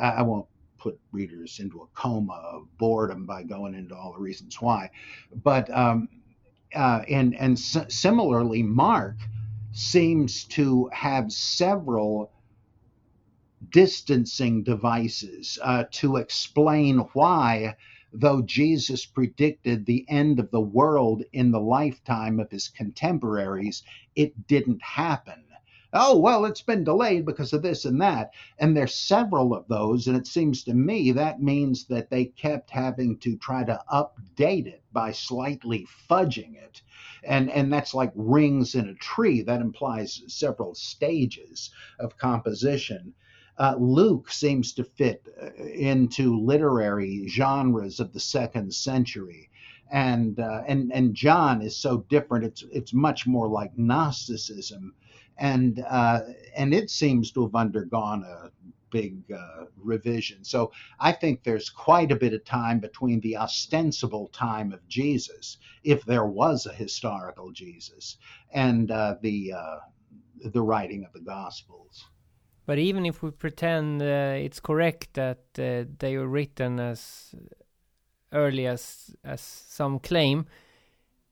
I 0.00 0.22
won't 0.22 0.46
put 0.78 1.00
readers 1.12 1.60
into 1.60 1.82
a 1.82 1.88
coma 2.00 2.34
of 2.34 2.68
boredom 2.78 3.26
by 3.26 3.44
going 3.44 3.74
into 3.74 3.96
all 3.96 4.14
the 4.14 4.20
reasons 4.20 4.62
why. 4.62 4.90
But 5.44 5.70
um, 5.76 6.08
uh, 6.74 7.02
and 7.08 7.36
and 7.36 7.58
s- 7.58 7.86
similarly, 7.88 8.62
Mark 8.62 9.16
seems 9.72 10.44
to 10.46 10.90
have 10.92 11.32
several 11.32 12.32
distancing 13.70 14.62
devices 14.64 15.58
uh, 15.62 15.84
to 15.92 16.16
explain 16.16 17.00
why, 17.14 17.76
though 18.12 18.42
Jesus 18.42 19.06
predicted 19.06 19.84
the 19.84 20.04
end 20.08 20.40
of 20.40 20.50
the 20.50 20.60
world 20.60 21.22
in 21.32 21.50
the 21.50 21.60
lifetime 21.60 22.40
of 22.40 22.50
his 22.50 22.68
contemporaries, 22.68 23.82
it 24.16 24.46
didn't 24.46 24.82
happen 24.82 25.44
oh, 25.92 26.18
well, 26.18 26.44
it's 26.44 26.60
been 26.62 26.84
delayed 26.84 27.24
because 27.24 27.52
of 27.52 27.62
this 27.62 27.84
and 27.84 28.00
that. 28.00 28.32
And 28.58 28.76
there's 28.76 28.94
several 28.94 29.54
of 29.54 29.66
those. 29.68 30.06
And 30.06 30.16
it 30.16 30.26
seems 30.26 30.64
to 30.64 30.74
me 30.74 31.12
that 31.12 31.42
means 31.42 31.86
that 31.86 32.10
they 32.10 32.26
kept 32.26 32.70
having 32.70 33.18
to 33.18 33.36
try 33.36 33.64
to 33.64 33.80
update 33.90 34.66
it 34.66 34.82
by 34.92 35.12
slightly 35.12 35.86
fudging 36.08 36.56
it. 36.56 36.82
And, 37.24 37.50
and 37.50 37.72
that's 37.72 37.94
like 37.94 38.12
rings 38.14 38.74
in 38.74 38.88
a 38.88 38.94
tree. 38.94 39.42
That 39.42 39.60
implies 39.60 40.22
several 40.26 40.74
stages 40.74 41.70
of 41.98 42.18
composition. 42.18 43.14
Uh, 43.58 43.74
Luke 43.78 44.30
seems 44.30 44.72
to 44.74 44.84
fit 44.84 45.26
uh, 45.42 45.64
into 45.64 46.38
literary 46.38 47.26
genres 47.28 48.00
of 48.00 48.12
the 48.12 48.20
second 48.20 48.72
century 48.72 49.48
and 49.90 50.38
uh, 50.38 50.62
and 50.66 50.92
and 50.92 51.14
John 51.14 51.62
is 51.62 51.76
so 51.76 52.04
different. 52.08 52.44
It's 52.44 52.64
it's 52.70 52.92
much 52.92 53.26
more 53.26 53.48
like 53.48 53.76
Gnosticism, 53.76 54.94
and 55.38 55.84
uh, 55.88 56.20
and 56.56 56.74
it 56.74 56.90
seems 56.90 57.32
to 57.32 57.42
have 57.42 57.54
undergone 57.54 58.24
a 58.24 58.50
big 58.90 59.30
uh, 59.32 59.64
revision. 59.76 60.44
So 60.44 60.72
I 60.98 61.12
think 61.12 61.42
there's 61.42 61.70
quite 61.70 62.10
a 62.12 62.16
bit 62.16 62.32
of 62.32 62.44
time 62.44 62.80
between 62.80 63.20
the 63.20 63.36
ostensible 63.36 64.28
time 64.28 64.72
of 64.72 64.86
Jesus, 64.88 65.58
if 65.84 66.04
there 66.04 66.26
was 66.26 66.66
a 66.66 66.72
historical 66.72 67.52
Jesus, 67.52 68.18
and 68.52 68.90
uh, 68.90 69.16
the 69.22 69.52
the 70.44 70.62
writing 70.62 71.04
of 71.04 71.12
the 71.12 71.20
Gospels. 71.20 72.04
But 72.68 72.78
even 72.78 73.06
if 73.06 73.22
we 73.22 73.30
pretend 73.30 74.02
uh, 74.02 74.34
it's 74.36 74.60
correct 74.60 75.14
that 75.14 75.38
uh, 75.58 75.88
they 75.98 76.18
were 76.18 76.28
written 76.28 76.78
as 76.78 77.34
early 78.30 78.66
as 78.66 79.16
as 79.24 79.40
some 79.40 79.98
claim, 79.98 80.44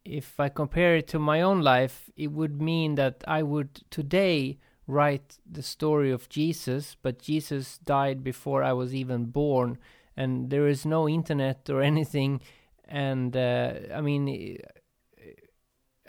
if 0.03 0.41
I 0.41 0.49
compare 0.49 0.97
it 0.97 1.09
to 1.09 1.19
my 1.19 1.43
own 1.43 1.61
life, 1.61 2.09
it 2.17 2.29
would 2.29 2.63
mean 2.63 2.95
that 2.95 3.23
I 3.29 3.43
would 3.43 3.83
today 3.91 4.57
write 4.87 5.37
the 5.45 5.63
story 5.63 6.11
of 6.11 6.31
Jesus, 6.31 6.97
but 7.03 7.21
Jesus 7.21 7.77
died 7.85 8.25
before 8.25 8.63
I 8.63 8.73
was 8.73 8.95
even 8.95 9.27
born, 9.27 9.77
and 10.17 10.49
there 10.49 10.67
is 10.67 10.87
no 10.87 11.07
internet 11.07 11.69
or 11.69 11.83
anything. 11.93 12.41
And 12.89 13.37
uh, 13.37 13.75
I 13.95 14.01
mean, 14.01 14.57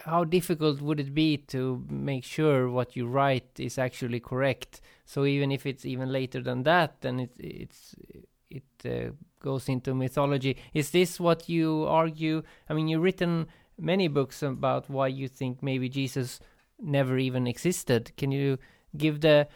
how 0.08 0.24
difficult 0.24 0.82
would 0.82 1.00
it 1.00 1.14
be 1.14 1.38
to 1.38 1.86
make 1.90 2.24
sure 2.24 2.70
what 2.70 2.96
you 2.96 3.08
write 3.08 3.60
is 3.60 3.78
actually 3.78 4.20
correct? 4.20 4.82
So 5.06 5.26
even 5.26 5.52
if 5.52 5.66
it's 5.66 5.86
even 5.86 6.12
later 6.12 6.42
than 6.42 6.64
that, 6.64 7.02
then 7.02 7.20
it, 7.20 7.32
it's 7.38 7.96
it 8.50 8.64
uh, 8.86 9.12
goes 9.40 9.68
into 9.68 9.94
mythology. 9.94 10.58
Is 10.74 10.92
this 10.92 11.20
what 11.20 11.50
you 11.50 11.84
argue? 11.84 12.44
I 12.70 12.74
mean, 12.74 12.88
you've 12.88 13.04
written 13.04 13.48
many 13.78 14.08
books 14.08 14.42
about 14.42 14.90
why 14.90 15.08
you 15.08 15.28
think 15.28 15.62
maybe 15.62 15.90
Jesus 15.90 16.40
never 16.80 17.18
even 17.18 17.46
existed. 17.46 18.12
Can 18.18 18.32
you 18.32 18.58
give 18.96 19.22
the 19.22 19.48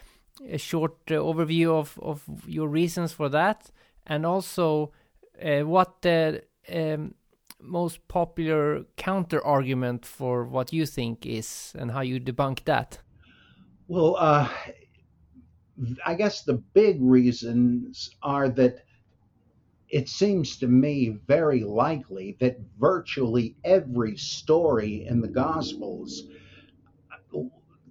a 0.48 0.58
short 0.58 0.96
uh, 1.08 1.14
overview 1.14 1.70
of, 1.70 1.98
of 2.02 2.22
your 2.46 2.68
reasons 2.68 3.12
for 3.12 3.28
that, 3.28 3.70
and 4.06 4.26
also 4.26 4.92
uh, 5.42 5.60
what 5.60 6.02
the 6.02 6.42
um, 6.72 7.14
most 7.62 8.06
popular 8.08 8.84
counter 8.96 9.44
argument 9.44 10.04
for 10.04 10.44
what 10.44 10.72
you 10.72 10.86
think 10.86 11.24
is, 11.24 11.72
and 11.78 11.90
how 11.90 12.00
you 12.00 12.20
debunk 12.20 12.64
that? 12.64 12.98
Well, 13.88 14.16
uh, 14.18 14.48
I 16.04 16.14
guess 16.14 16.42
the 16.42 16.62
big 16.74 16.98
reasons 17.00 18.10
are 18.22 18.48
that 18.50 18.84
it 19.88 20.08
seems 20.08 20.56
to 20.58 20.66
me 20.66 21.18
very 21.26 21.62
likely 21.64 22.36
that 22.40 22.58
virtually 22.78 23.56
every 23.62 24.16
story 24.16 25.06
in 25.06 25.20
the 25.20 25.28
Gospels 25.28 26.24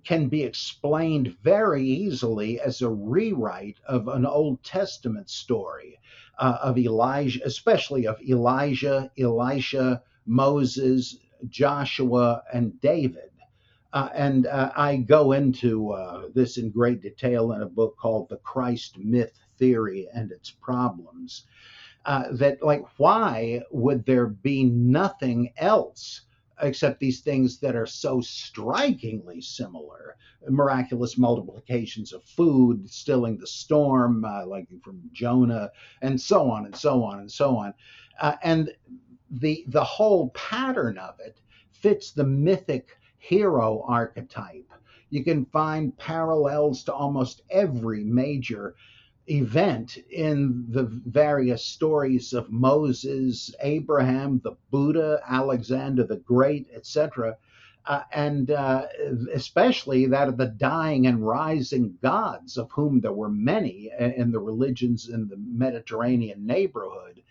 can 0.04 0.28
be 0.28 0.44
explained 0.44 1.36
very 1.44 1.84
easily 1.84 2.60
as 2.60 2.82
a 2.82 2.90
rewrite 2.90 3.78
of 3.88 4.08
an 4.08 4.26
Old 4.26 4.64
Testament 4.64 5.30
story 5.30 6.00
uh, 6.40 6.58
of 6.62 6.78
Elijah, 6.78 7.40
especially 7.46 8.08
of 8.08 8.22
Elijah, 8.22 9.12
Elisha, 9.18 10.02
Moses, 10.26 11.18
Joshua, 11.50 12.44
and 12.54 12.80
David. 12.82 13.30
Uh, 13.94 14.10
and 14.14 14.48
uh, 14.48 14.72
I 14.76 14.98
go 14.98 15.34
into 15.34 15.92
uh, 15.92 16.30
this 16.34 16.58
in 16.58 16.72
great 16.72 17.02
detail 17.02 17.52
in 17.52 17.62
a 17.62 17.68
book 17.68 17.98
called 17.98 18.30
The 18.30 18.38
Christ 18.38 18.98
Myth 18.98 19.38
Theory 19.58 20.08
and 20.14 20.32
Its 20.32 20.50
Problems 20.50 21.46
uh, 22.06 22.24
that 22.32 22.64
like 22.64 22.84
why 22.98 23.62
would 23.72 24.06
there 24.06 24.28
be 24.28 24.64
nothing 24.64 25.54
else 25.58 26.22
except 26.62 27.00
these 27.00 27.22
things 27.22 27.60
that 27.60 27.76
are 27.76 27.86
so 27.86 28.22
strikingly 28.22 29.42
similar. 29.42 30.16
Miraculous 30.48 31.18
multiplications 31.18 32.14
of 32.14 32.24
food 32.24 32.90
stilling 32.90 33.38
the 33.38 33.48
storm 33.48 34.26
uh, 34.26 34.46
like 34.46 34.68
from 34.84 35.02
jonah 35.14 35.70
and 36.02 36.20
so 36.20 36.50
on 36.50 36.66
and 36.66 36.76
so 36.76 37.04
on 37.04 37.20
and 37.20 37.32
so 37.32 37.56
on. 37.58 37.74
Uh, 38.20 38.36
and 38.44 38.72
the 39.30 39.64
the 39.68 39.84
whole 39.84 40.30
pattern 40.30 40.98
of 40.98 41.16
it 41.20 41.40
fits 41.72 42.12
the 42.12 42.24
mythic 42.24 42.98
hero 43.18 43.84
archetype. 43.88 44.68
You 45.10 45.24
can 45.24 45.46
find 45.46 45.98
parallels 45.98 46.84
to 46.86 46.94
almost 46.94 47.42
every 47.50 48.04
major 48.04 48.76
event 49.32 49.98
in 50.10 50.66
the 50.70 50.84
various 50.84 51.64
stories 51.64 52.34
of 52.34 52.52
Moses, 52.52 53.54
Abraham, 53.62 54.42
the 54.44 54.56
Buddha, 54.70 55.22
Alexander 55.28 56.04
the 56.04 56.18
Great, 56.18 56.68
etc., 56.74 57.38
uh, 57.86 58.04
and 58.14 58.52
uh, 58.52 58.86
especially 59.34 60.06
that 60.06 60.28
of 60.28 60.38
the 60.38 60.46
dying 60.46 61.08
and 61.08 61.26
rising 61.26 61.98
gods, 62.02 62.58
of 62.58 62.70
whom 62.72 63.02
there 63.02 63.14
were 63.14 63.30
many 63.30 63.90
in 64.00 64.32
the 64.32 64.40
religions 64.40 65.10
in 65.10 65.28
the 65.28 65.38
Mediterranean 65.38 66.46
neighborhood. 66.46 67.22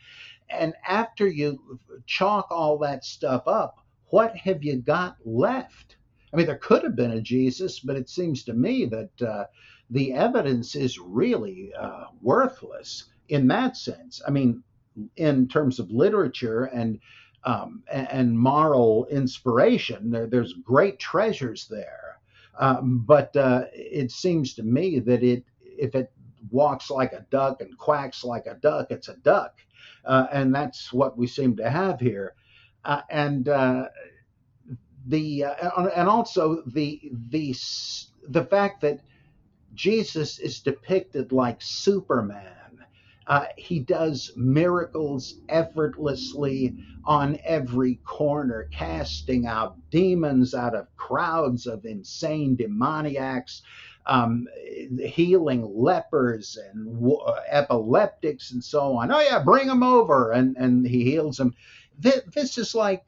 and 0.49 0.75
after 0.89 1.29
you 1.29 1.79
chalk 2.07 2.49
all 2.51 2.79
that 2.79 3.05
stuff 3.05 3.47
up, 3.47 3.79
what 4.07 4.37
have 4.37 4.65
you 4.65 4.77
got 4.77 5.17
left? 5.25 5.97
I 6.33 6.37
mean, 6.37 6.47
there 6.47 6.57
could 6.57 6.83
have 6.83 6.97
been 6.97 7.13
a 7.13 7.21
Jesus, 7.21 7.81
but 7.81 7.97
it 7.97 8.09
seems 8.09 8.43
to 8.45 8.53
me 8.53 8.87
that 8.87 9.23
uh, 9.23 9.45
the 9.91 10.13
evidence 10.13 10.75
is 10.75 10.99
really 10.99 11.73
uh, 11.79 12.05
worthless 12.23 13.05
in 13.29 13.47
that 13.49 13.77
sense. 13.77 14.23
I 14.27 14.31
mean, 14.31 14.63
in 15.17 15.49
terms 15.49 15.79
of 15.79 15.91
literature 15.91 16.65
and 16.65 17.01
um, 17.45 17.83
and, 17.91 18.39
moral 18.39 19.07
inspiration, 19.07 20.11
there, 20.11 20.27
there's 20.27 20.53
great 20.53 20.99
treasures 20.99 21.67
there. 21.69 22.19
Um, 22.59 23.03
but 23.07 23.35
uh, 23.35 23.65
it 23.73 24.11
seems 24.11 24.53
to 24.55 24.63
me 24.63 24.99
that 24.99 25.23
it 25.23 25.45
if 25.63 25.95
it 25.95 26.13
walks 26.51 26.91
like 26.91 27.15
a 27.15 27.25
duck 27.31 27.63
and 27.63 27.79
quacks 27.79 28.25
like 28.25 28.47
a 28.47 28.55
duck, 28.55 28.89
it's 28.91 29.09
a 29.09 29.17
duck, 29.17 29.55
uh, 30.05 30.27
and 30.31 30.55
that's 30.55 30.93
what 30.93 31.17
we 31.17 31.27
seem 31.27 31.57
to 31.57 31.71
have 31.71 31.99
here. 31.99 32.35
Uh, 32.85 33.01
and 33.09 33.49
uh, 33.49 33.87
the 35.07 35.45
uh, 35.45 35.87
and 35.97 36.09
also 36.11 36.63
the 36.67 37.11
the 37.31 37.55
the 38.29 38.45
fact 38.45 38.83
that 38.83 39.01
Jesus 39.75 40.39
is 40.39 40.61
depicted 40.61 41.33
like 41.33 41.59
Superman. 41.61 42.45
Uh, 43.27 43.47
he 43.57 43.81
does 43.81 44.33
miracles 44.37 45.35
effortlessly 45.49 46.75
on 47.05 47.39
every 47.45 47.97
corner, 48.05 48.69
casting 48.73 49.47
out 49.47 49.77
demons 49.91 50.55
out 50.55 50.75
of 50.75 50.89
crowds 50.97 51.67
of 51.67 51.85
insane 51.85 52.57
demoniacs, 52.57 53.63
um, 54.07 54.47
healing 54.99 55.63
lepers 55.75 56.59
and 56.71 56.87
w- 57.01 57.21
epileptics 57.51 58.53
and 58.53 58.65
so 58.65 58.97
on. 58.97 59.13
Oh, 59.13 59.21
yeah, 59.21 59.41
bring 59.43 59.69
them 59.69 59.83
over. 59.85 60.33
And, 60.33 60.57
and 60.57 60.87
he 60.87 61.05
heals 61.05 61.37
them. 61.37 61.55
This, 61.99 62.23
this 62.35 62.59
is 62.59 62.75
like 62.75 63.05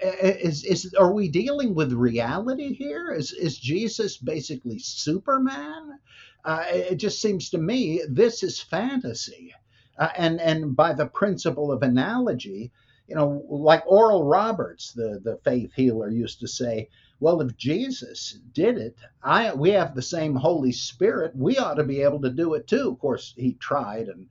is 0.00 0.64
is 0.64 0.94
are 0.98 1.12
we 1.12 1.28
dealing 1.28 1.74
with 1.74 1.92
reality 1.92 2.74
here? 2.74 3.12
Is 3.12 3.32
is 3.32 3.58
Jesus 3.58 4.18
basically 4.18 4.78
Superman? 4.78 5.98
Uh, 6.44 6.64
it 6.68 6.96
just 6.96 7.20
seems 7.22 7.50
to 7.50 7.58
me 7.58 8.02
this 8.08 8.42
is 8.42 8.60
fantasy, 8.60 9.54
uh, 9.98 10.10
and 10.16 10.40
and 10.40 10.76
by 10.76 10.92
the 10.94 11.06
principle 11.06 11.72
of 11.72 11.82
analogy, 11.82 12.72
you 13.08 13.16
know, 13.16 13.44
like 13.50 13.84
Oral 13.86 14.24
Roberts, 14.24 14.92
the 14.92 15.20
the 15.24 15.38
faith 15.44 15.72
healer, 15.74 16.10
used 16.10 16.40
to 16.40 16.48
say, 16.48 16.88
well, 17.20 17.40
if 17.42 17.56
Jesus 17.56 18.38
did 18.52 18.78
it, 18.78 18.96
I 19.22 19.54
we 19.54 19.70
have 19.70 19.94
the 19.94 20.02
same 20.02 20.36
Holy 20.36 20.72
Spirit, 20.72 21.32
we 21.36 21.58
ought 21.58 21.74
to 21.74 21.84
be 21.84 22.02
able 22.02 22.20
to 22.22 22.30
do 22.30 22.54
it 22.54 22.68
too. 22.68 22.90
Of 22.90 22.98
course, 23.00 23.34
he 23.36 23.54
tried 23.54 24.08
and 24.08 24.26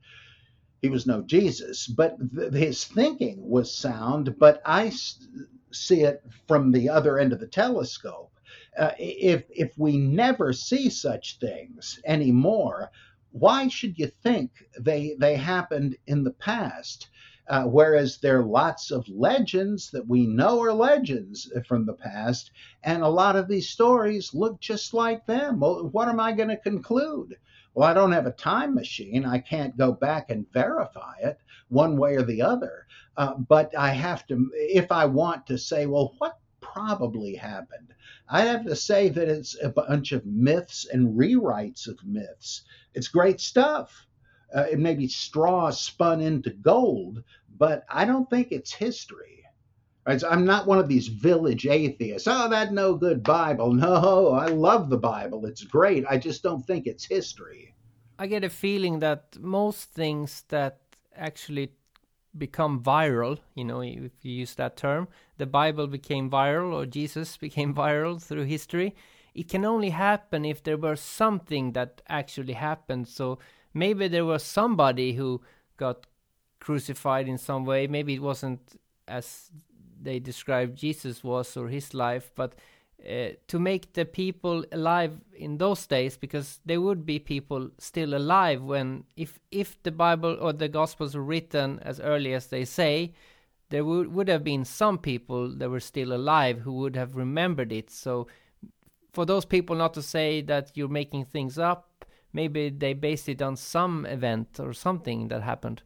he 0.82 0.88
was 0.88 1.06
no 1.06 1.22
Jesus, 1.22 1.86
but 1.88 2.16
th- 2.36 2.52
his 2.52 2.84
thinking 2.84 3.48
was 3.48 3.74
sound. 3.74 4.36
But 4.38 4.62
I 4.64 4.90
see 5.76 6.02
it 6.02 6.22
from 6.48 6.72
the 6.72 6.88
other 6.88 7.18
end 7.18 7.32
of 7.32 7.40
the 7.40 7.46
telescope. 7.46 8.32
Uh, 8.78 8.92
if 8.98 9.44
if 9.50 9.76
we 9.78 9.96
never 9.96 10.52
see 10.52 10.90
such 10.90 11.38
things 11.38 12.00
anymore, 12.04 12.90
why 13.32 13.68
should 13.68 13.98
you 13.98 14.10
think 14.22 14.50
they 14.78 15.14
they 15.18 15.36
happened 15.36 15.96
in 16.06 16.24
the 16.24 16.32
past? 16.32 17.08
Uh, 17.48 17.64
whereas 17.64 18.18
there 18.18 18.40
are 18.40 18.44
lots 18.44 18.90
of 18.90 19.08
legends 19.08 19.90
that 19.92 20.06
we 20.08 20.26
know 20.26 20.60
are 20.60 20.72
legends 20.72 21.50
from 21.66 21.86
the 21.86 21.94
past, 21.94 22.50
and 22.82 23.02
a 23.02 23.08
lot 23.08 23.36
of 23.36 23.46
these 23.46 23.68
stories 23.68 24.34
look 24.34 24.60
just 24.60 24.92
like 24.92 25.24
them. 25.26 25.60
What 25.60 26.08
am 26.08 26.18
I 26.18 26.32
going 26.32 26.48
to 26.48 26.56
conclude? 26.56 27.36
Well, 27.76 27.86
I 27.86 27.92
don't 27.92 28.12
have 28.12 28.24
a 28.24 28.32
time 28.32 28.74
machine. 28.74 29.26
I 29.26 29.38
can't 29.38 29.76
go 29.76 29.92
back 29.92 30.30
and 30.30 30.50
verify 30.50 31.16
it 31.22 31.38
one 31.68 31.98
way 31.98 32.16
or 32.16 32.22
the 32.22 32.40
other. 32.40 32.86
Uh, 33.18 33.34
but 33.34 33.76
I 33.76 33.90
have 33.90 34.26
to, 34.28 34.50
if 34.54 34.90
I 34.90 35.04
want 35.04 35.46
to 35.48 35.58
say, 35.58 35.84
well, 35.84 36.14
what 36.16 36.38
probably 36.62 37.34
happened? 37.34 37.92
I 38.30 38.46
have 38.46 38.64
to 38.64 38.74
say 38.74 39.10
that 39.10 39.28
it's 39.28 39.62
a 39.62 39.68
bunch 39.68 40.12
of 40.12 40.24
myths 40.24 40.86
and 40.90 41.18
rewrites 41.18 41.86
of 41.86 42.02
myths. 42.02 42.62
It's 42.94 43.08
great 43.08 43.42
stuff. 43.42 44.06
Uh, 44.54 44.64
it 44.72 44.78
may 44.78 44.94
be 44.94 45.06
straw 45.06 45.68
spun 45.68 46.22
into 46.22 46.50
gold, 46.50 47.22
but 47.58 47.84
I 47.90 48.06
don't 48.06 48.30
think 48.30 48.52
it's 48.52 48.72
history. 48.72 49.44
Right? 50.06 50.20
So 50.20 50.28
I'm 50.28 50.44
not 50.44 50.66
one 50.66 50.78
of 50.78 50.88
these 50.88 51.08
village 51.08 51.66
atheists. 51.66 52.28
Oh, 52.28 52.48
that 52.48 52.72
no 52.72 52.94
good 52.94 53.22
Bible. 53.22 53.72
No, 53.72 54.30
I 54.30 54.46
love 54.46 54.88
the 54.88 54.98
Bible. 54.98 55.46
It's 55.46 55.64
great. 55.64 56.04
I 56.08 56.16
just 56.16 56.42
don't 56.42 56.64
think 56.64 56.86
it's 56.86 57.04
history. 57.04 57.74
I 58.18 58.26
get 58.26 58.44
a 58.44 58.50
feeling 58.50 59.00
that 59.00 59.36
most 59.40 59.90
things 59.90 60.44
that 60.48 60.78
actually 61.14 61.72
become 62.38 62.82
viral, 62.82 63.38
you 63.54 63.64
know, 63.64 63.80
if 63.80 64.12
you 64.22 64.32
use 64.32 64.54
that 64.54 64.76
term, 64.76 65.08
the 65.38 65.46
Bible 65.46 65.86
became 65.86 66.30
viral 66.30 66.72
or 66.72 66.86
Jesus 66.86 67.36
became 67.46 67.74
viral 67.74 68.22
through 68.22 68.44
history. 68.44 68.94
It 69.34 69.48
can 69.48 69.64
only 69.64 69.90
happen 69.90 70.44
if 70.44 70.62
there 70.62 70.78
was 70.78 71.00
something 71.00 71.72
that 71.72 72.00
actually 72.08 72.54
happened. 72.54 73.08
So 73.08 73.38
maybe 73.74 74.08
there 74.08 74.24
was 74.24 74.42
somebody 74.42 75.12
who 75.14 75.42
got 75.76 76.06
crucified 76.60 77.28
in 77.28 77.38
some 77.38 77.64
way. 77.64 77.86
Maybe 77.86 78.14
it 78.14 78.22
wasn't 78.22 78.60
as 79.08 79.50
they 80.06 80.18
described 80.18 80.78
Jesus 80.78 81.22
was 81.22 81.56
or 81.56 81.68
his 81.68 81.92
life, 81.92 82.30
but 82.34 82.54
uh, 83.04 83.28
to 83.48 83.58
make 83.58 83.92
the 83.92 84.04
people 84.04 84.64
alive 84.72 85.12
in 85.34 85.58
those 85.58 85.86
days 85.86 86.16
because 86.16 86.60
there 86.64 86.80
would 86.80 87.04
be 87.04 87.18
people 87.18 87.70
still 87.78 88.14
alive 88.14 88.62
when 88.62 89.04
if 89.16 89.38
if 89.50 89.80
the 89.82 89.92
bible 89.92 90.36
or 90.40 90.52
the 90.52 90.68
gospels 90.68 91.14
were 91.14 91.22
written 91.22 91.78
as 91.82 92.00
early 92.00 92.32
as 92.32 92.46
they 92.46 92.64
say 92.64 93.12
there 93.68 93.84
would, 93.84 94.12
would 94.14 94.28
have 94.28 94.42
been 94.42 94.64
some 94.64 94.96
people 94.96 95.54
that 95.56 95.68
were 95.68 95.80
still 95.80 96.12
alive 96.12 96.60
who 96.60 96.72
would 96.72 96.96
have 96.96 97.16
remembered 97.16 97.72
it. 97.72 97.90
So 97.90 98.28
for 99.12 99.26
those 99.26 99.44
people 99.44 99.76
not 99.76 99.92
to 99.94 100.02
say 100.02 100.40
that 100.42 100.70
you're 100.74 100.88
making 100.88 101.26
things 101.26 101.58
up 101.58 102.04
maybe 102.32 102.68
they 102.68 102.92
based 102.92 103.28
it 103.28 103.42
on 103.42 103.56
some 103.56 104.06
event 104.06 104.60
or 104.60 104.72
something 104.72 105.28
that 105.28 105.42
happened 105.42 105.82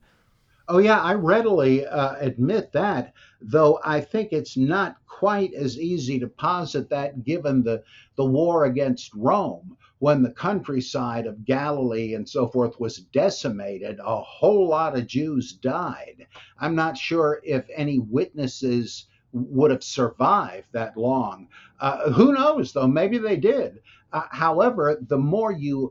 Oh, 0.73 0.79
yeah, 0.79 1.01
I 1.01 1.15
readily 1.15 1.85
uh, 1.85 2.15
admit 2.21 2.71
that, 2.75 3.13
though 3.41 3.81
I 3.85 4.01
think 4.01 4.33
it's 4.33 4.57
not 4.57 4.99
quite 5.05 5.53
as 5.53 5.77
easy 5.77 6.21
to 6.21 6.29
posit 6.29 6.89
that 6.91 7.25
given 7.25 7.65
the, 7.65 7.83
the 8.15 8.25
war 8.25 8.67
against 8.67 9.13
Rome. 9.13 9.77
When 9.99 10.23
the 10.23 10.31
countryside 10.31 11.27
of 11.27 11.45
Galilee 11.45 12.15
and 12.15 12.27
so 12.29 12.47
forth 12.47 12.79
was 12.79 12.99
decimated, 12.99 13.99
a 13.99 14.23
whole 14.23 14.69
lot 14.69 14.97
of 14.97 15.09
Jews 15.09 15.55
died. 15.55 16.29
I'm 16.61 16.77
not 16.77 16.97
sure 16.97 17.41
if 17.43 17.67
any 17.75 17.99
witnesses 17.99 19.07
would 19.33 19.73
have 19.73 19.83
survived 19.83 20.69
that 20.71 20.97
long. 20.97 21.49
Uh, 21.81 22.13
who 22.13 22.33
knows, 22.33 22.73
though? 22.73 22.87
Maybe 22.87 23.19
they 23.19 23.37
did. 23.37 23.81
Uh, 24.13 24.23
however, 24.31 24.99
the 25.09 25.19
more 25.19 25.51
you 25.51 25.91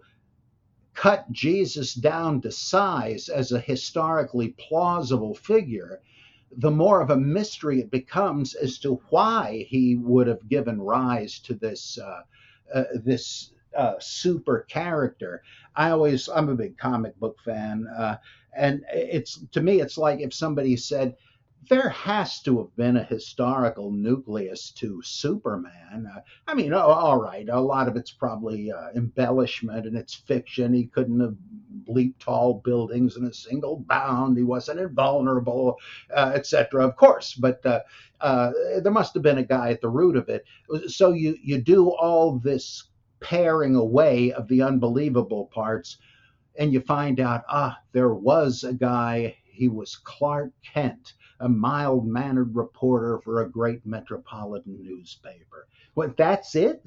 cut 1.00 1.32
Jesus 1.32 1.93
down 1.93 2.41
to 2.41 2.52
size 2.52 3.30
as 3.30 3.54
a 3.54 3.60
historically 3.62 4.50
plausible 4.60 5.34
figure, 5.34 6.02
the 6.58 6.70
more 6.72 7.00
of 7.00 7.10
a 7.10 7.16
mystery 7.16 7.80
it 7.80 7.89
becomes 7.89 8.54
as 8.54 8.78
to 8.80 9.02
why 9.10 9.66
he 9.70 9.95
would 9.95 10.28
have 10.28 10.50
given 10.50 10.82
rise 10.82 11.39
to 11.39 11.54
this 11.54 11.97
uh, 11.97 12.24
uh, 12.76 12.84
this 12.95 13.52
uh, 13.78 13.93
super 14.02 14.66
character. 14.70 15.41
I 15.74 15.91
always 15.91 16.28
I'm 16.28 16.50
a 16.50 16.56
big 16.56 16.78
comic 16.78 17.18
book 17.18 17.38
fan, 17.45 17.88
uh, 17.97 18.18
and 18.58 18.84
it's 18.93 19.39
to 19.54 19.62
me 19.62 19.80
it's 19.80 19.97
like 19.97 20.20
if 20.20 20.34
somebody 20.34 20.76
said, 20.76 21.16
there 21.68 21.89
has 21.89 22.41
to 22.41 22.57
have 22.60 22.76
been 22.76 22.97
a 22.97 23.03
historical 23.03 23.91
nucleus 23.91 24.72
to 24.72 25.01
Superman. 25.03 26.10
Uh, 26.12 26.22
I 26.47 26.53
mean, 26.53 26.74
all 26.74 27.20
right, 27.20 27.47
a 27.49 27.60
lot 27.60 27.88
of 27.88 27.95
it's 27.95 28.12
probably 28.12 28.72
uh, 28.72 28.89
embellishment 28.95 29.86
and 29.86 29.97
it's 29.97 30.16
fiction. 30.16 30.74
He 30.74 30.88
couldn't 30.88 31.20
have 31.20 31.36
leaped 31.88 32.22
tall 32.22 32.62
buildings 32.64 33.18
in 33.18 33.26
a 33.26 33.34
single 33.34 33.78
bound. 33.88 34.38
He 34.38 34.43
wasn't 34.43 34.80
invulnerable, 34.80 35.78
uh, 36.16 36.32
etc. 36.34 36.88
Of 36.88 36.95
course, 36.95 37.34
but 37.34 37.64
uh, 37.66 37.82
uh, 38.22 38.51
there 38.82 38.91
must 38.91 39.14
have 39.14 39.24
been 39.24 39.38
a 39.38 39.43
guy 39.43 39.72
at 39.72 39.82
the 39.82 39.89
root 39.89 40.16
of 40.16 40.30
it. 40.30 40.45
So 40.88 41.12
you 41.12 41.38
you 41.43 41.62
do 41.62 41.89
all 41.89 42.39
this 42.39 42.86
paring 43.20 43.76
away 43.76 44.32
of 44.32 44.47
the 44.47 44.62
unbelievable 44.62 45.47
parts, 45.53 45.97
and 46.57 46.72
you 46.72 46.80
find 46.82 47.20
out 47.20 47.43
ah, 47.49 47.78
there 47.91 48.14
was 48.14 48.64
a 48.64 48.74
guy. 48.74 49.36
He 49.51 49.68
was 49.68 49.97
Clark 49.97 50.53
Kent 50.64 51.14
a 51.39 51.49
mild 51.49 52.07
mannered 52.07 52.55
reporter 52.55 53.19
for 53.23 53.41
a 53.41 53.49
great 53.49 53.85
metropolitan 53.85 54.77
newspaper. 54.81 55.67
Well, 55.95 56.13
that's 56.17 56.55
it. 56.55 56.83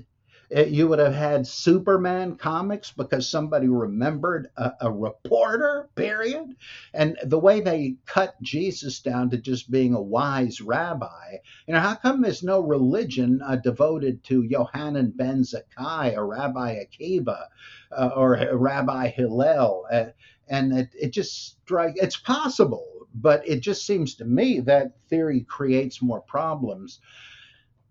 Uh, 0.55 0.65
you 0.65 0.87
would 0.87 0.99
have 0.99 1.15
had 1.15 1.47
Superman 1.47 2.37
comics 2.37 2.93
because 2.93 3.29
somebody 3.29 3.69
remembered 3.69 4.51
a, 4.57 4.73
a, 4.83 4.91
reporter, 4.91 5.89
period. 5.95 6.57
And 6.93 7.17
the 7.25 7.39
way 7.39 7.61
they 7.61 7.97
cut 8.05 8.35
Jesus 8.43 9.01
down 9.01 9.31
to 9.31 9.39
just 9.39 9.71
being 9.71 9.95
a 9.95 10.03
wise 10.03 10.61
rabbi, 10.61 11.37
you 11.67 11.73
know, 11.73 11.81
how 11.81 11.95
come 11.95 12.21
there's 12.21 12.43
no 12.43 12.61
religion 12.61 13.41
uh, 13.43 13.57
devoted 13.57 14.25
to 14.25 14.43
Yohanan 14.43 15.13
ben 15.17 15.43
Zakkai 15.43 16.17
or 16.17 16.27
Rabbi 16.27 16.85
Akiva 16.85 17.47
uh, 17.91 18.11
or 18.15 18.49
Rabbi 18.53 19.09
Hillel? 19.09 19.87
Uh, 19.91 20.05
and 20.49 20.73
it, 20.73 20.91
it 20.95 21.13
just 21.13 21.63
strikes, 21.63 21.99
it's 21.99 22.17
possible 22.19 23.02
but 23.15 23.47
it 23.47 23.61
just 23.61 23.87
seems 23.87 24.15
to 24.17 24.25
me 24.25 24.61
that 24.61 24.93
theory 25.09 25.41
creates 25.43 26.03
more 26.03 26.21
problems 26.21 27.01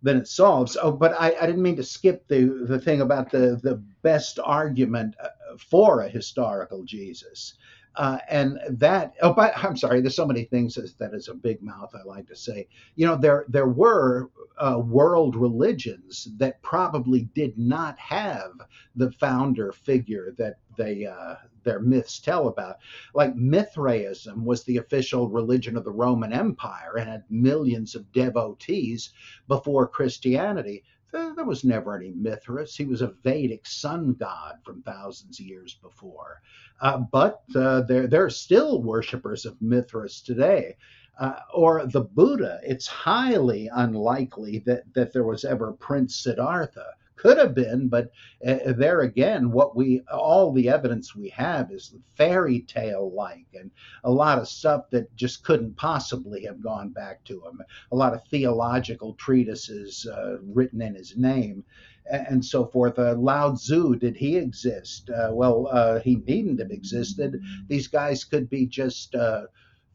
than 0.04 0.18
it 0.18 0.28
solves. 0.28 0.78
Oh, 0.82 0.92
but 0.92 1.14
I, 1.20 1.36
I 1.40 1.46
didn't 1.46 1.62
mean 1.62 1.76
to 1.78 1.84
skip 1.84 2.28
the 2.28 2.66
the 2.68 2.80
thing 2.80 3.02
about 3.02 3.32
the 3.32 3.60
the 3.62 3.84
best 4.02 4.40
argument 4.44 5.16
uh, 5.24 5.30
for 5.58 6.02
a 6.02 6.10
historical 6.10 6.84
Jesus. 6.84 7.56
Uh, 7.96 8.20
and 8.30 8.58
that 8.70 9.14
oh 9.22 9.34
but 9.34 9.52
i'm 9.58 9.76
sorry 9.76 10.00
there's 10.00 10.16
so 10.16 10.26
many 10.26 10.46
things 10.46 10.76
that 10.98 11.14
is 11.14 11.28
a 11.28 11.34
big 11.34 11.62
mouth 11.62 11.94
i 11.94 12.04
like 12.08 12.26
to 12.28 12.36
say. 12.36 12.68
You 12.96 13.06
know 13.06 13.18
there 13.18 13.46
there 13.50 13.68
were 13.68 14.30
uh, 14.58 14.80
world 14.80 15.36
religions 15.36 16.30
that 16.38 16.62
probably 16.62 17.24
did 17.36 17.58
not 17.58 17.98
have 18.00 18.52
the 18.96 19.12
founder 19.12 19.72
figure 19.74 20.34
that 20.38 20.58
they 20.78 21.06
uh, 21.06 21.36
their 21.64 21.80
myths 21.80 22.20
tell 22.20 22.48
about. 22.48 22.78
Like 23.14 23.36
mithraism 23.36 24.46
was 24.46 24.64
the 24.64 24.78
official 24.78 25.30
religion 25.30 25.76
of 25.76 25.84
the 25.84 25.92
roman 25.92 26.32
empire 26.32 26.96
and 26.98 27.10
had 27.10 27.24
millions 27.30 27.96
of 27.96 28.12
devotees 28.14 29.12
before 29.48 29.88
christianity 29.88 30.84
there 31.12 31.46
was 31.46 31.64
never 31.64 31.96
any 31.96 32.12
Mithras. 32.12 32.76
He 32.76 32.86
was 32.86 33.02
a 33.02 33.14
Vedic 33.24 33.66
sun 33.66 34.14
god 34.14 34.60
from 34.64 34.82
thousands 34.82 35.40
of 35.40 35.46
years 35.46 35.76
before. 35.82 36.42
Uh, 36.82 37.00
but 37.12 37.44
uh, 37.56 37.82
there, 37.82 38.08
there 38.08 38.26
are 38.26 38.30
still 38.30 38.82
worshippers 38.82 39.46
of 39.46 39.62
Mithras 39.62 40.22
today. 40.22 40.76
Uh, 41.20 41.40
or 41.54 41.86
the 41.86 42.02
Buddha, 42.02 42.60
it's 42.64 42.88
highly 42.88 43.70
unlikely 43.74 44.60
that, 44.60 44.92
that 44.94 45.14
there 45.14 45.26
was 45.26 45.46
ever 45.46 45.74
Prince 45.74 46.16
Siddhartha 46.16 46.86
could 47.22 47.38
have 47.38 47.54
been, 47.54 47.88
but 47.88 48.12
uh, 48.48 48.74
there 48.78 49.02
again, 49.02 49.52
what 49.52 49.76
we 49.76 50.02
all 50.12 50.52
the 50.52 50.68
evidence 50.70 51.16
we 51.16 51.30
have 51.30 51.72
is 51.72 51.94
fairy 52.18 52.62
tale 52.62 53.12
like, 53.14 53.46
and 53.54 53.70
a 54.04 54.12
lot 54.12 54.40
of 54.40 54.48
stuff 54.48 54.90
that 54.90 55.16
just 55.16 55.44
couldn't 55.44 55.78
possibly 55.78 56.44
have 56.46 56.64
gone 56.64 56.90
back 56.90 57.24
to 57.26 57.36
him. 57.46 57.62
A 57.92 57.96
lot 57.96 58.16
of 58.16 58.26
theological 58.26 59.14
treatises 59.14 60.08
uh, 60.08 60.38
written 60.42 60.82
in 60.82 60.96
his 60.96 61.16
name. 61.16 61.64
And 62.10 62.44
so 62.44 62.66
forth. 62.66 62.98
Uh, 62.98 63.16
Lao 63.16 63.54
Tzu, 63.54 63.96
did 63.96 64.18
he 64.18 64.36
exist? 64.36 65.10
Uh, 65.12 65.30
well, 65.32 65.68
uh, 65.72 66.00
he 66.00 66.16
needn't 66.16 66.60
have 66.60 66.72
existed. 66.72 67.40
These 67.68 67.88
guys 67.88 68.24
could 68.24 68.50
be 68.50 68.66
just 68.66 69.14
uh, 69.14 69.44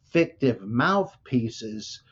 fictive 0.05 0.61
mouthpieces 0.63 2.03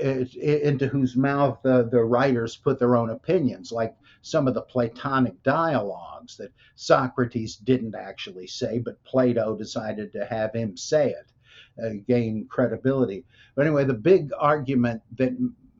into 0.00 0.86
whose 0.86 1.16
mouth 1.16 1.64
uh, 1.64 1.82
the 1.82 2.02
writers 2.04 2.56
put 2.56 2.78
their 2.78 2.96
own 2.96 3.10
opinions, 3.10 3.72
like 3.72 3.96
some 4.22 4.48
of 4.48 4.54
the 4.54 4.62
Platonic 4.62 5.42
dialogues 5.42 6.36
that 6.36 6.52
Socrates 6.74 7.56
didn't 7.56 7.94
actually 7.94 8.46
say, 8.46 8.78
but 8.78 9.02
Plato 9.04 9.56
decided 9.56 10.12
to 10.12 10.24
have 10.26 10.52
him 10.54 10.76
say 10.76 11.10
it, 11.10 11.32
uh, 11.82 12.02
gain 12.06 12.46
credibility. 12.48 13.24
But 13.54 13.66
anyway, 13.66 13.84
the 13.84 13.94
big 13.94 14.30
argument 14.38 15.02
that 15.16 15.32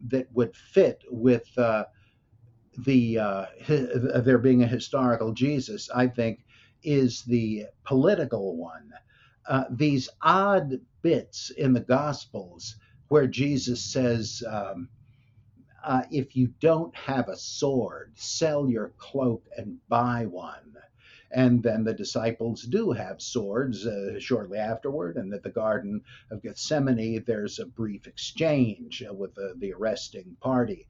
that 0.09 0.32
would 0.32 0.55
fit 0.55 1.03
with 1.11 1.47
uh, 1.59 1.84
the 2.78 3.18
uh, 3.18 3.47
there 3.68 4.39
being 4.39 4.62
a 4.62 4.66
historical 4.68 5.32
Jesus, 5.32 5.91
I 5.95 6.07
think, 6.07 6.45
is 6.82 7.22
the 7.22 7.66
political 7.84 8.57
one. 8.57 8.93
Uh, 9.49 9.64
these 9.70 10.09
odd 10.22 10.80
bits 11.03 11.51
in 11.51 11.72
the 11.72 11.80
Gospels 11.80 12.76
where 13.09 13.26
Jesus 13.26 13.80
says, 13.80 14.42
um, 14.48 14.88
uh, 15.84 16.02
if 16.11 16.34
you 16.34 16.48
don't 16.61 16.94
have 16.96 17.28
a 17.28 17.36
sword, 17.36 18.12
sell 18.16 18.68
your 18.68 18.92
cloak 18.98 19.46
and 19.57 19.78
buy 19.88 20.26
one. 20.26 20.74
And 21.30 21.62
then 21.62 21.84
the 21.84 21.94
disciples 21.94 22.62
do 22.62 22.92
have 22.92 23.20
swords 23.20 23.86
uh, 23.86 24.18
shortly 24.18 24.59
afterward. 24.59 25.16
And 25.16 25.32
at 25.34 25.42
the 25.42 25.50
Garden 25.50 26.02
of 26.30 26.42
Gethsemane, 26.42 27.22
there's 27.26 27.59
a 27.59 27.66
brief 27.66 28.07
exchange 28.07 29.04
uh, 29.09 29.12
with 29.12 29.34
the, 29.34 29.54
the, 29.59 29.72
arresting 29.72 30.36
party. 30.40 30.88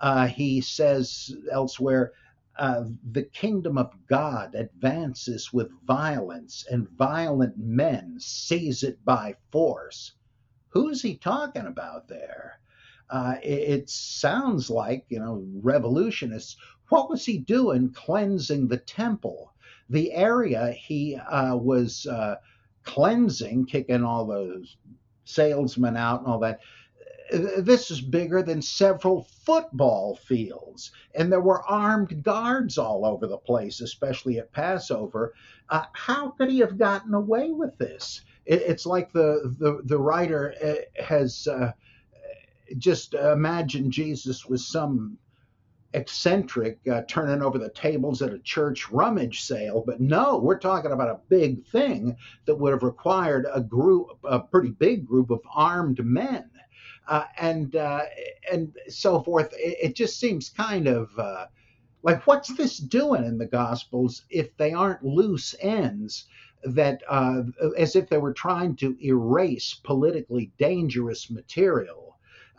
Uh, 0.00 0.26
he 0.26 0.60
says 0.60 1.34
elsewhere, 1.50 2.12
uh, 2.56 2.84
the 3.10 3.24
kingdom 3.24 3.78
of 3.78 3.92
God 4.06 4.54
advances 4.54 5.52
with 5.52 5.70
violence, 5.84 6.66
and 6.70 6.88
violent 6.90 7.56
men 7.56 8.16
seize 8.18 8.82
it 8.82 9.04
by 9.04 9.36
force. 9.50 10.12
Who's 10.72 11.02
he 11.02 11.16
talking 11.16 11.66
about 11.66 12.08
there? 12.08 12.58
Uh, 13.10 13.34
it, 13.42 13.80
it, 13.80 13.90
sounds 13.90 14.70
like, 14.70 15.04
you 15.10 15.20
know, 15.20 15.46
revolutionists. 15.60 16.56
What 16.88 17.10
was 17.10 17.26
he 17.26 17.36
doing 17.36 17.92
cleansing 17.92 18.68
the 18.68 18.78
temple? 18.78 19.52
The 19.90 20.12
area 20.12 20.72
he 20.72 21.16
uh, 21.16 21.56
was 21.56 22.06
uh, 22.06 22.36
cleansing, 22.84 23.66
kicking 23.66 24.02
all 24.02 24.24
those 24.26 24.78
salesmen 25.24 25.96
out 25.96 26.20
and 26.20 26.28
all 26.28 26.38
that. 26.38 26.60
This 27.30 27.90
is 27.90 28.00
bigger 28.00 28.42
than 28.42 28.62
several 28.62 29.24
football 29.44 30.16
fields, 30.16 30.90
and 31.14 31.30
there 31.30 31.40
were 31.40 31.62
armed 31.62 32.22
guards 32.22 32.78
all 32.78 33.04
over 33.04 33.26
the 33.26 33.38
place, 33.38 33.82
especially 33.82 34.38
at 34.38 34.52
Passover. 34.52 35.34
Uh, 35.68 35.84
how 35.92 36.30
could 36.30 36.50
he 36.50 36.60
have 36.60 36.78
gotten 36.78 37.12
away 37.12 37.50
with 37.50 37.76
this? 37.78 38.22
It, 38.46 38.62
it's 38.62 38.86
like 38.86 39.12
the 39.12 39.54
the, 39.58 39.80
the 39.84 39.98
writer 39.98 40.54
uh, 40.64 41.02
has 41.02 41.46
uh, 41.46 41.72
just 42.78 43.14
imagined 43.14 43.92
Jesus 43.92 44.46
was 44.46 44.66
some 44.66 45.18
eccentric 45.94 46.78
uh, 46.90 47.02
turning 47.06 47.42
over 47.42 47.58
the 47.58 47.68
tables 47.70 48.22
at 48.22 48.32
a 48.32 48.38
church 48.38 48.90
rummage 48.90 49.42
sale 49.42 49.84
but 49.86 50.00
no 50.00 50.38
we're 50.38 50.58
talking 50.58 50.90
about 50.90 51.10
a 51.10 51.20
big 51.28 51.66
thing 51.66 52.16
that 52.46 52.54
would 52.54 52.72
have 52.72 52.82
required 52.82 53.46
a 53.52 53.60
group 53.60 54.08
a 54.24 54.40
pretty 54.40 54.70
big 54.70 55.06
group 55.06 55.30
of 55.30 55.40
armed 55.54 56.02
men. 56.04 56.48
Uh, 57.08 57.24
and 57.36 57.74
uh, 57.74 58.02
and 58.52 58.76
so 58.88 59.20
forth. 59.20 59.52
It, 59.54 59.76
it, 59.82 59.96
just 59.96 60.20
seems 60.20 60.48
kind 60.48 60.86
of 60.86 61.10
uh, 61.18 61.46
like 62.04 62.26
what's 62.28 62.54
this 62.56 62.78
doing 62.78 63.24
in 63.24 63.38
the 63.38 63.46
gospels 63.46 64.22
if 64.30 64.56
they 64.56 64.72
aren't 64.72 65.04
loose 65.04 65.54
ends 65.60 66.26
that 66.64 67.02
uh, 67.08 67.42
as 67.76 67.96
if 67.96 68.08
they 68.08 68.18
were 68.18 68.32
trying 68.32 68.76
to 68.76 68.96
erase 69.04 69.74
politically 69.82 70.52
dangerous 70.58 71.30
material 71.30 72.02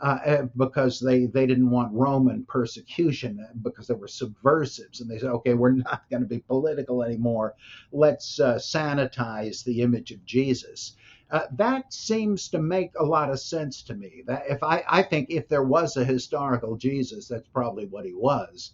uh, 0.00 0.18
eh, 0.24 0.42
because 0.56 1.00
they, 1.00 1.26
they 1.26 1.46
didn't 1.46 1.70
want 1.70 1.94
Roman 1.94 2.44
persecution 2.44 3.38
eh, 3.40 3.52
because 3.62 3.86
they 3.86 3.94
were 3.94 4.08
subversives. 4.08 5.00
And 5.00 5.10
they 5.10 5.18
said, 5.18 5.30
okay, 5.30 5.54
we're 5.54 5.72
not 5.72 6.02
going 6.10 6.22
to 6.22 6.28
be 6.28 6.40
political 6.40 7.02
anymore. 7.02 7.54
Let's 7.92 8.38
uh, 8.40 8.56
sanitize 8.56 9.64
the 9.64 9.80
image 9.80 10.10
of 10.10 10.24
Jesus. 10.26 10.96
Uh, 11.30 11.46
that 11.56 11.92
seems 11.92 12.48
to 12.48 12.58
make 12.58 12.90
a 12.98 13.04
lot 13.04 13.30
of 13.30 13.40
sense 13.40 13.82
to 13.84 13.94
me. 13.94 14.22
That 14.26 14.44
if 14.48 14.62
I, 14.62 14.84
I 14.88 15.02
think 15.02 15.30
if 15.30 15.48
there 15.48 15.64
was 15.64 15.96
a 15.96 16.04
historical 16.04 16.76
Jesus, 16.76 17.28
that's 17.28 17.48
probably 17.48 17.86
what 17.86 18.04
he 18.04 18.12
was. 18.12 18.72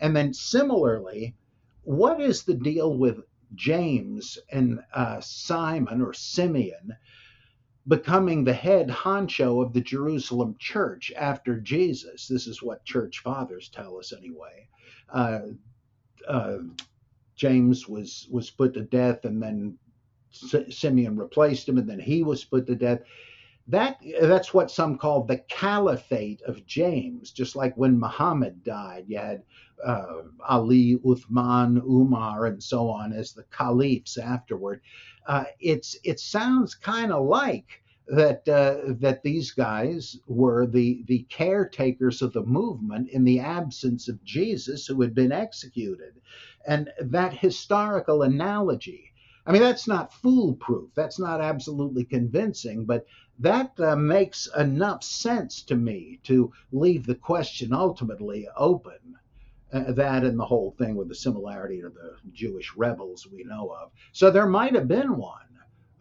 And 0.00 0.16
then 0.16 0.34
similarly, 0.34 1.36
what 1.84 2.20
is 2.20 2.42
the 2.42 2.54
deal 2.54 2.96
with 2.96 3.20
James 3.54 4.38
and 4.50 4.80
uh, 4.94 5.20
Simon 5.20 6.02
or 6.02 6.12
Simeon 6.12 6.96
becoming 7.88 8.44
the 8.44 8.52
head 8.52 8.88
honcho 8.88 9.64
of 9.64 9.72
the 9.72 9.80
Jerusalem 9.80 10.56
church 10.58 11.12
after 11.16 11.58
Jesus. 11.60 12.28
This 12.28 12.46
is 12.46 12.62
what 12.62 12.84
church 12.84 13.20
fathers 13.20 13.68
tell 13.68 13.98
us 13.98 14.12
anyway. 14.12 14.68
Uh, 15.12 15.40
uh, 16.28 16.58
James 17.34 17.88
was 17.88 18.28
was 18.30 18.50
put 18.50 18.74
to 18.74 18.82
death, 18.82 19.24
and 19.24 19.42
then 19.42 19.78
Simeon 20.30 21.16
replaced 21.16 21.68
him, 21.68 21.78
and 21.78 21.88
then 21.88 21.98
he 21.98 22.22
was 22.22 22.44
put 22.44 22.66
to 22.66 22.76
death. 22.76 23.00
That 23.68 24.00
that's 24.20 24.52
what 24.52 24.70
some 24.70 24.98
call 24.98 25.24
the 25.24 25.38
caliphate 25.38 26.42
of 26.42 26.66
James. 26.66 27.30
Just 27.30 27.54
like 27.54 27.76
when 27.76 27.98
Muhammad 27.98 28.64
died, 28.64 29.04
you 29.06 29.18
had 29.18 29.44
uh, 29.84 30.22
Ali, 30.48 30.96
Uthman, 31.04 31.82
Umar, 31.84 32.46
and 32.46 32.62
so 32.62 32.88
on 32.88 33.12
as 33.12 33.32
the 33.32 33.44
caliphs 33.56 34.18
afterward. 34.18 34.80
Uh, 35.26 35.44
it's 35.60 35.96
it 36.02 36.18
sounds 36.18 36.74
kind 36.74 37.12
of 37.12 37.26
like 37.26 37.82
that 38.08 38.46
uh, 38.48 38.94
that 39.00 39.22
these 39.22 39.52
guys 39.52 40.18
were 40.26 40.66
the 40.66 41.04
the 41.06 41.24
caretakers 41.30 42.20
of 42.20 42.32
the 42.32 42.42
movement 42.42 43.08
in 43.10 43.22
the 43.24 43.38
absence 43.38 44.08
of 44.08 44.22
Jesus, 44.24 44.86
who 44.86 45.00
had 45.00 45.14
been 45.14 45.32
executed, 45.32 46.14
and 46.66 46.90
that 47.00 47.32
historical 47.32 48.22
analogy. 48.22 49.12
I 49.46 49.52
mean, 49.52 49.62
that's 49.62 49.88
not 49.88 50.12
foolproof. 50.12 50.90
That's 50.94 51.18
not 51.18 51.40
absolutely 51.40 52.04
convincing, 52.04 52.84
but 52.84 53.06
that 53.38 53.72
uh, 53.80 53.96
makes 53.96 54.48
enough 54.56 55.02
sense 55.02 55.62
to 55.62 55.74
me 55.74 56.20
to 56.24 56.52
leave 56.70 57.06
the 57.06 57.14
question 57.14 57.72
ultimately 57.72 58.48
open. 58.56 59.16
Uh, 59.72 59.90
that 59.92 60.22
and 60.22 60.38
the 60.38 60.44
whole 60.44 60.72
thing 60.72 60.96
with 60.96 61.08
the 61.08 61.14
similarity 61.14 61.80
to 61.80 61.88
the 61.88 62.14
Jewish 62.32 62.76
rebels 62.76 63.26
we 63.26 63.42
know 63.44 63.70
of. 63.70 63.90
So 64.12 64.30
there 64.30 64.46
might 64.46 64.74
have 64.74 64.86
been 64.86 65.16
one, 65.16 65.48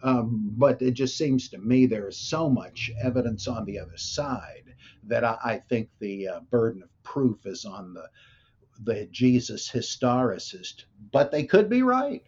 um, 0.04 0.52
but 0.58 0.82
it 0.82 0.92
just 0.92 1.18
seems 1.18 1.48
to 1.50 1.58
me 1.58 1.86
there 1.86 2.10
is 2.10 2.18
so 2.18 2.50
much 2.50 2.92
evidence 3.02 3.48
on 3.48 3.64
the 3.64 3.80
other 3.80 3.96
side 3.96 4.76
that 5.04 5.24
I, 5.24 5.38
I 5.42 5.58
think 5.70 5.90
the 6.00 6.28
uh, 6.28 6.40
burden 6.50 6.84
of 6.84 6.90
proof 7.04 7.46
is 7.46 7.64
on 7.64 7.94
the 7.94 8.10
the 8.84 9.08
Jesus 9.12 9.70
historicist. 9.70 10.86
But 11.12 11.32
they 11.32 11.46
could 11.46 11.70
be 11.70 11.84
right. 11.84 12.24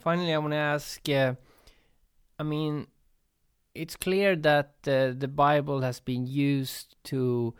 Finally, 0.00 0.32
I 0.32 0.38
want 0.38 0.52
to 0.52 0.58
ask. 0.58 1.08
Uh, 1.08 1.34
I 2.38 2.42
mean, 2.42 2.86
it's 3.74 3.96
clear 3.96 4.36
that 4.36 4.74
uh, 4.86 5.12
the 5.16 5.28
Bible 5.28 5.80
has 5.80 6.00
been 6.00 6.26
used 6.26 6.96
to 7.04 7.54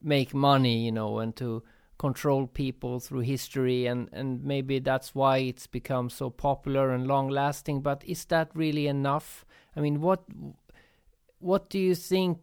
make 0.00 0.32
money, 0.34 0.84
you 0.84 0.92
know, 0.92 1.18
and 1.18 1.34
to 1.36 1.62
control 1.98 2.46
people 2.46 3.00
through 3.00 3.20
history, 3.20 3.86
and 3.86 4.08
and 4.12 4.44
maybe 4.44 4.78
that's 4.78 5.14
why 5.14 5.38
it's 5.38 5.66
become 5.66 6.10
so 6.10 6.30
popular 6.30 6.90
and 6.90 7.06
long 7.06 7.28
lasting. 7.28 7.80
But 7.82 8.04
is 8.06 8.24
that 8.26 8.50
really 8.54 8.86
enough? 8.86 9.44
I 9.76 9.80
mean, 9.80 10.00
what 10.00 10.24
what 11.38 11.70
do 11.70 11.78
you 11.78 11.94
think 11.94 12.38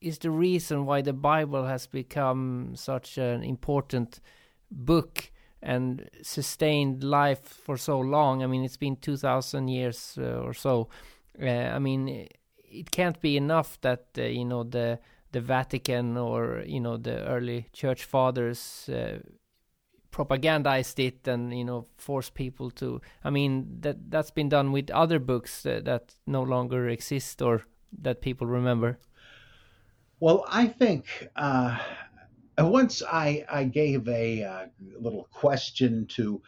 is 0.00 0.18
the 0.18 0.30
reason 0.30 0.86
why 0.86 1.02
the 1.02 1.12
Bible 1.12 1.66
has 1.66 1.86
become 1.86 2.72
such 2.74 3.18
an 3.18 3.42
important 3.42 4.20
book 4.70 5.30
and 5.62 6.10
sustained 6.22 7.04
life 7.04 7.44
for 7.44 7.76
so 7.76 8.00
long? 8.00 8.42
I 8.42 8.46
mean, 8.46 8.64
it's 8.64 8.78
been 8.78 8.96
two 8.96 9.16
thousand 9.16 9.68
years 9.68 10.18
uh, 10.18 10.40
or 10.42 10.54
so. 10.54 10.88
Uh, 11.40 11.46
I 11.46 11.78
mean, 11.78 12.28
it 12.72 12.90
can't 12.90 13.20
be 13.20 13.36
enough 13.36 13.80
that 13.82 14.06
uh, 14.18 14.22
you 14.22 14.44
know 14.44 14.64
the 14.64 14.98
the 15.32 15.40
Vatican 15.40 16.16
or 16.16 16.62
you 16.66 16.80
know 16.80 16.96
the 16.96 17.24
early 17.26 17.68
church 17.72 18.04
fathers 18.04 18.88
uh, 18.88 19.18
propagandized 20.12 20.98
it 20.98 21.26
and 21.26 21.56
you 21.56 21.64
know 21.64 21.86
forced 21.96 22.34
people 22.34 22.70
to. 22.70 23.00
I 23.24 23.30
mean 23.30 23.78
that 23.80 24.10
that's 24.10 24.30
been 24.30 24.48
done 24.48 24.72
with 24.72 24.90
other 24.90 25.18
books 25.18 25.62
that, 25.62 25.84
that 25.86 26.14
no 26.26 26.42
longer 26.42 26.88
exist 26.88 27.42
or 27.42 27.62
that 28.02 28.20
people 28.20 28.46
remember. 28.46 28.98
Well, 30.20 30.44
I 30.48 30.66
think 30.66 31.28
uh, 31.34 31.78
once 32.58 33.02
I 33.02 33.44
I 33.50 33.64
gave 33.64 34.06
a 34.08 34.44
uh, 34.44 34.66
little 35.00 35.28
question 35.32 36.06
to 36.16 36.42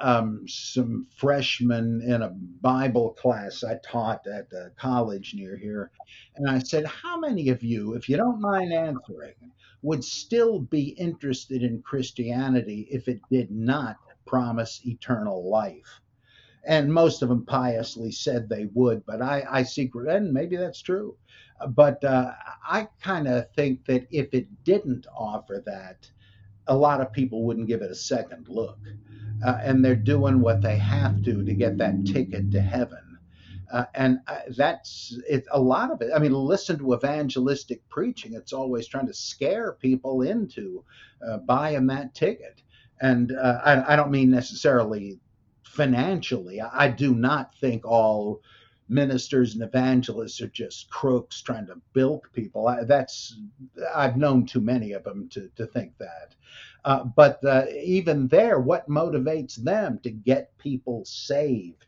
um, 0.00 0.46
some 0.48 1.06
freshmen 1.14 2.02
in 2.02 2.22
a 2.22 2.30
Bible 2.30 3.10
class 3.10 3.62
I 3.62 3.78
taught 3.84 4.26
at 4.26 4.52
a 4.52 4.70
college 4.76 5.34
near 5.34 5.56
here. 5.56 5.90
And 6.36 6.48
I 6.48 6.58
said, 6.58 6.86
How 6.86 7.18
many 7.18 7.50
of 7.50 7.62
you, 7.62 7.94
if 7.94 8.08
you 8.08 8.16
don't 8.16 8.40
mind 8.40 8.72
answering, 8.72 9.34
would 9.82 10.04
still 10.04 10.60
be 10.60 10.90
interested 10.90 11.62
in 11.62 11.82
Christianity 11.82 12.88
if 12.90 13.08
it 13.08 13.20
did 13.30 13.50
not 13.50 13.96
promise 14.26 14.80
eternal 14.84 15.48
life? 15.48 16.00
And 16.64 16.92
most 16.92 17.22
of 17.22 17.30
them 17.30 17.46
piously 17.46 18.12
said 18.12 18.48
they 18.48 18.66
would, 18.74 19.04
but 19.06 19.22
I, 19.22 19.44
I 19.50 19.62
secret, 19.62 20.14
and 20.14 20.32
maybe 20.32 20.56
that's 20.56 20.82
true. 20.82 21.16
But 21.68 22.02
uh, 22.04 22.32
I 22.66 22.88
kind 23.02 23.28
of 23.28 23.50
think 23.52 23.86
that 23.86 24.06
if 24.10 24.34
it 24.34 24.46
didn't 24.64 25.06
offer 25.14 25.62
that, 25.64 26.10
a 26.66 26.76
lot 26.76 27.00
of 27.00 27.12
people 27.12 27.44
wouldn't 27.44 27.68
give 27.68 27.82
it 27.82 27.90
a 27.90 27.94
second 27.94 28.48
look 28.48 28.78
uh, 29.44 29.58
and 29.62 29.84
they're 29.84 29.96
doing 29.96 30.40
what 30.40 30.60
they 30.60 30.76
have 30.76 31.22
to 31.24 31.44
to 31.44 31.54
get 31.54 31.78
that 31.78 32.04
ticket 32.06 32.50
to 32.50 32.60
heaven. 32.60 33.18
Uh, 33.72 33.84
and 33.94 34.18
uh, 34.26 34.40
that's 34.56 35.16
it. 35.28 35.46
A 35.52 35.60
lot 35.60 35.92
of 35.92 36.02
it. 36.02 36.10
I 36.14 36.18
mean, 36.18 36.32
listen 36.32 36.78
to 36.78 36.94
evangelistic 36.94 37.88
preaching. 37.88 38.34
It's 38.34 38.52
always 38.52 38.88
trying 38.88 39.06
to 39.06 39.14
scare 39.14 39.72
people 39.72 40.22
into 40.22 40.84
uh, 41.26 41.38
buying 41.38 41.86
that 41.86 42.14
ticket. 42.14 42.62
And 43.00 43.32
uh, 43.32 43.60
I, 43.64 43.92
I, 43.92 43.96
don't 43.96 44.10
mean 44.10 44.28
necessarily 44.28 45.20
financially. 45.62 46.60
I, 46.60 46.86
I 46.86 46.88
do 46.88 47.14
not 47.14 47.54
think 47.60 47.86
all 47.86 48.42
ministers 48.90 49.54
and 49.54 49.62
evangelists 49.62 50.40
are 50.40 50.48
just 50.48 50.90
crooks 50.90 51.40
trying 51.40 51.66
to 51.66 51.80
bilk 51.92 52.30
people. 52.32 52.66
I, 52.68 52.84
that's 52.84 53.38
I've 53.94 54.16
known 54.16 54.46
too 54.46 54.60
many 54.60 54.92
of 54.92 55.04
them 55.04 55.28
to 55.30 55.48
to 55.56 55.66
think 55.66 55.96
that. 55.98 56.34
Uh, 56.84 57.04
but 57.04 57.44
uh, 57.44 57.66
even 57.82 58.28
there, 58.28 58.58
what 58.58 58.88
motivates 58.88 59.56
them 59.56 59.98
to 60.02 60.10
get 60.10 60.56
people 60.58 61.04
saved? 61.04 61.86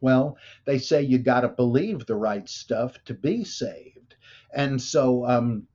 Well, 0.00 0.36
they 0.64 0.78
say 0.78 1.02
you 1.02 1.18
got 1.18 1.42
to 1.42 1.48
believe 1.48 2.04
the 2.04 2.16
right 2.16 2.48
stuff 2.48 2.96
to 3.04 3.14
be 3.14 3.44
saved. 3.44 4.16
And 4.54 4.80
so 4.80 5.26
um, 5.26 5.66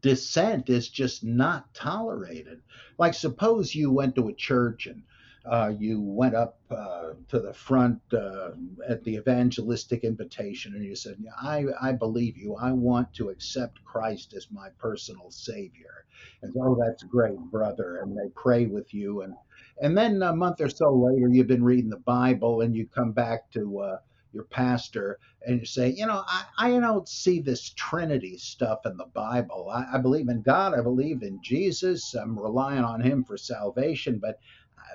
dissent 0.00 0.68
is 0.68 0.88
just 0.88 1.24
not 1.24 1.72
tolerated. 1.74 2.62
Like, 2.98 3.14
suppose 3.14 3.74
you 3.74 3.90
went 3.90 4.14
to 4.16 4.28
a 4.28 4.34
church 4.34 4.86
and 4.86 5.02
uh, 5.44 5.72
you 5.76 6.00
went 6.00 6.34
up 6.34 6.58
uh, 6.70 7.10
to 7.28 7.40
the 7.40 7.52
front 7.52 8.00
uh, 8.12 8.50
at 8.88 9.02
the 9.04 9.16
evangelistic 9.16 10.04
invitation 10.04 10.74
and 10.74 10.84
you 10.84 10.94
said, 10.94 11.16
I, 11.40 11.64
I 11.80 11.92
believe 11.92 12.36
you. 12.36 12.54
I 12.56 12.72
want 12.72 13.12
to 13.14 13.30
accept 13.30 13.82
Christ 13.84 14.34
as 14.36 14.46
my 14.52 14.68
personal 14.78 15.30
Savior. 15.30 16.04
And 16.42 16.54
oh, 16.60 16.76
that's 16.80 17.02
great, 17.02 17.38
brother. 17.50 17.98
And 18.02 18.16
they 18.16 18.30
pray 18.36 18.66
with 18.66 18.94
you. 18.94 19.22
And, 19.22 19.34
and 19.80 19.98
then 19.98 20.22
a 20.22 20.34
month 20.34 20.60
or 20.60 20.70
so 20.70 20.92
later, 20.94 21.28
you've 21.28 21.48
been 21.48 21.64
reading 21.64 21.90
the 21.90 21.96
Bible 21.98 22.60
and 22.60 22.76
you 22.76 22.86
come 22.86 23.12
back 23.12 23.50
to 23.52 23.80
uh, 23.80 23.96
your 24.32 24.44
pastor 24.44 25.18
and 25.44 25.58
you 25.60 25.66
say, 25.66 25.90
you 25.90 26.06
know, 26.06 26.22
I, 26.26 26.44
I 26.58 26.70
don't 26.78 27.08
see 27.08 27.40
this 27.40 27.72
Trinity 27.76 28.38
stuff 28.38 28.80
in 28.86 28.96
the 28.96 29.06
Bible. 29.06 29.68
I, 29.72 29.96
I 29.96 29.98
believe 29.98 30.28
in 30.28 30.42
God. 30.42 30.78
I 30.78 30.82
believe 30.82 31.22
in 31.22 31.40
Jesus. 31.42 32.14
I'm 32.14 32.38
relying 32.38 32.84
on 32.84 33.00
Him 33.02 33.24
for 33.24 33.36
salvation. 33.36 34.20
But 34.22 34.38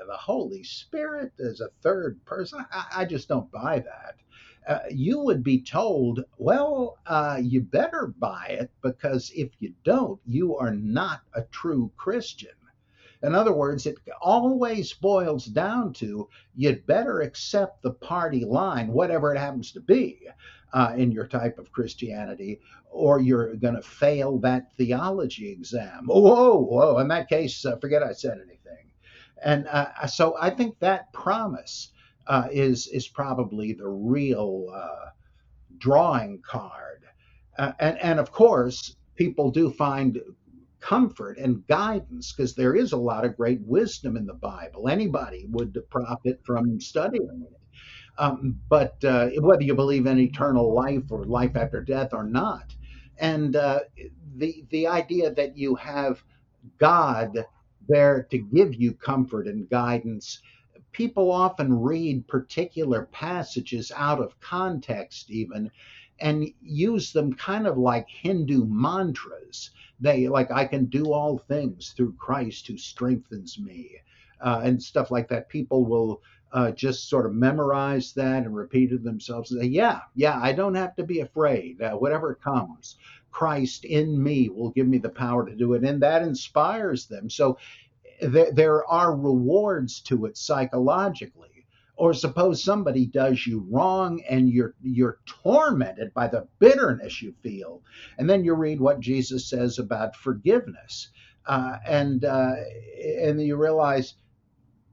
the 0.05 0.17
Holy 0.17 0.63
Spirit 0.63 1.31
as 1.39 1.61
a 1.61 1.69
third 1.81 2.23
person. 2.25 2.65
I, 2.71 2.85
I 2.97 3.05
just 3.05 3.27
don't 3.27 3.51
buy 3.51 3.79
that. 3.79 4.15
Uh, 4.67 4.79
you 4.91 5.19
would 5.19 5.43
be 5.43 5.61
told, 5.61 6.25
well, 6.37 6.97
uh, 7.05 7.39
you 7.41 7.61
better 7.61 8.13
buy 8.19 8.47
it 8.49 8.69
because 8.81 9.31
if 9.33 9.49
you 9.59 9.73
don't, 9.85 10.19
you 10.25 10.57
are 10.57 10.73
not 10.73 11.21
a 11.33 11.43
true 11.43 11.89
Christian. 11.95 12.51
In 13.23 13.33
other 13.33 13.53
words, 13.53 13.85
it 13.87 13.97
always 14.21 14.93
boils 14.93 15.45
down 15.45 15.93
to 15.93 16.29
you'd 16.55 16.85
better 16.85 17.21
accept 17.21 17.81
the 17.81 17.93
party 17.93 18.45
line, 18.45 18.89
whatever 18.89 19.33
it 19.33 19.39
happens 19.39 19.71
to 19.71 19.79
be, 19.79 20.27
uh, 20.73 20.93
in 20.95 21.11
your 21.11 21.25
type 21.25 21.57
of 21.57 21.71
Christianity, 21.71 22.59
or 22.91 23.19
you're 23.19 23.55
going 23.55 23.75
to 23.75 23.81
fail 23.81 24.37
that 24.39 24.71
theology 24.77 25.49
exam. 25.49 26.05
Whoa, 26.05 26.59
whoa. 26.59 26.99
In 26.99 27.07
that 27.07 27.29
case, 27.29 27.65
uh, 27.65 27.77
forget 27.77 28.03
I 28.03 28.11
said 28.11 28.37
anything. 28.37 28.56
And 29.43 29.67
uh, 29.67 30.07
so 30.07 30.35
I 30.39 30.49
think 30.49 30.79
that 30.79 31.11
promise 31.13 31.91
uh, 32.27 32.47
is 32.51 32.87
is 32.87 33.07
probably 33.07 33.73
the 33.73 33.87
real 33.87 34.67
uh, 34.73 35.09
drawing 35.77 36.41
card. 36.41 37.03
Uh, 37.57 37.73
and 37.79 37.97
and 37.99 38.19
of 38.19 38.31
course, 38.31 38.95
people 39.15 39.51
do 39.51 39.69
find 39.71 40.19
comfort 40.79 41.37
and 41.37 41.65
guidance 41.67 42.33
because 42.33 42.55
there 42.55 42.75
is 42.75 42.91
a 42.91 42.97
lot 42.97 43.25
of 43.25 43.35
great 43.35 43.61
wisdom 43.61 44.15
in 44.15 44.25
the 44.25 44.33
Bible. 44.33 44.87
Anybody 44.89 45.47
would 45.49 45.77
profit 45.89 46.39
from 46.45 46.79
studying 46.79 47.45
it. 47.49 47.57
Um, 48.19 48.59
but 48.69 49.03
uh, 49.03 49.29
whether 49.41 49.63
you 49.63 49.75
believe 49.75 50.07
in 50.07 50.19
eternal 50.19 50.73
life 50.73 51.03
or 51.11 51.25
life 51.25 51.55
after 51.55 51.81
death 51.81 52.13
or 52.13 52.23
not, 52.23 52.73
and 53.19 53.55
uh, 53.55 53.81
the 54.35 54.63
the 54.69 54.87
idea 54.87 55.31
that 55.33 55.57
you 55.57 55.75
have 55.75 56.23
God 56.77 57.45
there 57.87 58.23
to 58.31 58.37
give 58.37 58.75
you 58.75 58.93
comfort 58.93 59.47
and 59.47 59.69
guidance. 59.69 60.41
People 60.91 61.31
often 61.31 61.81
read 61.81 62.27
particular 62.27 63.07
passages 63.11 63.91
out 63.95 64.19
of 64.19 64.39
context, 64.39 65.29
even, 65.29 65.71
and 66.19 66.47
use 66.61 67.11
them 67.13 67.33
kind 67.33 67.67
of 67.67 67.77
like 67.77 68.07
Hindu 68.09 68.65
mantras. 68.65 69.71
They, 69.99 70.27
like, 70.27 70.51
I 70.51 70.65
can 70.65 70.85
do 70.85 71.13
all 71.13 71.37
things 71.37 71.93
through 71.95 72.13
Christ 72.13 72.67
who 72.67 72.77
strengthens 72.77 73.59
me, 73.59 73.91
uh, 74.41 74.61
and 74.63 74.81
stuff 74.81 75.11
like 75.11 75.27
that. 75.29 75.49
People 75.49 75.85
will 75.85 76.21
uh, 76.51 76.71
just 76.71 77.09
sort 77.09 77.25
of 77.25 77.33
memorize 77.33 78.13
that 78.13 78.45
and 78.45 78.55
repeat 78.55 78.91
it 78.91 79.03
themselves 79.03 79.51
and 79.51 79.61
say, 79.61 79.67
Yeah, 79.67 80.01
yeah, 80.15 80.39
I 80.41 80.53
don't 80.53 80.75
have 80.75 80.95
to 80.95 81.03
be 81.03 81.19
afraid. 81.19 81.81
Uh, 81.81 81.91
whatever 81.93 82.35
comes, 82.35 82.95
Christ 83.31 83.85
in 83.85 84.21
me 84.21 84.49
will 84.49 84.71
give 84.71 84.87
me 84.87 84.97
the 84.97 85.09
power 85.09 85.45
to 85.45 85.55
do 85.55 85.73
it. 85.73 85.83
And 85.83 86.01
that 86.01 86.23
inspires 86.23 87.05
them. 87.05 87.29
So 87.29 87.57
there, 88.21 88.51
there 88.51 88.85
are 88.85 89.15
rewards 89.15 90.01
to 90.01 90.25
it 90.25 90.37
psychologically. 90.37 91.65
Or 91.95 92.13
suppose 92.13 92.63
somebody 92.63 93.07
does 93.07 93.47
you 93.47 93.65
wrong 93.71 94.21
and 94.29 94.49
you're 94.51 94.75
you're 94.83 95.17
tormented 95.25 96.13
by 96.13 96.27
the 96.27 96.47
bitterness 96.59 97.23
you 97.23 97.33
feel, 97.41 97.81
and 98.19 98.29
then 98.29 98.43
you 98.43 98.53
read 98.53 98.79
what 98.79 98.99
Jesus 98.99 99.49
says 99.49 99.79
about 99.79 100.15
forgiveness, 100.15 101.09
uh, 101.47 101.77
and 101.87 102.23
uh, 102.23 102.53
and 103.19 103.41
you 103.41 103.55
realize, 103.55 104.13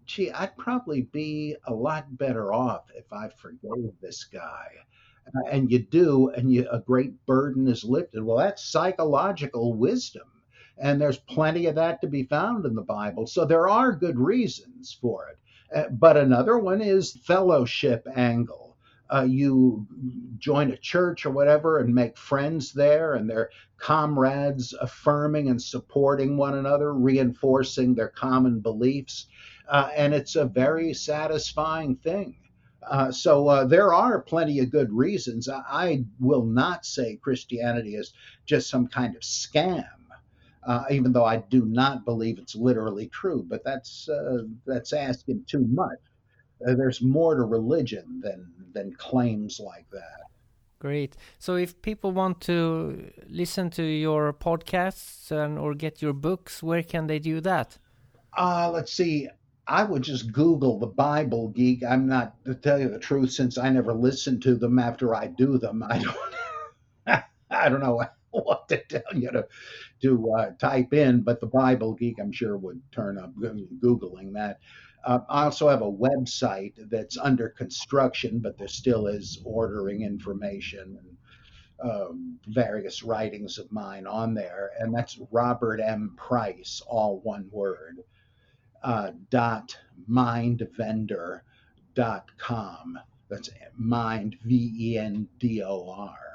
gee, 0.06 0.30
I'd 0.30 0.56
probably 0.56 1.02
be 1.02 1.56
a 1.66 1.74
lot 1.74 2.16
better 2.16 2.54
off 2.54 2.84
if 2.96 3.12
I 3.12 3.28
forgave 3.28 3.92
this 4.00 4.24
guy 4.24 4.68
and 5.50 5.70
you 5.70 5.78
do, 5.80 6.28
and 6.30 6.52
you, 6.52 6.68
a 6.70 6.80
great 6.80 7.24
burden 7.26 7.66
is 7.68 7.84
lifted. 7.84 8.22
Well, 8.22 8.36
that's 8.36 8.64
psychological 8.64 9.74
wisdom. 9.74 10.28
And 10.78 11.00
there's 11.00 11.18
plenty 11.18 11.66
of 11.66 11.76
that 11.76 12.00
to 12.00 12.06
be 12.08 12.24
found 12.24 12.66
in 12.66 12.74
the 12.74 12.82
Bible. 12.82 13.26
So 13.26 13.44
there 13.44 13.68
are 13.68 13.92
good 13.92 14.18
reasons 14.18 14.96
for 15.00 15.28
it. 15.28 15.38
Uh, 15.74 15.88
but 15.90 16.16
another 16.16 16.58
one 16.58 16.80
is 16.80 17.16
fellowship 17.24 18.06
angle. 18.14 18.76
Uh, 19.12 19.26
you 19.28 19.86
join 20.38 20.70
a 20.70 20.76
church 20.76 21.26
or 21.26 21.30
whatever 21.30 21.78
and 21.78 21.94
make 21.94 22.16
friends 22.16 22.72
there, 22.72 23.14
and 23.14 23.28
they're 23.28 23.50
comrades 23.76 24.74
affirming 24.80 25.48
and 25.50 25.60
supporting 25.60 26.36
one 26.36 26.54
another, 26.54 26.94
reinforcing 26.94 27.94
their 27.94 28.08
common 28.08 28.60
beliefs. 28.60 29.26
Uh, 29.68 29.90
and 29.94 30.14
it's 30.14 30.36
a 30.36 30.44
very 30.44 30.94
satisfying 30.94 31.96
thing. 31.96 32.36
Uh, 32.90 33.10
so 33.10 33.48
uh, 33.48 33.64
there 33.64 33.94
are 33.94 34.20
plenty 34.20 34.58
of 34.58 34.70
good 34.70 34.92
reasons. 34.92 35.48
I, 35.48 35.62
I, 35.68 36.04
will 36.20 36.44
not 36.44 36.84
say 36.84 37.16
Christianity 37.16 37.94
is 37.96 38.12
just 38.44 38.68
some 38.68 38.88
kind 38.88 39.16
of 39.16 39.22
scam, 39.22 39.86
uh, 40.66 40.84
even 40.90 41.12
though 41.12 41.24
I 41.24 41.38
do 41.38 41.64
not 41.66 42.04
believe 42.04 42.38
it's 42.38 42.54
literally 42.54 43.08
true. 43.08 43.44
But 43.46 43.64
that's 43.64 44.08
uh, 44.08 44.44
that's 44.66 44.92
asking 44.92 45.44
too 45.46 45.66
much. 45.68 45.98
Uh, 46.66 46.74
there's 46.74 47.02
more 47.02 47.34
to 47.34 47.42
religion 47.42 48.20
than 48.22 48.52
than 48.72 48.94
claims 48.94 49.60
like 49.60 49.86
that. 49.90 50.24
Great. 50.78 51.16
So 51.38 51.56
if 51.56 51.80
people 51.80 52.12
want 52.12 52.40
to 52.42 53.10
listen 53.26 53.70
to 53.70 53.82
your 53.82 54.32
podcasts 54.32 55.30
and 55.30 55.58
or 55.58 55.74
get 55.74 56.02
your 56.02 56.12
books, 56.12 56.62
where 56.62 56.82
can 56.82 57.06
they 57.06 57.18
do 57.18 57.40
that? 57.40 57.78
Uh, 58.36 58.70
let's 58.70 58.92
see. 58.92 59.28
I 59.66 59.84
would 59.84 60.02
just 60.02 60.30
Google 60.30 60.78
the 60.78 60.86
Bible 60.86 61.48
Geek. 61.48 61.82
I'm 61.82 62.06
not 62.06 62.44
to 62.44 62.54
tell 62.54 62.78
you 62.78 62.90
the 62.90 62.98
truth, 62.98 63.32
since 63.32 63.56
I 63.56 63.70
never 63.70 63.94
listen 63.94 64.40
to 64.40 64.56
them 64.56 64.78
after 64.78 65.14
I 65.14 65.28
do 65.28 65.56
them. 65.56 65.82
I 65.82 65.98
don't. 65.98 67.24
I 67.50 67.68
don't 67.68 67.80
know 67.80 68.04
what 68.42 68.68
to 68.68 68.78
tell 68.84 69.14
you 69.14 69.30
to 69.30 69.46
to 70.02 70.32
uh, 70.32 70.50
type 70.58 70.92
in, 70.92 71.22
but 71.22 71.40
the 71.40 71.46
Bible 71.46 71.94
Geek, 71.94 72.18
I'm 72.20 72.32
sure, 72.32 72.56
would 72.56 72.80
turn 72.92 73.18
up 73.18 73.32
googling 73.36 74.32
that. 74.34 74.58
Uh, 75.04 75.20
I 75.28 75.44
also 75.44 75.68
have 75.68 75.82
a 75.82 75.92
website 75.92 76.72
that's 76.90 77.18
under 77.18 77.50
construction, 77.50 78.38
but 78.38 78.56
there 78.56 78.68
still 78.68 79.06
is 79.06 79.40
ordering 79.44 80.02
information 80.02 80.98
and 80.98 81.90
um, 81.90 82.38
various 82.48 83.02
writings 83.02 83.58
of 83.58 83.70
mine 83.70 84.06
on 84.06 84.32
there, 84.32 84.70
and 84.78 84.94
that's 84.94 85.20
Robert 85.30 85.80
M. 85.80 86.14
Price, 86.16 86.80
all 86.86 87.20
one 87.22 87.48
word, 87.52 88.02
uh, 88.82 89.10
dot 89.30 89.76
mindvendor 90.08 91.40
dot 91.94 92.30
com. 92.38 92.98
That's 93.28 93.50
mind 93.76 94.36
V 94.44 94.72
E 94.78 94.98
N 94.98 95.28
D 95.38 95.62
O 95.62 95.90
R. 95.90 96.33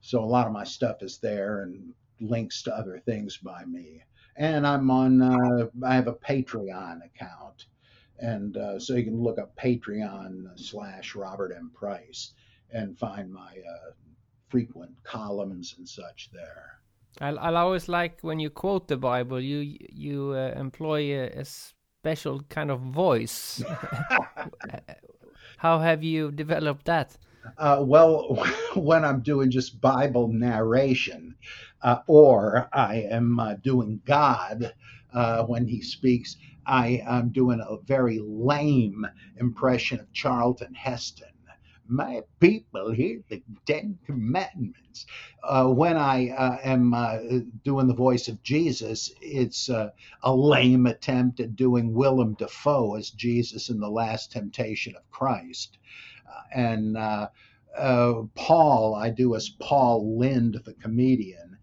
So 0.00 0.22
a 0.22 0.24
lot 0.24 0.46
of 0.46 0.52
my 0.52 0.64
stuff 0.64 1.02
is 1.02 1.18
there 1.18 1.62
and 1.62 1.92
links 2.20 2.62
to 2.62 2.74
other 2.74 2.98
things 2.98 3.36
by 3.36 3.64
me. 3.64 4.02
And 4.36 4.66
I'm 4.66 4.90
on. 4.90 5.20
Uh, 5.20 5.66
I 5.84 5.94
have 5.94 6.06
a 6.06 6.14
Patreon 6.14 7.04
account 7.04 7.66
and 8.20 8.56
uh, 8.56 8.78
so 8.78 8.94
you 8.94 9.04
can 9.04 9.22
look 9.22 9.38
up 9.38 9.54
Patreon 9.56 10.48
slash 10.58 11.14
Robert 11.14 11.52
M. 11.56 11.70
Price 11.74 12.32
and 12.72 12.98
find 12.98 13.32
my 13.32 13.50
uh, 13.50 13.92
frequent 14.48 14.92
columns 15.04 15.74
and 15.78 15.88
such 15.88 16.30
there. 16.32 16.80
I 17.20 17.30
I 17.30 17.54
always 17.54 17.88
like 17.88 18.18
when 18.22 18.38
you 18.40 18.50
quote 18.50 18.88
the 18.88 18.96
Bible, 18.96 19.40
you 19.40 19.76
you 19.90 20.32
uh, 20.32 20.52
employ 20.56 21.14
a, 21.14 21.40
a, 21.40 21.44
special 21.44 22.40
kind 22.48 22.70
of 22.70 22.80
voice. 22.80 23.62
How 25.58 25.80
have 25.80 26.04
you 26.04 26.30
developed 26.30 26.84
that? 26.86 27.16
Uh, 27.58 27.84
well, 27.86 28.36
when 28.74 29.04
I'm 29.04 29.20
doing 29.20 29.50
just 29.50 29.80
Bible 29.80 30.28
narration, 30.28 31.36
uh, 31.82 31.98
or 32.06 32.68
I 32.72 33.06
am 33.10 33.38
uh, 33.40 33.54
doing 33.54 34.00
God 34.06 34.74
when 35.46 35.66
He 35.66 35.82
speaks, 35.82 36.36
I 36.66 37.02
am 37.06 37.30
doing 37.30 37.60
a 37.60 37.76
very 37.86 38.20
lame 38.22 39.06
impression 39.38 40.00
of 40.00 40.12
Charlton 40.12 40.74
Heston. 40.74 41.28
My 41.88 42.22
people 42.40 42.92
hear 42.92 43.20
the 43.28 43.42
Ten 43.66 43.98
Commandments. 44.06 45.06
Uh, 45.42 45.66
when 45.68 45.96
I 45.96 46.30
uh, 46.30 46.58
am 46.64 46.94
uh, 46.94 47.18
doing 47.64 47.88
the 47.88 47.94
voice 47.94 48.28
of 48.28 48.42
Jesus, 48.42 49.10
it's 49.20 49.70
uh, 49.70 49.90
a 50.22 50.34
lame 50.34 50.86
attempt 50.86 51.40
at 51.40 51.56
doing 51.56 51.94
Willem 51.94 52.34
Dafoe 52.34 52.96
as 52.96 53.10
Jesus 53.10 53.68
in 53.70 53.80
the 53.80 53.90
Last 53.90 54.32
Temptation 54.32 54.96
of 54.96 55.10
Christ. 55.10 55.78
Uh, 56.28 56.42
and 56.54 56.96
uh, 56.96 57.28
Paul, 58.34 58.94
I 58.94 59.10
do 59.10 59.34
as 59.34 59.48
Paul 59.48 60.18
Lynde, 60.18 60.60
the 60.64 60.74
comedian 60.74 61.58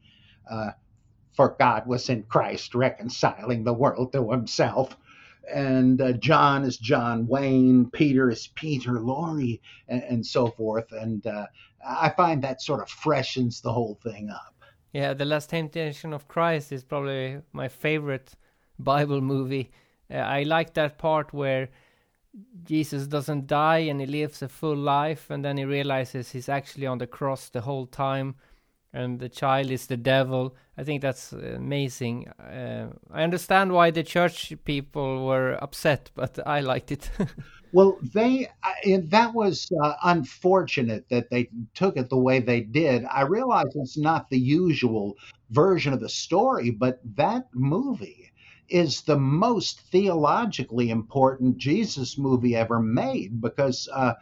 for 1.35 1.55
God 1.59 1.85
was 1.85 2.09
in 2.09 2.23
Christ 2.23 2.73
reconciling 2.73 3.63
the 3.63 3.73
world 3.73 4.13
to 4.13 4.31
himself. 4.31 4.95
And 5.53 6.01
uh, 6.01 6.13
John 6.13 6.63
is 6.63 6.77
John 6.77 7.27
Wayne, 7.27 7.89
Peter 7.91 8.31
is 8.31 8.47
Peter 8.55 8.93
Lorre, 8.93 9.59
and, 9.87 10.01
and 10.03 10.25
so 10.25 10.47
forth. 10.47 10.91
And 10.91 11.25
uh, 11.27 11.45
I 11.85 12.09
find 12.09 12.41
that 12.43 12.61
sort 12.61 12.81
of 12.81 12.89
freshens 12.89 13.61
the 13.61 13.71
whole 13.71 13.99
thing 14.01 14.29
up. 14.29 14.55
Yeah, 14.93 15.13
The 15.13 15.25
Last 15.25 15.49
Temptation 15.49 16.13
of 16.13 16.27
Christ 16.27 16.71
is 16.71 16.83
probably 16.83 17.41
my 17.51 17.67
favorite 17.67 18.31
Bible 18.79 19.21
movie. 19.21 19.71
Uh, 20.09 20.15
I 20.15 20.43
like 20.43 20.73
that 20.75 20.97
part 20.97 21.33
where 21.33 21.69
Jesus 22.63 23.07
doesn't 23.07 23.47
die 23.47 23.79
and 23.89 23.99
he 24.01 24.07
lives 24.07 24.41
a 24.41 24.49
full 24.49 24.75
life, 24.75 25.29
and 25.29 25.45
then 25.45 25.57
he 25.57 25.65
realizes 25.65 26.31
he's 26.31 26.49
actually 26.49 26.87
on 26.87 26.97
the 26.97 27.07
cross 27.07 27.49
the 27.49 27.61
whole 27.61 27.85
time 27.85 28.35
and 28.95 29.19
the 29.19 29.29
child 29.29 29.69
is 29.69 29.87
the 29.87 29.97
devil. 29.97 30.55
I 30.77 30.83
think 30.83 31.01
that's 31.01 31.33
amazing. 31.33 32.29
Uh, 32.39 32.87
I 33.11 33.23
understand 33.23 33.73
why 33.73 33.91
the 33.91 34.03
church 34.03 34.53
people 34.63 35.25
were 35.25 35.61
upset, 35.61 36.09
but 36.15 36.39
I 36.47 36.61
liked 36.61 36.91
it. 36.93 37.11
well, 37.73 37.99
they 38.13 38.47
that 39.09 39.33
was 39.33 39.69
uh, 39.83 39.93
unfortunate 40.03 41.09
that 41.09 41.29
they 41.29 41.49
took 41.73 41.97
it 41.97 42.09
the 42.09 42.17
way 42.17 42.39
they 42.39 42.61
did. 42.61 43.03
I 43.11 43.23
realize 43.23 43.75
it's 43.75 43.97
not 43.97 44.29
the 44.29 44.39
usual 44.39 45.17
version 45.49 45.91
of 45.91 45.99
the 45.99 46.09
story, 46.09 46.71
but 46.71 46.99
that 47.17 47.47
movie 47.53 48.31
is 48.69 49.01
the 49.01 49.17
most 49.17 49.81
theologically 49.91 50.89
important 50.89 51.57
Jesus 51.57 52.17
movie 52.17 52.55
ever 52.55 52.79
made 52.79 53.41
because. 53.41 53.87
Uh, 53.93 54.13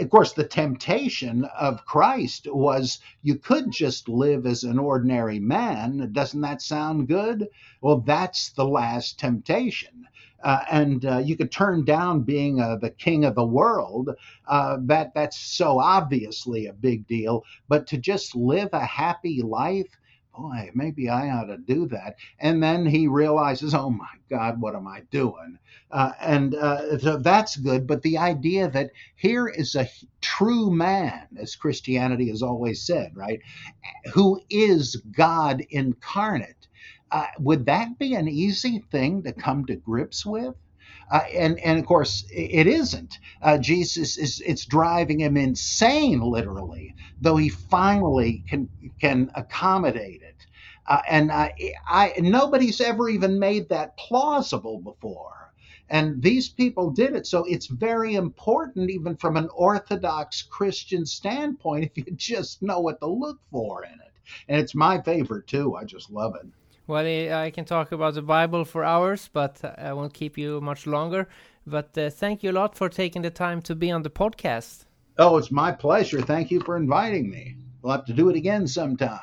of 0.00 0.08
course, 0.08 0.32
the 0.32 0.44
temptation 0.44 1.44
of 1.58 1.84
Christ 1.84 2.46
was 2.50 3.00
you 3.22 3.34
could 3.34 3.70
just 3.70 4.08
live 4.08 4.46
as 4.46 4.62
an 4.62 4.78
ordinary 4.78 5.40
man. 5.40 6.10
Doesn't 6.12 6.40
that 6.40 6.62
sound 6.62 7.08
good? 7.08 7.48
Well, 7.80 7.98
that's 7.98 8.50
the 8.50 8.64
last 8.64 9.18
temptation. 9.18 10.06
Uh, 10.42 10.64
and 10.70 11.04
uh, 11.04 11.18
you 11.18 11.36
could 11.36 11.52
turn 11.52 11.84
down 11.84 12.22
being 12.22 12.60
uh, 12.60 12.76
the 12.76 12.90
king 12.90 13.24
of 13.24 13.34
the 13.34 13.44
world. 13.44 14.10
Uh, 14.46 14.78
that 14.82 15.14
that's 15.14 15.38
so 15.38 15.78
obviously 15.78 16.66
a 16.66 16.72
big 16.72 17.06
deal. 17.06 17.44
But 17.68 17.86
to 17.88 17.98
just 17.98 18.34
live 18.34 18.70
a 18.72 18.84
happy 18.84 19.42
life, 19.42 19.98
boy, 20.36 20.70
maybe 20.74 21.08
I 21.08 21.30
ought 21.30 21.46
to 21.46 21.58
do 21.58 21.86
that. 21.88 22.16
And 22.40 22.62
then 22.62 22.86
he 22.86 23.08
realizes, 23.08 23.74
oh 23.74 23.90
my 23.90 24.08
God, 24.30 24.60
what 24.60 24.76
am 24.76 24.88
I 24.88 25.02
doing? 25.10 25.58
Uh, 25.90 26.12
and 26.20 26.54
uh, 26.54 26.98
so 26.98 27.18
that's 27.18 27.56
good. 27.56 27.86
But 27.86 28.02
the 28.02 28.18
idea 28.18 28.70
that 28.70 28.90
here 29.16 29.48
is 29.48 29.74
a 29.74 29.88
true 30.20 30.70
man, 30.70 31.28
as 31.40 31.56
Christianity 31.56 32.28
has 32.30 32.42
always 32.42 32.86
said, 32.86 33.12
right, 33.16 33.40
who 34.14 34.40
is 34.50 34.96
God 35.16 35.62
incarnate, 35.70 36.68
uh, 37.12 37.26
would 37.38 37.66
that 37.66 37.98
be 37.98 38.14
an 38.14 38.28
easy 38.28 38.84
thing 38.90 39.22
to 39.24 39.32
come 39.32 39.66
to 39.66 39.76
grips 39.76 40.26
with? 40.26 40.54
Uh, 41.10 41.20
and 41.34 41.58
and 41.60 41.78
of 41.78 41.86
course 41.86 42.24
it 42.32 42.66
isn't. 42.66 43.18
Uh, 43.42 43.58
Jesus 43.58 44.16
is 44.18 44.42
it's 44.46 44.64
driving 44.66 45.20
him 45.20 45.36
insane, 45.36 46.20
literally. 46.20 46.94
Though 47.20 47.36
he 47.36 47.48
finally 47.48 48.44
can 48.48 48.68
can 49.00 49.30
accommodate 49.34 50.22
it, 50.22 50.46
uh, 50.88 51.00
and 51.08 51.30
I, 51.32 51.52
I 51.88 52.12
nobody's 52.18 52.80
ever 52.80 53.08
even 53.08 53.38
made 53.38 53.68
that 53.70 53.96
plausible 53.96 54.80
before. 54.80 55.30
And 55.88 56.22
these 56.22 56.48
people 56.48 56.90
did 56.90 57.14
it. 57.14 57.26
So 57.26 57.44
it's 57.44 57.66
very 57.66 58.14
important, 58.14 58.90
even 58.90 59.16
from 59.16 59.36
an 59.36 59.48
Orthodox 59.54 60.42
Christian 60.42 61.06
standpoint, 61.06 61.84
if 61.96 61.96
you 61.96 62.04
just 62.16 62.62
know 62.62 62.80
what 62.80 63.00
to 63.00 63.06
look 63.06 63.38
for 63.50 63.84
in 63.84 63.92
it. 63.92 64.12
And 64.48 64.60
it's 64.60 64.74
my 64.74 65.02
favorite 65.02 65.46
too. 65.46 65.76
I 65.76 65.84
just 65.84 66.10
love 66.10 66.34
it. 66.36 66.48
Well, 66.86 67.06
I 67.06 67.50
can 67.50 67.64
talk 67.64 67.92
about 67.92 68.14
the 68.14 68.22
Bible 68.22 68.64
for 68.64 68.82
hours, 68.82 69.30
but 69.32 69.60
I 69.78 69.92
won't 69.92 70.14
keep 70.14 70.36
you 70.36 70.60
much 70.60 70.86
longer. 70.86 71.28
But 71.66 71.96
uh, 71.96 72.10
thank 72.10 72.42
you 72.42 72.50
a 72.50 72.52
lot 72.52 72.76
for 72.76 72.88
taking 72.88 73.22
the 73.22 73.30
time 73.30 73.62
to 73.62 73.74
be 73.74 73.90
on 73.90 74.02
the 74.02 74.10
podcast. 74.10 74.84
Oh, 75.18 75.36
it's 75.36 75.52
my 75.52 75.72
pleasure. 75.72 76.20
Thank 76.20 76.50
you 76.50 76.60
for 76.60 76.76
inviting 76.76 77.30
me. 77.30 77.56
We'll 77.82 77.92
have 77.92 78.04
to 78.06 78.12
do 78.12 78.28
it 78.30 78.36
again 78.36 78.66
sometime. 78.66 79.20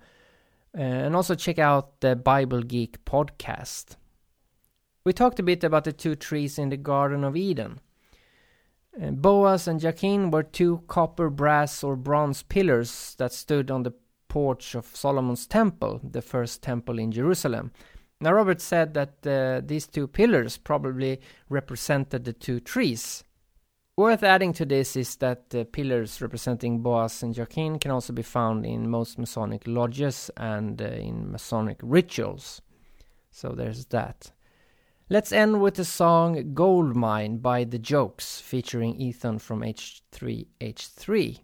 uh, 0.78 0.82
and 0.82 1.16
also 1.16 1.36
check 1.36 1.60
out 1.60 2.02
the 2.02 2.16
Bible 2.16 2.62
Geek 2.62 3.04
podcast. 3.06 3.96
We 5.04 5.14
talked 5.14 5.40
a 5.40 5.44
bit 5.44 5.64
about 5.64 5.86
the 5.86 5.94
two 5.94 6.16
trees 6.16 6.60
in 6.60 6.70
the 6.70 6.78
Garden 6.78 7.24
of 7.24 7.38
Eden. 7.38 7.80
Uh, 9.00 9.12
Boaz 9.12 9.68
and 9.68 9.80
Jachin 9.80 10.32
were 10.32 10.44
two 10.44 10.82
copper, 10.88 11.30
brass, 11.30 11.84
or 11.84 11.96
bronze 11.96 12.44
pillars 12.44 13.16
that 13.18 13.34
stood 13.34 13.70
on 13.70 13.84
the 13.84 13.94
porch 14.28 14.76
of 14.76 14.96
Solomon's 14.96 15.48
temple, 15.48 16.02
the 16.04 16.22
first 16.22 16.62
temple 16.64 17.00
in 17.00 17.12
Jerusalem. 17.12 17.72
Now, 18.20 18.34
Robert 18.34 18.62
said 18.62 18.94
that 18.96 19.28
uh, 19.28 19.62
these 19.66 19.88
two 19.88 20.08
pillars 20.08 20.58
probably 20.58 21.22
represented 21.50 22.26
the 22.26 22.34
two 22.34 22.60
trees. 22.60 23.24
Worth 23.96 24.24
adding 24.24 24.54
to 24.54 24.66
this 24.66 24.96
is 24.96 25.16
that 25.18 25.50
the 25.50 25.66
pillars 25.66 26.22
representing 26.22 26.82
Boaz 26.82 27.24
and 27.24 27.34
Jachin 27.34 27.80
can 27.80 27.92
also 27.92 28.14
be 28.14 28.22
found 28.22 28.66
in 28.66 28.90
most 28.90 29.18
Masonic 29.18 29.64
lodges 29.66 30.30
and 30.38 30.82
uh, 30.82 30.86
in 30.86 31.32
Masonic 31.32 31.80
rituals. 31.82 32.62
So 33.32 33.50
there's 33.50 33.86
that. 33.88 34.32
Let's 35.10 35.32
end 35.32 35.62
with 35.62 35.76
the 35.76 35.86
song 35.86 36.54
Goldmine 36.54 37.38
by 37.38 37.64
The 37.64 37.80
Jokes 37.80 38.42
featuring 38.42 39.00
Ethan 39.00 39.40
from 39.40 39.62
H3H3. 39.62 41.40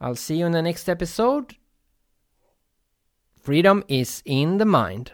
I'll 0.00 0.16
see 0.16 0.38
you 0.38 0.46
in 0.46 0.50
the 0.50 0.60
next 0.60 0.88
episode. 0.88 1.54
Freedom 3.40 3.84
is 3.86 4.20
in 4.24 4.58
the 4.58 4.64
mind. 4.64 5.12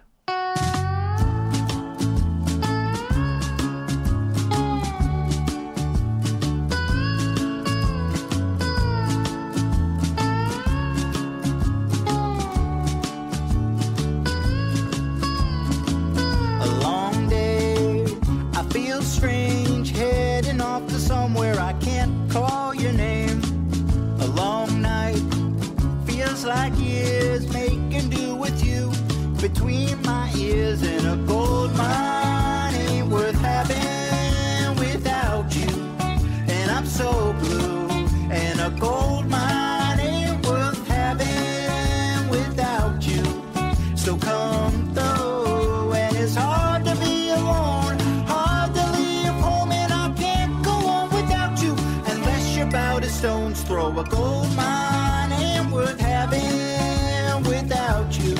a 54.00 54.04
gold 54.04 54.56
mine 54.56 55.32
ain't 55.32 55.70
worth 55.70 56.00
having 56.00 57.42
without 57.42 58.18
you. 58.18 58.34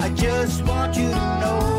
I 0.00 0.08
just 0.14 0.64
want 0.64 0.96
you 0.96 1.10
to 1.10 1.40
know. 1.40 1.71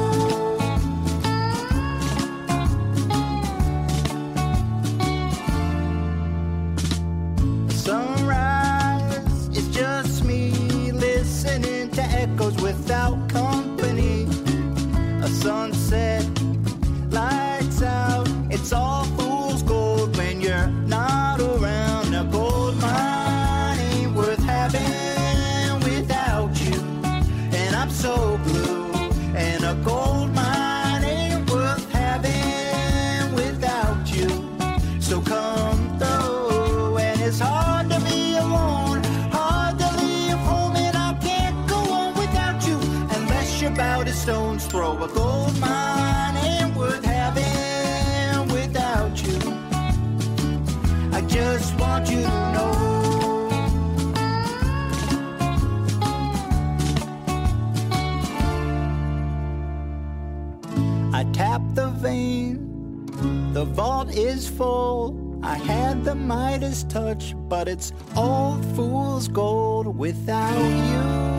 is 64.16 64.48
full. 64.48 65.40
I 65.44 65.56
had 65.56 66.06
the 66.06 66.16
Midas 66.16 66.84
touch, 66.84 67.36
but 67.50 67.68
it's 67.68 67.92
all 68.16 68.62
fool's 68.76 69.28
gold 69.28 69.98
without 69.98 70.58
you. 70.92 71.34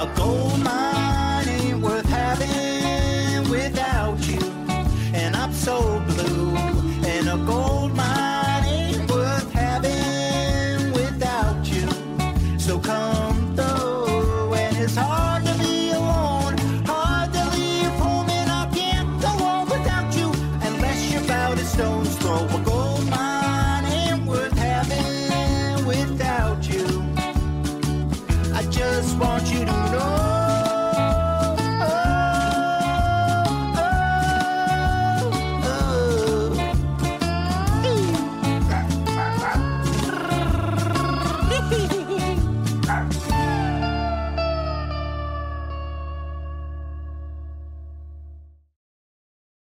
A 0.00 0.12
gold 0.16 0.58
mine 0.60 1.48
ain't 1.48 1.82
worth 1.82 2.06
having. 2.06 2.63